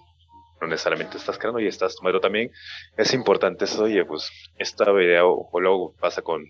No 0.61 0.69
necesariamente 0.69 1.17
estás 1.17 1.39
creando 1.39 1.59
y 1.59 1.67
estás 1.67 1.97
tomando 1.97 2.21
también. 2.21 2.53
Es 2.97 3.13
importante 3.13 3.65
eso, 3.65 3.83
oye, 3.83 4.05
pues 4.05 4.31
esta 4.57 4.85
idea 4.93 5.27
o, 5.27 5.51
luego 5.59 5.95
pasa 5.99 6.23
con 6.23 6.45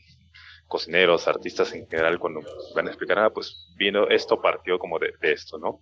cocineros, 0.69 1.27
artistas 1.27 1.73
en 1.73 1.89
general, 1.89 2.19
cuando 2.19 2.41
van 2.75 2.87
a 2.87 2.91
explicar, 2.91 3.19
ah, 3.19 3.31
pues 3.31 3.69
vino 3.77 4.09
esto, 4.09 4.41
partió 4.41 4.79
como 4.79 4.99
de, 4.99 5.13
esto, 5.23 5.59
¿no? 5.59 5.81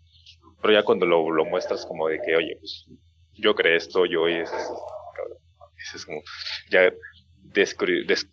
Pero 0.63 0.75
ya 0.75 0.85
cuando 0.85 1.07
lo, 1.07 1.45
muestras 1.45 1.85
como 1.87 2.09
de 2.09 2.21
que, 2.25 2.37
oye, 2.37 2.57
pues 2.59 2.87
yo 3.35 3.55
creé 3.55 3.77
esto, 3.77 4.05
yo 4.07 4.29
y 4.29 4.35
es, 4.35 4.51
es 5.95 6.05
como, 6.05 6.23
ya 6.71 6.93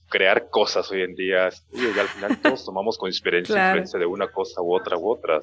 crear 0.09 0.49
cosas 0.49 0.91
hoy 0.91 1.01
en 1.01 1.15
día. 1.15 1.49
y 1.73 1.99
al 1.99 2.07
final 2.07 2.41
todos 2.41 2.65
tomamos 2.65 2.97
con 2.97 3.09
experiencia 3.09 3.75
de 3.99 4.05
una 4.05 4.27
cosa 4.27 4.61
u 4.61 4.73
otra 4.73 4.97
u 4.97 5.09
otra, 5.09 5.39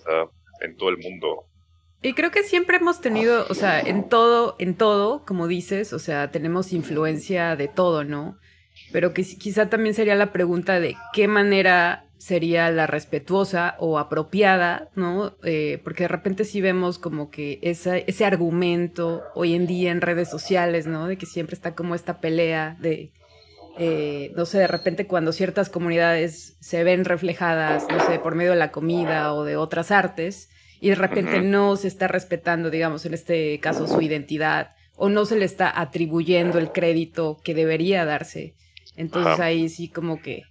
en 0.61 0.77
todo 0.77 0.91
el 0.91 0.99
mundo. 0.99 1.47
Y 2.03 2.12
creo 2.12 2.31
que 2.31 2.43
siempre 2.43 2.77
hemos 2.77 3.01
tenido, 3.01 3.47
o 3.49 3.55
sea, 3.55 3.81
en 3.81 4.11
todo, 4.11 4.57
en 4.59 4.75
todo, 4.75 5.25
como 5.25 5.49
dices, 5.49 5.95
o 5.95 5.99
sea, 5.99 6.31
tenemos 6.31 6.75
influencia 6.75 7.57
de 7.57 7.66
todo, 7.66 8.05
¿no? 8.05 8.39
Pero 8.93 9.14
que 9.14 9.22
quizá 9.22 9.70
también 9.70 9.95
sería 9.95 10.14
la 10.14 10.31
pregunta 10.31 10.81
de 10.81 10.97
qué 11.14 11.29
manera 11.29 12.05
sería 12.18 12.70
la 12.70 12.87
respetuosa 12.87 13.77
o 13.79 13.99
apropiada, 13.99 14.91
¿no? 14.95 15.37
Eh, 15.45 15.81
porque 15.83 16.05
de 16.05 16.09
repente 16.09 16.45
sí 16.45 16.61
vemos 16.61 16.99
como 16.99 17.31
que 17.31 17.59
ese 17.62 18.25
argumento 18.25 19.22
hoy 19.35 19.55
en 19.55 19.66
día 19.66 19.91
en 19.91 20.01
redes 20.01 20.31
sociales, 20.31 20.87
¿no? 20.87 21.07
De 21.07 21.16
que 21.16 21.27
siempre 21.27 21.55
está 21.55 21.75
como 21.75 21.95
esta 21.95 22.20
pelea 22.20 22.77
de 22.81 23.12
eh, 23.79 24.33
no 24.37 24.47
sé, 24.47 24.59
de 24.59 24.66
repente 24.66 25.07
cuando 25.07 25.33
ciertas 25.33 25.68
comunidades 25.68 26.57
se 26.61 26.85
ven 26.85 27.05
reflejadas, 27.05 27.87
no 27.89 28.01
sé, 28.07 28.18
por 28.18 28.35
medio 28.35 28.53
de 28.53 28.59
la 28.59 28.70
comida 28.70 29.35
o 29.35 29.45
de 29.45 29.57
otras 29.57 29.91
artes, 29.91 30.51
y 30.81 30.91
de 30.91 30.95
repente 30.95 31.41
no 31.41 31.77
se 31.77 31.89
está 31.89 32.09
respetando, 32.09 32.70
digamos, 32.70 33.07
en 33.07 33.14
este 33.14 33.59
caso 33.61 33.87
su 33.87 34.01
identidad, 34.01 34.75
o 34.97 35.09
no 35.09 35.25
se 35.25 35.37
le 35.37 35.45
está 35.45 35.81
atribuyendo 35.81 36.59
el 36.59 36.70
crédito 36.70 37.39
que 37.43 37.55
debería 37.55 38.05
darse. 38.05 38.55
Entonces 38.97 39.41
ahí 39.41 39.68
sí 39.68 39.89
como 39.89 40.20
que, 40.20 40.43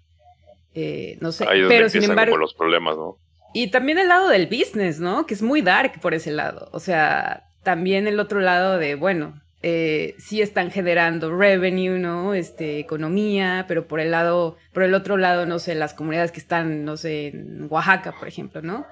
eh, 0.73 1.17
no 1.21 1.31
sé, 1.31 1.45
pero 1.67 1.87
sin 1.87 2.03
embargo... 2.03 2.37
los 2.37 2.53
problemas, 2.53 2.97
¿no? 2.97 3.19
Y 3.53 3.67
también 3.67 3.99
el 3.99 4.07
lado 4.07 4.29
del 4.29 4.47
business, 4.47 4.99
¿no? 4.99 5.27
Que 5.27 5.35
es 5.35 5.43
muy 5.43 5.61
dark 5.61 5.99
por 6.01 6.13
ese 6.15 6.31
lado. 6.31 6.69
O 6.73 6.79
sea, 6.79 7.43
también 7.61 8.07
el 8.07 8.19
otro 8.19 8.39
lado 8.39 8.77
de, 8.77 8.95
bueno, 8.95 9.39
eh, 9.65 10.15
sí 10.19 10.41
están 10.41 10.71
generando 10.71 11.33
revenue, 11.33 11.97
¿no? 11.97 12.33
Este, 12.33 12.79
economía, 12.79 13.63
pero 13.65 13.87
por 13.87 14.01
el 14.01 14.11
lado, 14.11 14.57
por 14.73 14.83
el 14.83 14.93
otro 14.93 15.15
lado, 15.15 15.45
no 15.45 15.57
sé, 15.57 15.73
las 15.73 15.93
comunidades 15.93 16.33
que 16.33 16.41
están, 16.41 16.83
no 16.83 16.97
sé, 16.97 17.27
en 17.27 17.67
Oaxaca, 17.69 18.13
por 18.19 18.27
ejemplo, 18.27 18.61
¿no? 18.61 18.85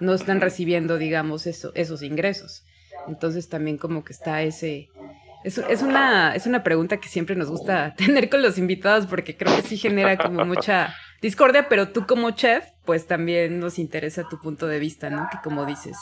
No 0.00 0.12
están 0.12 0.42
recibiendo, 0.42 0.98
digamos, 0.98 1.46
eso, 1.46 1.72
esos 1.74 2.02
ingresos. 2.02 2.66
Entonces 3.08 3.48
también 3.48 3.78
como 3.78 4.04
que 4.04 4.12
está 4.12 4.42
ese... 4.42 4.90
Es, 5.44 5.56
es, 5.56 5.80
una, 5.80 6.34
es 6.34 6.46
una 6.46 6.62
pregunta 6.62 6.98
que 6.98 7.08
siempre 7.08 7.34
nos 7.34 7.48
gusta 7.48 7.94
tener 7.96 8.28
con 8.28 8.42
los 8.42 8.58
invitados 8.58 9.06
porque 9.06 9.34
creo 9.34 9.56
que 9.56 9.62
sí 9.62 9.78
genera 9.78 10.18
como 10.18 10.44
mucha 10.44 10.94
discordia, 11.22 11.70
pero 11.70 11.88
tú 11.88 12.06
como 12.06 12.32
chef, 12.32 12.66
pues 12.84 13.06
también 13.06 13.60
nos 13.60 13.78
interesa 13.78 14.28
tu 14.28 14.38
punto 14.38 14.66
de 14.66 14.78
vista, 14.78 15.08
¿no? 15.08 15.26
Que 15.32 15.38
como 15.42 15.64
dices, 15.64 15.96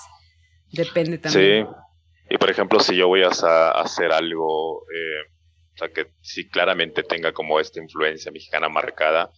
depende 0.72 1.18
también. 1.18 1.66
Sí. 1.66 1.85
Y 2.28 2.38
por 2.38 2.50
ejemplo, 2.50 2.80
si 2.80 2.96
yo 2.96 3.08
voy 3.08 3.22
a, 3.22 3.28
hacer 3.28 4.12
algo, 4.12 4.82
eh, 4.92 5.30
o 5.74 5.78
sea, 5.78 5.88
que 5.88 6.08
sí 6.22 6.48
claramente 6.48 7.02
tenga 7.02 7.32
como 7.32 7.60
esta 7.60 7.80
influencia 7.80 8.32
mexicana 8.32 8.68
marcada, 8.68 9.30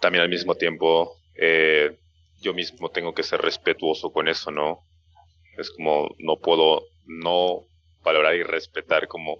también 0.00 0.22
al 0.22 0.28
mismo 0.28 0.54
tiempo 0.54 1.16
eh, 1.34 1.98
yo 2.40 2.52
mismo 2.52 2.90
tengo 2.90 3.14
que 3.14 3.22
ser 3.22 3.40
respetuoso 3.40 4.12
con 4.12 4.28
eso, 4.28 4.50
¿no? 4.50 4.80
Es 5.56 5.70
como 5.70 6.14
no 6.18 6.38
puedo 6.38 6.82
no 7.06 7.66
valorar 8.02 8.34
y 8.34 8.42
respetar 8.42 9.06
como 9.06 9.38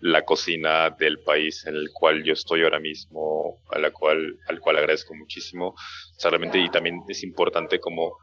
la 0.00 0.24
cocina 0.24 0.90
del 0.90 1.20
país 1.20 1.64
en 1.66 1.76
el 1.76 1.90
cual 1.92 2.24
yo 2.24 2.32
estoy 2.32 2.62
ahora 2.62 2.80
mismo, 2.80 3.62
a 3.70 3.78
la 3.78 3.90
cual, 3.92 4.36
al 4.48 4.60
cual 4.60 4.76
agradezco 4.76 5.14
muchísimo. 5.14 5.68
O 5.68 6.18
sea, 6.18 6.30
realmente, 6.30 6.58
y 6.58 6.68
también 6.70 7.02
es 7.08 7.22
importante 7.22 7.78
como 7.78 8.18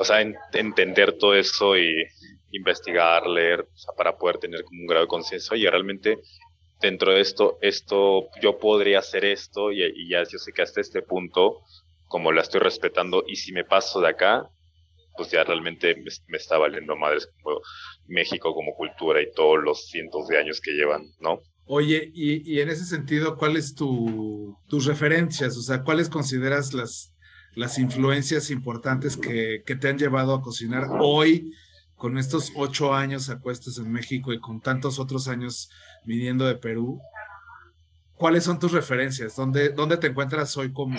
o 0.00 0.04
sea, 0.04 0.22
entender 0.54 1.18
todo 1.18 1.34
eso 1.34 1.76
y 1.76 2.06
investigar, 2.52 3.26
leer, 3.26 3.68
para 3.98 4.16
poder 4.16 4.38
tener 4.38 4.64
como 4.64 4.80
un 4.80 4.86
grado 4.86 5.04
de 5.04 5.08
conciencia 5.08 5.54
y 5.58 5.66
realmente 5.66 6.16
dentro 6.80 7.12
de 7.12 7.20
esto, 7.20 7.58
esto, 7.60 8.30
yo 8.40 8.58
podría 8.58 9.00
hacer 9.00 9.26
esto 9.26 9.70
y, 9.70 10.08
ya 10.08 10.22
yo 10.22 10.38
sé 10.38 10.52
que 10.54 10.62
hasta 10.62 10.80
este 10.80 11.02
punto, 11.02 11.58
como 12.06 12.32
la 12.32 12.40
estoy 12.40 12.60
respetando 12.60 13.24
y 13.26 13.36
si 13.36 13.52
me 13.52 13.64
paso 13.64 14.00
de 14.00 14.08
acá, 14.08 14.48
pues 15.18 15.30
ya 15.32 15.44
realmente 15.44 15.94
me, 15.94 16.38
está 16.38 16.56
valiendo 16.56 16.96
madres 16.96 17.28
como 17.42 17.60
México 18.06 18.54
como 18.54 18.72
cultura 18.72 19.20
y 19.20 19.30
todos 19.32 19.58
los 19.62 19.86
cientos 19.90 20.28
de 20.28 20.38
años 20.38 20.62
que 20.62 20.70
llevan, 20.70 21.02
¿no? 21.20 21.40
Oye, 21.66 22.10
y, 22.14 22.50
y 22.50 22.60
en 22.60 22.70
ese 22.70 22.86
sentido, 22.86 23.36
¿cuáles 23.36 23.74
tu, 23.74 24.56
tus 24.66 24.86
referencias? 24.86 25.58
O 25.58 25.62
sea, 25.62 25.82
¿cuáles 25.82 26.08
consideras 26.08 26.72
las, 26.72 27.12
las 27.54 27.78
influencias 27.78 28.50
importantes 28.50 29.16
que, 29.16 29.62
que 29.66 29.76
te 29.76 29.88
han 29.88 29.98
llevado 29.98 30.34
a 30.34 30.42
cocinar 30.42 30.86
hoy 31.00 31.52
con 32.00 32.16
estos 32.16 32.52
ocho 32.56 32.94
años 32.94 33.28
a 33.28 33.40
cuestas 33.40 33.76
en 33.76 33.92
México 33.92 34.32
y 34.32 34.40
con 34.40 34.60
tantos 34.60 34.98
otros 34.98 35.28
años 35.28 35.68
viniendo 36.04 36.46
de 36.46 36.54
Perú, 36.54 36.98
¿cuáles 38.14 38.44
son 38.44 38.58
tus 38.58 38.72
referencias? 38.72 39.36
¿Dónde, 39.36 39.68
dónde 39.68 39.98
te 39.98 40.06
encuentras 40.06 40.56
hoy 40.56 40.72
como, 40.72 40.98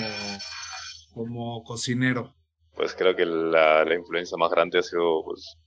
como 1.14 1.64
cocinero? 1.64 2.36
Pues 2.76 2.94
creo 2.94 3.16
que 3.16 3.26
la, 3.26 3.84
la 3.84 3.96
influencia 3.96 4.38
más 4.38 4.52
grande 4.52 4.78
ha 4.78 4.84
sido 4.84 5.24
pues, 5.24 5.58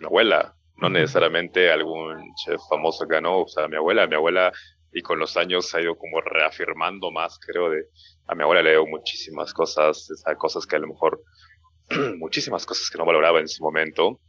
mi 0.00 0.06
abuela, 0.06 0.56
no 0.76 0.88
necesariamente 0.88 1.70
algún 1.70 2.16
chef 2.36 2.60
famoso 2.70 3.06
que 3.06 3.20
no, 3.20 3.42
o 3.42 3.48
sea, 3.48 3.68
mi 3.68 3.76
abuela, 3.76 4.06
mi 4.06 4.14
abuela, 4.14 4.52
y 4.90 5.02
con 5.02 5.18
los 5.18 5.36
años 5.36 5.74
ha 5.74 5.82
ido 5.82 5.96
como 5.96 6.20
reafirmando 6.22 7.10
más, 7.10 7.38
creo, 7.38 7.68
de, 7.70 7.82
a 8.28 8.34
mi 8.34 8.42
abuela 8.42 8.62
le 8.62 8.72
dio 8.72 8.86
muchísimas 8.86 9.54
cosas, 9.54 10.08
o 10.10 10.38
cosas 10.38 10.66
que 10.66 10.76
a 10.76 10.78
lo 10.78 10.88
mejor, 10.88 11.22
muchísimas 12.18 12.66
cosas 12.66 12.90
que 12.90 12.98
no 12.98 13.06
valoraba 13.06 13.40
en 13.40 13.48
su 13.48 13.62
momento, 13.64 14.20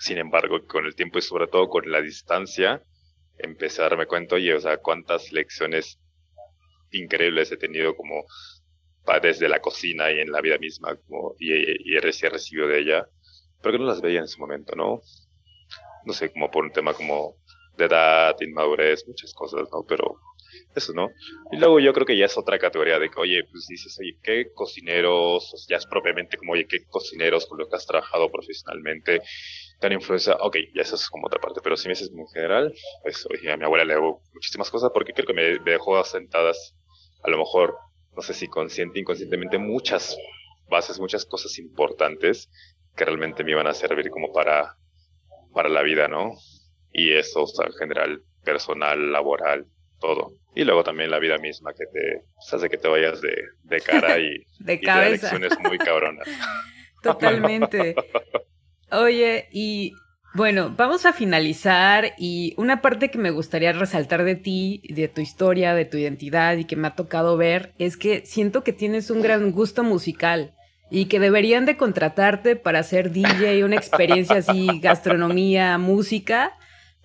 sin 0.00 0.18
embargo, 0.18 0.66
con 0.66 0.86
el 0.86 0.94
tiempo 0.94 1.18
y 1.18 1.22
sobre 1.22 1.46
todo 1.46 1.68
con 1.68 1.90
la 1.90 2.00
distancia, 2.00 2.82
empecé 3.36 3.82
a 3.82 3.88
darme 3.88 4.06
cuenta, 4.06 4.36
oye, 4.36 4.54
o 4.54 4.60
sea, 4.60 4.78
cuántas 4.78 5.30
lecciones 5.32 6.00
increíbles 6.90 7.52
he 7.52 7.58
tenido 7.58 7.94
como 7.94 8.24
desde 9.22 9.48
la 9.48 9.60
cocina 9.60 10.10
y 10.10 10.20
en 10.20 10.30
la 10.30 10.40
vida 10.40 10.58
misma, 10.58 10.98
y, 11.38 11.52
y 11.52 11.96
he 11.96 12.00
recibido 12.00 12.68
de 12.68 12.80
ella, 12.80 13.08
pero 13.62 13.72
que 13.72 13.78
no 13.78 13.86
las 13.86 14.00
veía 14.00 14.18
en 14.18 14.24
ese 14.24 14.38
momento, 14.38 14.74
¿no? 14.76 15.00
No 16.04 16.12
sé, 16.12 16.30
como 16.30 16.50
por 16.50 16.64
un 16.64 16.72
tema 16.72 16.94
como 16.94 17.36
de 17.76 17.86
edad, 17.86 18.36
inmadurez, 18.40 19.06
muchas 19.06 19.32
cosas, 19.32 19.68
¿no? 19.72 19.84
Pero 19.86 20.18
eso, 20.74 20.92
¿no? 20.92 21.10
Y 21.52 21.56
luego 21.56 21.80
yo 21.80 21.92
creo 21.92 22.06
que 22.06 22.16
ya 22.16 22.26
es 22.26 22.36
otra 22.36 22.58
categoría 22.58 22.98
de 22.98 23.10
que, 23.10 23.20
oye, 23.20 23.44
pues 23.50 23.66
dices, 23.68 23.96
oye, 24.00 24.18
¿qué 24.22 24.46
cocineros, 24.54 25.66
ya 25.68 25.76
es 25.76 25.86
propiamente 25.86 26.36
como, 26.36 26.52
oye, 26.52 26.66
qué 26.66 26.84
cocineros 26.88 27.46
con 27.46 27.58
los 27.58 27.68
que 27.68 27.76
has 27.76 27.86
trabajado 27.86 28.30
profesionalmente 28.30 29.20
tan 29.80 29.92
influencia, 29.92 30.34
ok, 30.40 30.56
ya 30.74 30.82
eso 30.82 30.96
es 30.96 31.08
como 31.08 31.26
otra 31.26 31.40
parte, 31.40 31.60
pero 31.62 31.76
si 31.76 31.88
me 31.88 31.92
dices 31.92 32.10
en 32.10 32.26
general, 32.28 32.72
pues 33.02 33.26
oye, 33.30 33.50
a 33.50 33.56
mi 33.56 33.64
abuela 33.64 33.84
le 33.84 33.94
hago 33.94 34.22
muchísimas 34.32 34.70
cosas 34.70 34.90
porque 34.92 35.12
creo 35.12 35.26
que 35.26 35.34
me 35.34 35.58
dejó 35.70 35.96
asentadas, 35.98 36.74
a 37.22 37.30
lo 37.30 37.38
mejor, 37.38 37.76
no 38.16 38.22
sé 38.22 38.34
si 38.34 38.48
consciente, 38.48 38.98
inconscientemente, 38.98 39.58
muchas 39.58 40.16
bases, 40.68 40.98
muchas 40.98 41.24
cosas 41.24 41.58
importantes 41.58 42.50
que 42.96 43.04
realmente 43.04 43.44
me 43.44 43.52
iban 43.52 43.66
a 43.66 43.74
servir 43.74 44.10
como 44.10 44.32
para, 44.32 44.76
para 45.54 45.68
la 45.68 45.82
vida, 45.82 46.08
¿no? 46.08 46.32
Y 46.92 47.12
eso, 47.12 47.44
o 47.44 47.46
sea, 47.46 47.66
en 47.66 47.72
general, 47.74 48.22
personal, 48.44 49.12
laboral, 49.12 49.66
todo. 50.00 50.32
Y 50.54 50.64
luego 50.64 50.82
también 50.82 51.10
la 51.10 51.18
vida 51.18 51.38
misma 51.38 51.72
que 51.72 51.86
te 51.86 52.22
pues, 52.34 52.54
hace 52.54 52.68
que 52.68 52.78
te 52.78 52.88
vayas 52.88 53.20
de, 53.20 53.34
de 53.64 53.80
cara 53.80 54.18
y, 54.18 54.44
de 54.58 54.74
y 54.74 54.80
cabeza. 54.80 55.30
te 55.30 55.68
muy 55.68 55.78
cabronas. 55.78 56.26
Totalmente. 57.02 57.94
Oye, 58.90 59.48
y 59.52 59.92
bueno, 60.34 60.74
vamos 60.76 61.06
a 61.06 61.12
finalizar 61.12 62.12
y 62.18 62.54
una 62.56 62.82
parte 62.82 63.10
que 63.10 63.18
me 63.18 63.30
gustaría 63.30 63.72
resaltar 63.72 64.24
de 64.24 64.34
ti, 64.34 64.82
de 64.88 65.08
tu 65.08 65.20
historia, 65.20 65.74
de 65.74 65.84
tu 65.84 65.96
identidad 65.96 66.56
y 66.56 66.64
que 66.64 66.76
me 66.76 66.88
ha 66.88 66.94
tocado 66.94 67.36
ver 67.36 67.72
es 67.78 67.96
que 67.96 68.26
siento 68.26 68.64
que 68.64 68.72
tienes 68.72 69.10
un 69.10 69.22
gran 69.22 69.52
gusto 69.52 69.84
musical 69.84 70.54
y 70.90 71.06
que 71.06 71.20
deberían 71.20 71.66
de 71.66 71.76
contratarte 71.76 72.56
para 72.56 72.80
hacer 72.80 73.10
DJ, 73.12 73.64
una 73.64 73.76
experiencia 73.76 74.36
así, 74.36 74.66
gastronomía, 74.82 75.78
música 75.78 76.57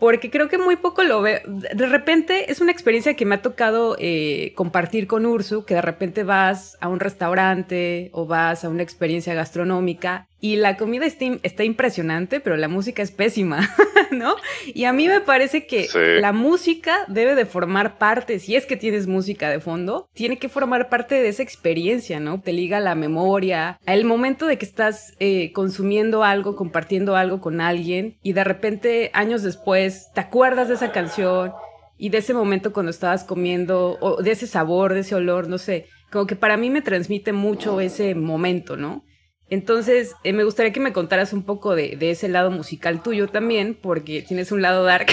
porque 0.03 0.29
creo 0.29 0.49
que 0.49 0.57
muy 0.57 0.75
poco 0.75 1.01
lo 1.03 1.21
veo. 1.21 1.39
De 1.45 1.87
repente 1.87 2.51
es 2.51 2.59
una 2.59 2.73
experiencia 2.73 3.13
que 3.13 3.25
me 3.25 3.35
ha 3.35 3.41
tocado 3.41 3.95
eh, 3.97 4.51
compartir 4.53 5.07
con 5.07 5.25
Ursu, 5.25 5.63
que 5.63 5.75
de 5.75 5.81
repente 5.81 6.25
vas 6.25 6.77
a 6.81 6.89
un 6.89 6.99
restaurante 6.99 8.09
o 8.11 8.25
vas 8.25 8.65
a 8.65 8.69
una 8.69 8.83
experiencia 8.83 9.33
gastronómica 9.33 10.27
y 10.43 10.57
la 10.57 10.75
comida 10.75 11.05
está, 11.05 11.63
impresionante, 11.63 12.41
pero 12.41 12.57
la 12.57 12.67
música 12.67 13.01
es 13.01 13.11
pésima, 13.11 13.61
¿no? 14.11 14.35
Y 14.73 14.83
a 14.83 14.91
mí 14.91 15.07
me 15.07 15.21
parece 15.21 15.65
que 15.65 15.87
la 16.19 16.33
música 16.33 17.05
debe 17.07 17.33
de 17.33 17.45
formar 17.45 17.97
parte, 17.97 18.39
si 18.39 18.57
es 18.57 18.65
que 18.65 18.75
tienes 18.75 19.07
música 19.07 19.49
de 19.49 19.61
fondo, 19.61 20.09
tiene 20.13 20.39
que 20.39 20.49
formar 20.49 20.89
parte 20.89 21.15
de 21.15 21.29
esa 21.29 21.43
experiencia, 21.43 22.19
¿no? 22.19 22.41
Te 22.41 22.51
liga 22.51 22.81
la 22.81 22.93
memoria, 22.93 23.79
el 23.85 24.03
momento 24.03 24.45
de 24.45 24.57
que 24.57 24.65
estás 24.65 25.13
eh, 25.21 25.53
consumiendo 25.53 26.25
algo, 26.25 26.57
compartiendo 26.57 27.15
algo 27.15 27.39
con 27.39 27.61
alguien 27.61 28.17
y 28.21 28.33
de 28.33 28.43
repente 28.43 29.11
años 29.13 29.43
después 29.43 30.11
te 30.13 30.19
acuerdas 30.19 30.67
de 30.67 30.73
esa 30.73 30.91
canción 30.91 31.53
y 31.97 32.09
de 32.09 32.17
ese 32.17 32.33
momento 32.33 32.73
cuando 32.73 32.89
estabas 32.89 33.23
comiendo, 33.23 33.97
o 34.01 34.21
de 34.21 34.31
ese 34.31 34.47
sabor, 34.47 34.93
de 34.93 34.99
ese 34.99 35.15
olor, 35.15 35.47
no 35.47 35.57
sé, 35.57 35.85
como 36.11 36.27
que 36.27 36.35
para 36.35 36.57
mí 36.57 36.69
me 36.69 36.81
transmite 36.81 37.31
mucho 37.31 37.79
ese 37.79 38.13
momento, 38.13 38.75
¿no? 38.75 39.05
Entonces, 39.49 40.15
eh, 40.23 40.33
me 40.33 40.43
gustaría 40.43 40.73
que 40.73 40.79
me 40.79 40.93
contaras 40.93 41.33
un 41.33 41.43
poco 41.43 41.75
de, 41.75 41.97
ese 41.99 42.27
lado 42.27 42.49
musical 42.49 43.03
tuyo 43.03 43.27
también, 43.27 43.77
porque 43.79 44.21
tienes 44.21 44.51
un 44.51 44.61
lado 44.61 44.83
dark 44.83 45.07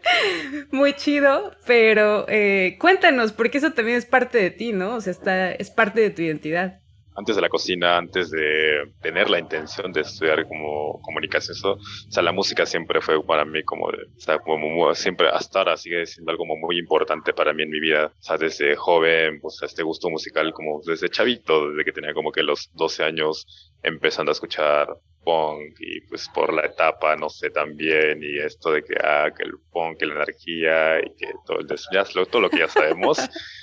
muy 0.70 0.94
chido, 0.94 1.52
pero 1.66 2.26
eh, 2.28 2.76
cuéntanos, 2.78 3.32
porque 3.32 3.58
eso 3.58 3.72
también 3.72 3.96
es 3.96 4.06
parte 4.06 4.38
de 4.38 4.50
ti, 4.50 4.72
¿no? 4.72 4.96
O 4.96 5.00
sea, 5.00 5.12
está, 5.12 5.52
es 5.52 5.70
parte 5.70 6.00
de 6.00 6.10
tu 6.10 6.22
identidad 6.22 6.80
antes 7.20 7.36
de 7.36 7.42
la 7.42 7.48
cocina, 7.48 7.96
antes 7.96 8.30
de 8.30 8.92
tener 9.00 9.30
la 9.30 9.38
intención 9.38 9.92
de 9.92 10.00
estudiar 10.00 10.46
como 10.46 11.00
comunicación, 11.02 11.56
eso, 11.56 11.72
o 11.72 12.10
sea, 12.10 12.22
la 12.22 12.32
música 12.32 12.66
siempre 12.66 13.00
fue 13.00 13.24
para 13.24 13.44
mí 13.44 13.62
como, 13.62 13.90
de, 13.90 13.98
o 13.98 14.20
sea, 14.20 14.38
como 14.38 14.94
siempre 14.94 15.28
hasta 15.28 15.60
ahora 15.60 15.76
sigue 15.76 16.04
siendo 16.06 16.32
algo 16.32 16.44
muy 16.44 16.78
importante 16.78 17.32
para 17.32 17.52
mí 17.52 17.62
en 17.62 17.70
mi 17.70 17.80
vida, 17.80 18.12
o 18.18 18.22
sea, 18.22 18.36
desde 18.36 18.74
joven, 18.76 19.40
pues 19.40 19.58
este 19.62 19.82
gusto 19.82 20.10
musical 20.10 20.52
como 20.52 20.80
desde 20.84 21.08
chavito, 21.08 21.70
desde 21.70 21.84
que 21.84 21.92
tenía 21.92 22.12
como 22.12 22.32
que 22.32 22.42
los 22.42 22.70
12 22.74 23.04
años 23.04 23.46
empezando 23.82 24.30
a 24.30 24.34
escuchar 24.34 24.88
punk 25.24 25.76
y 25.80 26.00
pues 26.02 26.28
por 26.34 26.52
la 26.52 26.66
etapa, 26.66 27.16
no 27.16 27.28
sé, 27.28 27.50
también, 27.50 28.22
y 28.22 28.38
esto 28.38 28.72
de 28.72 28.82
que, 28.82 28.94
ah, 29.02 29.30
que 29.36 29.44
el 29.44 29.52
punk, 29.70 30.02
la 30.02 30.14
energía 30.14 31.00
y 31.00 31.14
que 31.16 31.32
todo 31.46 31.58
el 31.58 32.28
todo 32.28 32.40
lo 32.40 32.50
que 32.50 32.58
ya 32.58 32.68
sabemos. 32.68 33.18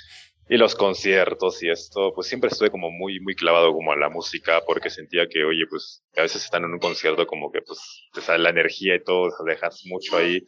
y 0.48 0.56
los 0.56 0.74
conciertos 0.74 1.62
y 1.62 1.70
esto, 1.70 2.12
pues 2.14 2.26
siempre 2.26 2.48
estuve 2.48 2.70
como 2.70 2.90
muy, 2.90 3.20
muy 3.20 3.34
clavado 3.34 3.72
como 3.72 3.92
a 3.92 3.96
la 3.96 4.08
música 4.08 4.62
porque 4.66 4.88
sentía 4.88 5.28
que, 5.28 5.44
oye, 5.44 5.64
pues 5.68 6.02
a 6.16 6.22
veces 6.22 6.44
están 6.44 6.64
en 6.64 6.72
un 6.72 6.78
concierto 6.78 7.26
como 7.26 7.52
que 7.52 7.60
pues 7.60 8.08
te 8.12 8.20
sale 8.22 8.42
la 8.42 8.50
energía 8.50 8.94
y 8.96 9.04
todo, 9.04 9.30
dejas 9.44 9.82
mucho 9.86 10.16
ahí. 10.16 10.42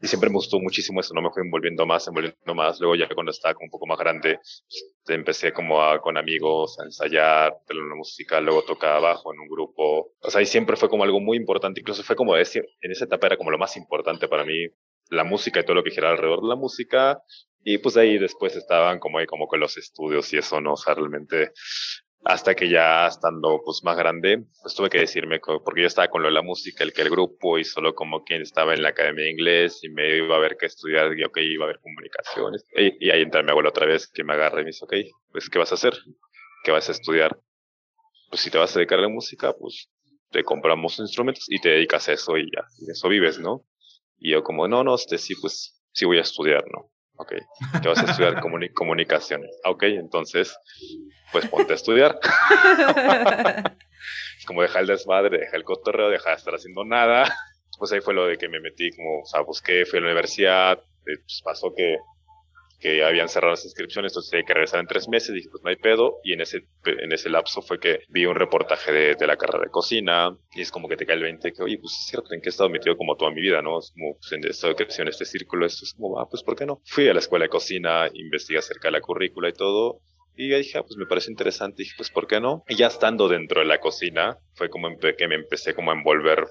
Y 0.00 0.06
siempre 0.06 0.30
me 0.30 0.36
gustó 0.36 0.58
muchísimo 0.58 1.00
eso, 1.00 1.14
no 1.14 1.22
me 1.22 1.30
fui 1.30 1.42
envolviendo 1.42 1.84
más, 1.86 2.08
envolviendo 2.08 2.54
más, 2.54 2.80
luego 2.80 2.96
ya 2.96 3.08
cuando 3.14 3.30
estaba 3.30 3.54
como 3.54 3.66
un 3.66 3.70
poco 3.70 3.86
más 3.86 3.98
grande, 3.98 4.36
pues, 4.36 4.94
empecé 5.08 5.52
como 5.52 5.82
a, 5.82 6.00
con 6.00 6.16
amigos 6.16 6.78
a 6.80 6.84
ensayar 6.84 7.52
la 7.68 7.94
música, 7.94 8.40
luego 8.40 8.62
tocaba 8.62 8.96
abajo 8.96 9.32
en 9.32 9.40
un 9.40 9.48
grupo, 9.48 10.14
o 10.20 10.30
sea, 10.30 10.40
y 10.40 10.46
siempre 10.46 10.76
fue 10.76 10.88
como 10.88 11.04
algo 11.04 11.20
muy 11.20 11.36
importante, 11.36 11.80
incluso 11.80 12.02
fue 12.02 12.16
como 12.16 12.34
decir, 12.34 12.64
en 12.80 12.90
esa 12.90 13.04
etapa 13.04 13.26
era 13.26 13.36
como 13.36 13.50
lo 13.50 13.58
más 13.58 13.76
importante 13.76 14.28
para 14.28 14.44
mí, 14.44 14.68
la 15.12 15.24
música 15.24 15.60
y 15.60 15.64
todo 15.64 15.74
lo 15.74 15.84
que 15.84 15.90
giraba 15.90 16.14
alrededor 16.14 16.42
de 16.42 16.48
la 16.48 16.56
música, 16.56 17.22
y 17.64 17.78
pues 17.78 17.96
ahí 17.96 18.18
después 18.18 18.56
estaban 18.56 18.98
como 18.98 19.18
ahí 19.18 19.26
como 19.26 19.46
con 19.46 19.60
los 19.60 19.76
estudios 19.76 20.32
y 20.32 20.38
eso, 20.38 20.60
¿no? 20.60 20.72
O 20.72 20.76
sea, 20.76 20.94
realmente 20.94 21.52
hasta 22.24 22.54
que 22.54 22.68
ya 22.68 23.06
estando 23.08 23.60
pues 23.64 23.80
más 23.82 23.96
grande, 23.96 24.44
pues 24.62 24.74
tuve 24.74 24.88
que 24.90 25.00
decirme, 25.00 25.40
porque 25.40 25.80
yo 25.80 25.86
estaba 25.86 26.08
con 26.08 26.22
lo 26.22 26.28
de 26.28 26.34
la 26.34 26.42
música, 26.42 26.84
el 26.84 26.92
que 26.92 27.02
el 27.02 27.10
grupo 27.10 27.58
y 27.58 27.64
solo 27.64 27.94
como 27.94 28.22
quien 28.22 28.42
estaba 28.42 28.74
en 28.74 28.82
la 28.82 28.90
academia 28.90 29.24
de 29.24 29.30
inglés 29.30 29.80
y 29.82 29.90
me 29.90 30.18
iba 30.18 30.36
a 30.36 30.38
ver 30.38 30.56
qué 30.58 30.66
estudiar, 30.66 31.16
y 31.18 31.24
ok, 31.24 31.38
iba 31.38 31.64
a 31.64 31.68
ver 31.68 31.80
comunicaciones. 31.80 32.64
Y, 32.76 33.10
ahí 33.10 33.22
entra 33.22 33.42
mi 33.42 33.50
abuelo 33.50 33.70
otra 33.70 33.86
vez 33.86 34.06
que 34.06 34.22
me 34.22 34.34
agarra 34.34 34.60
y 34.60 34.64
me 34.64 34.70
dice, 34.70 34.84
ok, 34.84 34.94
pues 35.32 35.50
¿qué 35.50 35.58
vas 35.58 35.72
a 35.72 35.74
hacer? 35.74 35.94
¿Qué 36.64 36.70
vas 36.70 36.88
a 36.88 36.92
estudiar? 36.92 37.36
Pues 38.30 38.40
si 38.40 38.50
te 38.50 38.58
vas 38.58 38.74
a 38.74 38.78
dedicar 38.78 39.00
a 39.00 39.02
la 39.02 39.08
música, 39.08 39.52
pues 39.52 39.90
te 40.30 40.44
compramos 40.44 40.98
instrumentos 41.00 41.46
y 41.48 41.60
te 41.60 41.70
dedicas 41.70 42.08
a 42.08 42.12
eso 42.12 42.36
y 42.38 42.44
ya, 42.44 42.64
y 42.78 42.90
eso 42.90 43.08
vives, 43.08 43.40
¿no? 43.40 43.64
Y 44.24 44.30
yo 44.30 44.44
como, 44.44 44.68
no, 44.68 44.84
no, 44.84 44.94
este 44.94 45.18
sí, 45.18 45.34
pues 45.34 45.82
sí 45.92 46.04
voy 46.04 46.18
a 46.18 46.22
estudiar, 46.22 46.64
¿no? 46.72 46.90
Ok, 47.16 47.34
te 47.82 47.88
vas 47.88 47.98
a 47.98 48.10
estudiar 48.10 48.40
comunicaciones. 48.74 49.50
Ok, 49.64 49.82
entonces, 49.82 50.56
pues 51.32 51.46
ponte 51.48 51.72
a 51.72 51.76
estudiar. 51.76 52.18
es 54.38 54.46
como 54.46 54.62
dejar 54.62 54.82
el 54.82 54.88
desmadre, 54.88 55.38
dejar 55.38 55.56
el 55.56 55.64
cotorreo, 55.64 56.08
dejar 56.08 56.34
de 56.34 56.38
estar 56.38 56.54
haciendo 56.54 56.84
nada. 56.84 57.24
Pues 57.78 57.92
ahí 57.92 58.00
fue 58.00 58.14
lo 58.14 58.26
de 58.26 58.38
que 58.38 58.48
me 58.48 58.60
metí, 58.60 58.90
como, 58.92 59.22
o 59.22 59.24
sea, 59.24 59.42
fui 59.44 59.98
a 59.98 60.02
la 60.02 60.06
universidad, 60.06 60.78
pues 61.04 61.42
pasó 61.44 61.74
que, 61.74 61.98
que 62.82 63.04
habían 63.04 63.28
cerrado 63.28 63.52
las 63.52 63.64
inscripciones, 63.64 64.10
entonces 64.10 64.30
tenía 64.32 64.44
que 64.44 64.54
regresar 64.54 64.80
en 64.80 64.88
tres 64.88 65.08
meses, 65.08 65.32
dije, 65.32 65.48
pues 65.48 65.62
no 65.62 65.70
hay 65.70 65.76
pedo, 65.76 66.18
y 66.24 66.32
en 66.32 66.40
ese, 66.40 66.66
en 66.84 67.12
ese 67.12 67.30
lapso 67.30 67.62
fue 67.62 67.78
que 67.78 68.00
vi 68.08 68.26
un 68.26 68.34
reportaje 68.34 68.90
de, 68.92 69.26
la 69.26 69.36
carrera 69.36 69.64
de 69.64 69.70
cocina, 69.70 70.36
y 70.52 70.62
es 70.62 70.72
como 70.72 70.88
que 70.88 70.96
te 70.96 71.06
cae 71.06 71.14
el 71.14 71.22
20, 71.22 71.52
que 71.52 71.62
oye, 71.62 71.78
pues 71.78 71.92
es 71.92 72.06
cierto, 72.08 72.34
¿en 72.34 72.40
qué 72.40 72.48
he 72.48 72.50
estado 72.50 72.68
metido 72.68 72.96
como 72.96 73.14
toda 73.16 73.30
mi 73.30 73.40
vida, 73.40 73.62
no? 73.62 73.78
Es 73.78 73.92
como, 73.92 74.16
pues 74.16 74.32
en 74.32 74.44
estado 74.50 74.74
creciendo 74.74 75.10
en 75.10 75.12
este 75.12 75.24
círculo, 75.24 75.64
esto 75.64 75.84
es 75.84 75.94
como, 75.94 76.18
ah, 76.18 76.26
pues 76.28 76.42
¿por 76.42 76.56
qué 76.56 76.66
no? 76.66 76.82
Fui 76.84 77.08
a 77.08 77.14
la 77.14 77.20
escuela 77.20 77.44
de 77.44 77.50
cocina, 77.50 78.10
investigué 78.12 78.58
acerca 78.58 78.88
de 78.88 78.92
la 78.92 79.00
currícula 79.00 79.48
y 79.48 79.52
todo, 79.52 80.00
y 80.34 80.48
dije, 80.48 80.78
ah, 80.78 80.82
pues 80.82 80.96
me 80.96 81.06
parece 81.06 81.30
interesante, 81.30 81.82
y 81.82 81.84
dije, 81.84 81.94
pues 81.96 82.10
¿por 82.10 82.26
qué 82.26 82.40
no? 82.40 82.64
Y 82.68 82.74
ya 82.74 82.88
estando 82.88 83.28
dentro 83.28 83.60
de 83.60 83.66
la 83.66 83.78
cocina, 83.78 84.38
fue 84.54 84.70
como 84.70 84.88
que 84.98 85.28
me 85.28 85.36
empecé 85.36 85.72
como 85.72 85.92
a 85.92 85.94
envolver 85.94 86.46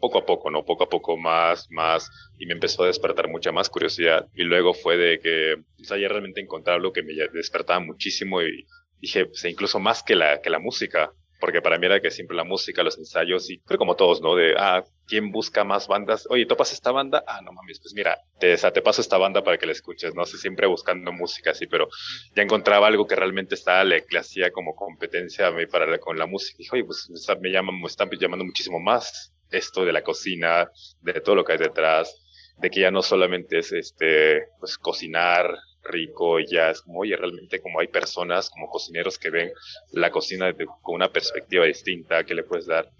poco 0.00 0.18
a 0.18 0.26
poco, 0.26 0.50
¿no? 0.50 0.64
Poco 0.64 0.84
a 0.84 0.88
poco 0.88 1.16
más, 1.16 1.70
más, 1.70 2.10
y 2.38 2.46
me 2.46 2.54
empezó 2.54 2.84
a 2.84 2.86
despertar 2.86 3.28
mucha 3.28 3.52
más 3.52 3.70
curiosidad. 3.70 4.26
Y 4.34 4.42
luego 4.42 4.74
fue 4.74 4.96
de 4.96 5.20
que, 5.20 5.54
o 5.54 5.84
sea, 5.84 5.98
ya 5.98 6.08
realmente 6.08 6.40
encontré 6.40 6.74
algo 6.74 6.92
que 6.92 7.02
me 7.02 7.14
despertaba 7.32 7.80
muchísimo 7.80 8.42
y 8.42 8.66
dije, 9.00 9.26
pues, 9.26 9.44
incluso 9.44 9.78
más 9.78 10.02
que 10.02 10.14
la, 10.14 10.40
que 10.40 10.50
la 10.50 10.58
música, 10.58 11.12
porque 11.40 11.60
para 11.60 11.78
mí 11.78 11.86
era 11.86 12.00
que 12.00 12.10
siempre 12.10 12.36
la 12.36 12.44
música, 12.44 12.82
los 12.82 12.98
ensayos, 12.98 13.50
y 13.50 13.58
creo 13.60 13.78
como 13.78 13.96
todos, 13.96 14.20
¿no? 14.20 14.34
De, 14.34 14.54
ah, 14.56 14.84
¿quién 15.06 15.30
busca 15.30 15.64
más 15.64 15.86
bandas? 15.86 16.26
Oye, 16.30 16.46
¿topas 16.46 16.72
esta 16.72 16.92
banda? 16.92 17.22
Ah, 17.26 17.40
no 17.42 17.52
mames, 17.52 17.78
pues 17.80 17.94
mira, 17.94 18.18
te, 18.38 18.54
o 18.54 18.82
paso 18.82 19.00
esta 19.00 19.18
banda 19.18 19.42
para 19.42 19.58
que 19.58 19.66
la 19.66 19.72
escuches, 19.72 20.14
no 20.14 20.24
sé, 20.24 20.38
siempre 20.38 20.66
buscando 20.66 21.12
música 21.12 21.50
así, 21.50 21.66
pero 21.66 21.88
ya 22.34 22.42
encontraba 22.42 22.86
algo 22.86 23.06
que 23.06 23.16
realmente 23.16 23.54
estaba, 23.54 23.84
le, 23.84 24.04
le 24.08 24.18
hacía 24.18 24.50
como 24.50 24.74
competencia 24.74 25.48
a 25.48 25.50
mí 25.52 25.66
para 25.66 25.98
con 25.98 26.18
la 26.18 26.26
música. 26.26 26.56
Dije, 26.58 26.70
oye, 26.72 26.84
pues 26.84 27.10
me, 27.40 27.50
llaman, 27.50 27.80
me 27.80 27.86
están 27.86 28.08
llamando 28.10 28.44
muchísimo 28.44 28.80
más 28.80 29.35
esto 29.50 29.84
de 29.84 29.92
la 29.92 30.02
cocina, 30.02 30.70
de 31.00 31.20
todo 31.20 31.36
lo 31.36 31.44
que 31.44 31.52
hay 31.52 31.58
detrás, 31.58 32.22
de 32.58 32.70
que 32.70 32.80
ya 32.80 32.90
no 32.90 33.02
solamente 33.02 33.58
es 33.58 33.72
este, 33.72 34.48
pues 34.58 34.78
cocinar 34.78 35.54
rico, 35.84 36.40
ya 36.40 36.70
es 36.70 36.82
como, 36.82 37.00
oye, 37.00 37.16
realmente 37.16 37.60
como 37.60 37.80
hay 37.80 37.88
personas 37.88 38.50
como 38.50 38.68
cocineros 38.68 39.18
que 39.18 39.30
ven 39.30 39.52
la 39.92 40.10
cocina 40.10 40.52
con 40.82 40.94
una 40.94 41.12
perspectiva 41.12 41.64
distinta 41.64 42.24
que 42.24 42.34
le 42.34 42.42
puedes 42.42 42.66
dar, 42.66 42.90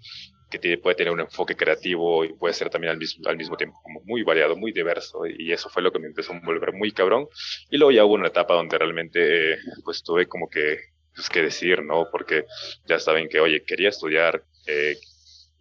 que 0.49 0.59
tiene, 0.59 0.77
puede 0.77 0.95
tener 0.95 1.11
un 1.11 1.19
enfoque 1.19 1.55
creativo 1.55 2.23
y 2.23 2.33
puede 2.33 2.53
ser 2.53 2.69
también 2.69 2.91
al 2.91 2.97
mismo, 2.97 3.27
al 3.27 3.37
mismo 3.37 3.57
tiempo 3.57 3.77
como 3.83 4.01
muy 4.05 4.23
variado, 4.23 4.55
muy 4.55 4.71
diverso, 4.71 5.25
y 5.25 5.51
eso 5.51 5.69
fue 5.69 5.83
lo 5.83 5.91
que 5.91 5.99
me 5.99 6.07
empezó 6.07 6.33
a 6.33 6.39
volver 6.39 6.73
muy 6.73 6.91
cabrón. 6.91 7.27
Y 7.69 7.77
luego 7.77 7.91
ya 7.91 8.05
hubo 8.05 8.13
una 8.13 8.29
etapa 8.29 8.53
donde 8.53 8.77
realmente, 8.77 9.57
pues 9.83 10.03
tuve 10.03 10.27
como 10.27 10.49
que, 10.49 10.77
pues 11.13 11.29
que 11.29 11.41
decir, 11.41 11.83
¿no? 11.83 12.07
Porque 12.11 12.45
ya 12.85 12.99
saben 12.99 13.27
que, 13.27 13.39
oye, 13.39 13.63
quería 13.65 13.89
estudiar, 13.89 14.43
eh, 14.67 14.97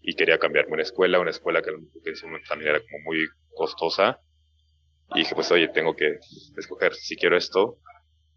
y 0.06 0.14
quería 0.14 0.38
cambiarme 0.38 0.74
una 0.74 0.84
escuela, 0.84 1.18
una 1.18 1.32
escuela 1.32 1.60
que, 1.60 1.72
también 2.48 2.70
era 2.70 2.80
como 2.80 3.04
muy 3.06 3.26
costosa. 3.56 4.20
Y 5.16 5.18
dije, 5.18 5.34
pues 5.34 5.50
oye, 5.50 5.66
tengo 5.68 5.96
que 5.96 6.20
escoger, 6.56 6.94
si 6.94 7.16
quiero 7.16 7.36
esto, 7.36 7.78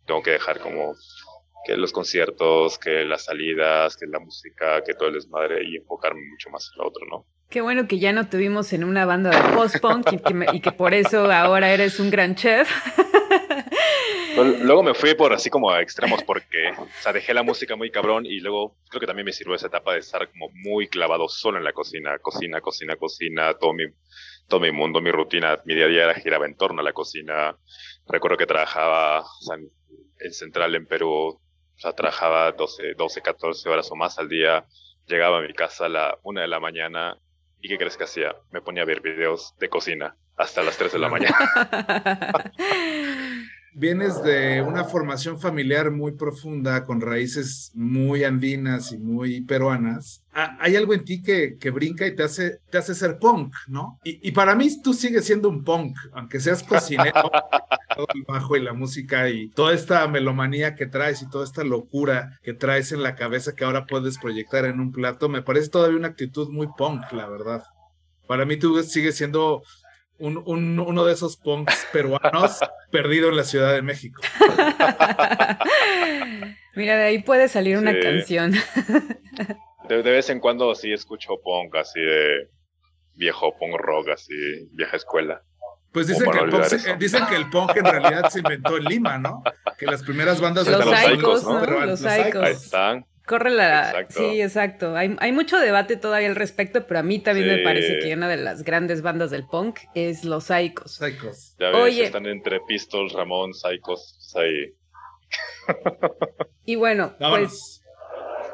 tengo 0.07 0.23
que 0.23 0.31
dejar 0.31 0.59
como 0.59 0.95
que 1.63 1.77
los 1.77 1.91
conciertos, 1.91 2.79
que 2.79 3.05
las 3.05 3.25
salidas, 3.25 3.95
que 3.97 4.07
la 4.07 4.19
música, 4.19 4.83
que 4.83 4.95
todo 4.95 5.09
el 5.09 5.13
desmadre 5.13 5.63
y 5.63 5.77
enfocarme 5.77 6.21
mucho 6.31 6.49
más 6.49 6.71
en 6.73 6.81
lo 6.81 6.87
otro, 6.87 7.05
¿no? 7.05 7.25
Qué 7.49 7.61
bueno 7.61 7.87
que 7.87 7.99
ya 7.99 8.13
no 8.13 8.27
te 8.27 8.37
vimos 8.37 8.73
en 8.73 8.83
una 8.83 9.05
banda 9.05 9.29
de 9.29 9.55
post-punk 9.55 10.11
y, 10.11 10.55
y, 10.57 10.61
que 10.61 10.71
por 10.71 10.95
eso 10.95 11.31
ahora 11.31 11.71
eres 11.71 11.99
un 11.99 12.09
gran 12.09 12.33
chef. 12.33 12.67
Luego 14.43 14.83
me 14.83 14.93
fui 14.93 15.13
por 15.15 15.33
así 15.33 15.49
como 15.49 15.71
a 15.71 15.81
extremos 15.81 16.23
porque, 16.23 16.71
o 16.77 16.87
sea, 17.01 17.13
dejé 17.13 17.33
la 17.33 17.43
música 17.43 17.75
muy 17.75 17.91
cabrón 17.91 18.25
y 18.25 18.39
luego 18.39 18.75
creo 18.89 18.99
que 18.99 19.07
también 19.07 19.25
me 19.25 19.33
sirvió 19.33 19.55
esa 19.55 19.67
etapa 19.67 19.93
de 19.93 19.99
estar 19.99 20.29
como 20.29 20.49
muy 20.53 20.87
clavado 20.87 21.27
solo 21.27 21.57
en 21.57 21.63
la 21.63 21.73
cocina, 21.73 22.17
cocina, 22.19 22.61
cocina, 22.61 22.95
cocina, 22.95 23.53
todo 23.55 23.73
mi, 23.73 23.85
todo 24.47 24.59
mi 24.59 24.71
mundo, 24.71 25.01
mi 25.01 25.11
rutina, 25.11 25.59
mi 25.65 25.75
día 25.75 25.85
a 25.85 25.87
día 25.87 26.13
giraba 26.15 26.45
en 26.45 26.55
torno 26.55 26.81
a 26.81 26.83
la 26.83 26.93
cocina. 26.93 27.57
Recuerdo 28.07 28.37
que 28.37 28.45
trabajaba 28.45 29.25
en, 30.19 30.33
Central 30.33 30.75
en 30.75 30.85
Perú, 30.85 31.09
o 31.09 31.41
sea, 31.77 31.93
trabajaba 31.93 32.51
12, 32.51 32.93
12, 32.95 33.21
14 33.21 33.69
horas 33.69 33.89
o 33.91 33.95
más 33.95 34.19
al 34.19 34.27
día, 34.27 34.65
llegaba 35.07 35.39
a 35.39 35.41
mi 35.41 35.53
casa 35.53 35.85
a 35.85 35.89
la 35.89 36.17
una 36.23 36.41
de 36.41 36.47
la 36.47 36.59
mañana 36.59 37.17
y 37.61 37.69
¿qué 37.69 37.77
crees 37.77 37.97
que 37.97 38.03
hacía? 38.05 38.35
Me 38.51 38.61
ponía 38.61 38.83
a 38.83 38.85
ver 38.85 39.01
videos 39.01 39.55
de 39.59 39.69
cocina 39.69 40.15
hasta 40.37 40.63
las 40.63 40.77
3 40.77 40.93
de 40.93 40.99
la 40.99 41.09
mañana. 41.09 41.37
vienes 43.79 44.21
de 44.21 44.61
una 44.61 44.83
formación 44.83 45.39
familiar 45.39 45.89
muy 45.89 46.11
profunda, 46.11 46.83
con 46.83 46.99
raíces 46.99 47.71
muy 47.73 48.25
andinas 48.25 48.91
y 48.91 48.97
muy 48.97 49.39
peruanas, 49.41 50.21
ah, 50.33 50.57
hay 50.59 50.75
algo 50.75 50.93
en 50.93 51.05
ti 51.05 51.23
que, 51.23 51.57
que 51.57 51.69
brinca 51.69 52.05
y 52.05 52.13
te 52.13 52.23
hace, 52.23 52.59
te 52.69 52.77
hace 52.77 52.93
ser 52.93 53.19
punk, 53.19 53.55
¿no? 53.67 53.97
Y, 54.03 54.27
y, 54.27 54.31
para 54.33 54.53
mí 54.53 54.69
tú 54.81 54.93
sigues 54.93 55.25
siendo 55.25 55.47
un 55.47 55.63
punk, 55.63 55.97
aunque 56.11 56.41
seas 56.41 56.61
cocinero, 56.61 57.31
todo 57.95 58.07
el 58.13 58.23
bajo 58.27 58.57
y 58.57 58.61
la 58.61 58.73
música 58.73 59.29
y 59.29 59.47
toda 59.47 59.73
esta 59.73 60.05
melomanía 60.09 60.75
que 60.75 60.85
traes 60.85 61.21
y 61.21 61.29
toda 61.29 61.45
esta 61.45 61.63
locura 61.63 62.37
que 62.43 62.53
traes 62.53 62.91
en 62.91 63.01
la 63.01 63.15
cabeza 63.15 63.55
que 63.55 63.63
ahora 63.63 63.85
puedes 63.85 64.17
proyectar 64.17 64.65
en 64.65 64.81
un 64.81 64.91
plato, 64.91 65.29
me 65.29 65.41
parece 65.41 65.69
todavía 65.69 65.97
una 65.97 66.09
actitud 66.09 66.49
muy 66.49 66.67
punk, 66.77 67.11
la 67.13 67.27
verdad. 67.27 67.63
Para 68.27 68.45
mí 68.45 68.57
tú 68.57 68.83
sigues 68.83 69.15
siendo 69.15 69.63
un, 70.19 70.37
uno 70.79 71.05
de 71.05 71.13
esos 71.13 71.37
punks 71.37 71.87
peruanos 71.93 72.59
perdido 72.91 73.29
en 73.29 73.37
la 73.37 73.43
Ciudad 73.43 73.73
de 73.73 73.81
México. 73.81 74.21
Mira, 76.75 76.97
de 76.97 77.03
ahí 77.03 77.23
puede 77.23 77.47
salir 77.47 77.77
una 77.77 77.99
canción. 77.99 78.53
De, 79.89 80.03
vez 80.03 80.29
en 80.29 80.39
cuando 80.39 80.75
sí 80.75 80.93
escucho 80.93 81.41
punk 81.43 81.75
así 81.77 81.99
de 81.99 82.47
viejo 83.15 83.57
punk 83.57 83.75
rock, 83.75 84.09
así 84.09 84.35
vieja 84.71 84.97
escuela. 84.97 85.41
Pues 85.91 86.05
dicen 86.05 86.29
que, 86.29 86.37
el 86.37 86.49
punk 86.49 86.97
dicen 86.99 87.25
que, 87.25 87.35
el 87.35 87.49
punk 87.49 87.75
en 87.75 87.85
realidad 87.85 88.29
se 88.29 88.37
inventó 88.37 88.77
en 88.77 88.83
Lima, 88.83 89.17
¿no? 89.17 89.41
Que 89.79 89.87
las 89.87 90.03
primeras 90.03 90.39
bandas 90.39 90.67
de 90.67 90.73
los, 90.73 90.85
los 90.85 91.43
¿no? 91.43 91.65
Los, 91.65 92.05
Ahí 92.05 92.31
están. 92.51 93.03
Corre 93.29 93.51
la. 93.51 94.07
Sí, 94.09 94.41
exacto. 94.41 94.95
Hay, 94.95 95.15
hay, 95.19 95.31
mucho 95.31 95.59
debate 95.59 95.97
todavía 95.97 96.29
al 96.29 96.35
respecto, 96.35 96.87
pero 96.87 97.01
a 97.01 97.03
mí 97.03 97.19
también 97.19 97.45
me 97.45 97.59
parece 97.59 97.99
que 97.99 98.11
una 98.11 98.27
de 98.27 98.37
las 98.37 98.63
grandes 98.63 99.03
bandas 99.03 99.29
del 99.29 99.45
punk 99.45 99.81
es 99.93 100.23
los 100.23 100.45
Psychos. 100.45 100.95
Psychos. 100.95 101.55
Ya 101.59 101.67
ves, 101.67 101.75
Oye, 101.75 102.05
están 102.05 102.25
entre 102.25 102.59
Pistols, 102.67 103.13
Ramón, 103.13 103.53
Psychos. 103.53 104.35
Ahí. 104.35 104.73
y 106.65 106.75
bueno, 106.75 107.13
pues. 107.19 107.83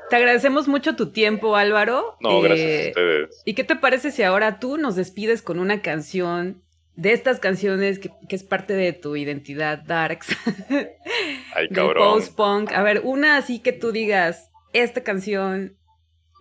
Te 0.09 0.17
agradecemos 0.17 0.67
mucho 0.67 0.97
tu 0.97 1.13
tiempo, 1.13 1.55
Álvaro. 1.55 2.17
No, 2.19 2.41
gracias 2.41 2.67
a 2.67 2.73
eh, 2.73 2.87
ustedes. 2.89 3.41
¿Y 3.45 3.53
qué 3.53 3.63
te 3.63 3.77
parece 3.77 4.11
si 4.11 4.23
ahora 4.23 4.59
tú 4.59 4.75
nos 4.75 4.97
despides 4.97 5.41
con 5.41 5.57
una 5.57 5.81
canción 5.81 6.63
de 6.97 7.13
estas 7.13 7.39
canciones 7.39 7.97
que, 7.97 8.11
que, 8.27 8.35
es 8.35 8.43
parte 8.43 8.73
de 8.73 8.91
tu 8.91 9.15
identidad 9.15 9.79
darks. 9.85 10.27
Ay, 11.55 11.69
cabrón. 11.69 12.03
Post-punk. 12.03 12.73
A 12.73 12.83
ver, 12.83 13.01
una 13.05 13.37
así 13.37 13.59
que 13.59 13.71
tú 13.71 13.91
digas, 13.91 14.51
esta 14.75 15.03
canción 15.03 15.77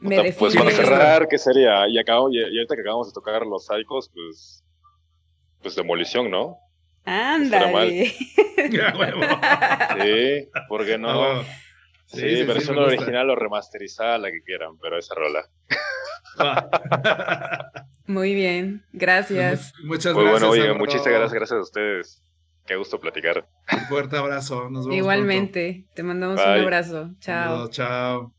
me 0.01 0.17
define. 0.17 0.37
Pues 0.39 0.57
para 0.57 0.71
cerrar, 0.71 1.29
¿qué 1.29 1.39
sería? 1.39 1.89
Y, 1.89 1.99
acabo, 1.99 2.31
y, 2.31 2.43
ahorita 2.43 2.75
que 2.75 2.81
acabamos 2.83 3.07
de 3.09 3.13
tocar 3.13 3.47
Los 3.47 3.67
Psychos, 3.67 4.11
pues, 4.13 4.65
pues 5.63 5.77
demolición, 5.77 6.31
¿no? 6.31 6.59
Ándale. 7.05 8.07
sí, 10.03 10.49
¿por 10.69 10.85
qué 10.85 10.99
no? 10.99 11.43
Sí, 12.07 12.21
sí, 12.21 12.37
sí, 12.37 12.43
versión 12.45 12.79
original 12.79 13.31
o 13.31 13.37
remasterizada, 13.37 14.19
la 14.19 14.31
que 14.31 14.43
quieran, 14.43 14.79
pero 14.79 14.99
esa 14.99 15.15
rola. 15.15 15.49
Muy 18.07 18.35
bien, 18.35 18.85
gracias. 18.93 19.73
Muchas 19.85 20.15
Muy 20.15 20.25
gracias. 20.25 20.49
Muy 20.49 20.59
bueno, 20.59 20.71
oye, 20.73 20.79
muchísimas 20.79 21.19
gracias, 21.19 21.33
gracias 21.33 21.59
a 21.59 21.63
ustedes. 21.63 22.23
Qué 22.67 22.77
gusto 22.77 22.99
platicar. 22.99 23.47
Un 23.73 23.81
fuerte 23.87 24.17
abrazo. 24.17 24.71
Nos 24.71 24.87
vemos 24.87 24.97
Igualmente. 24.97 25.85
Te 25.95 26.03
mandamos 26.03 26.41
un 26.41 26.47
abrazo. 26.47 27.11
Chao. 27.21 27.69
chao. 27.69 28.33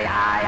ay, 0.00 0.06
ay. 0.06 0.39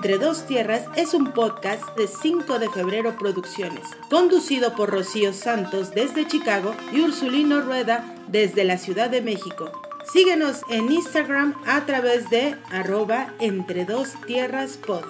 Entre 0.00 0.16
Dos 0.16 0.46
Tierras 0.46 0.84
es 0.96 1.12
un 1.12 1.34
podcast 1.34 1.84
de 1.94 2.08
5 2.08 2.58
de 2.58 2.70
febrero 2.70 3.18
Producciones, 3.18 3.82
conducido 4.08 4.74
por 4.74 4.88
Rocío 4.88 5.34
Santos 5.34 5.90
desde 5.90 6.26
Chicago 6.26 6.74
y 6.90 7.02
Ursulino 7.02 7.60
Rueda 7.60 8.16
desde 8.26 8.64
la 8.64 8.78
Ciudad 8.78 9.10
de 9.10 9.20
México. 9.20 9.70
Síguenos 10.10 10.62
en 10.70 10.90
Instagram 10.90 11.54
a 11.66 11.84
través 11.84 12.30
de 12.30 12.56
arroba 12.70 13.34
entre 13.40 13.84
dos 13.84 14.14
tierras 14.26 14.78
pod. 14.78 15.04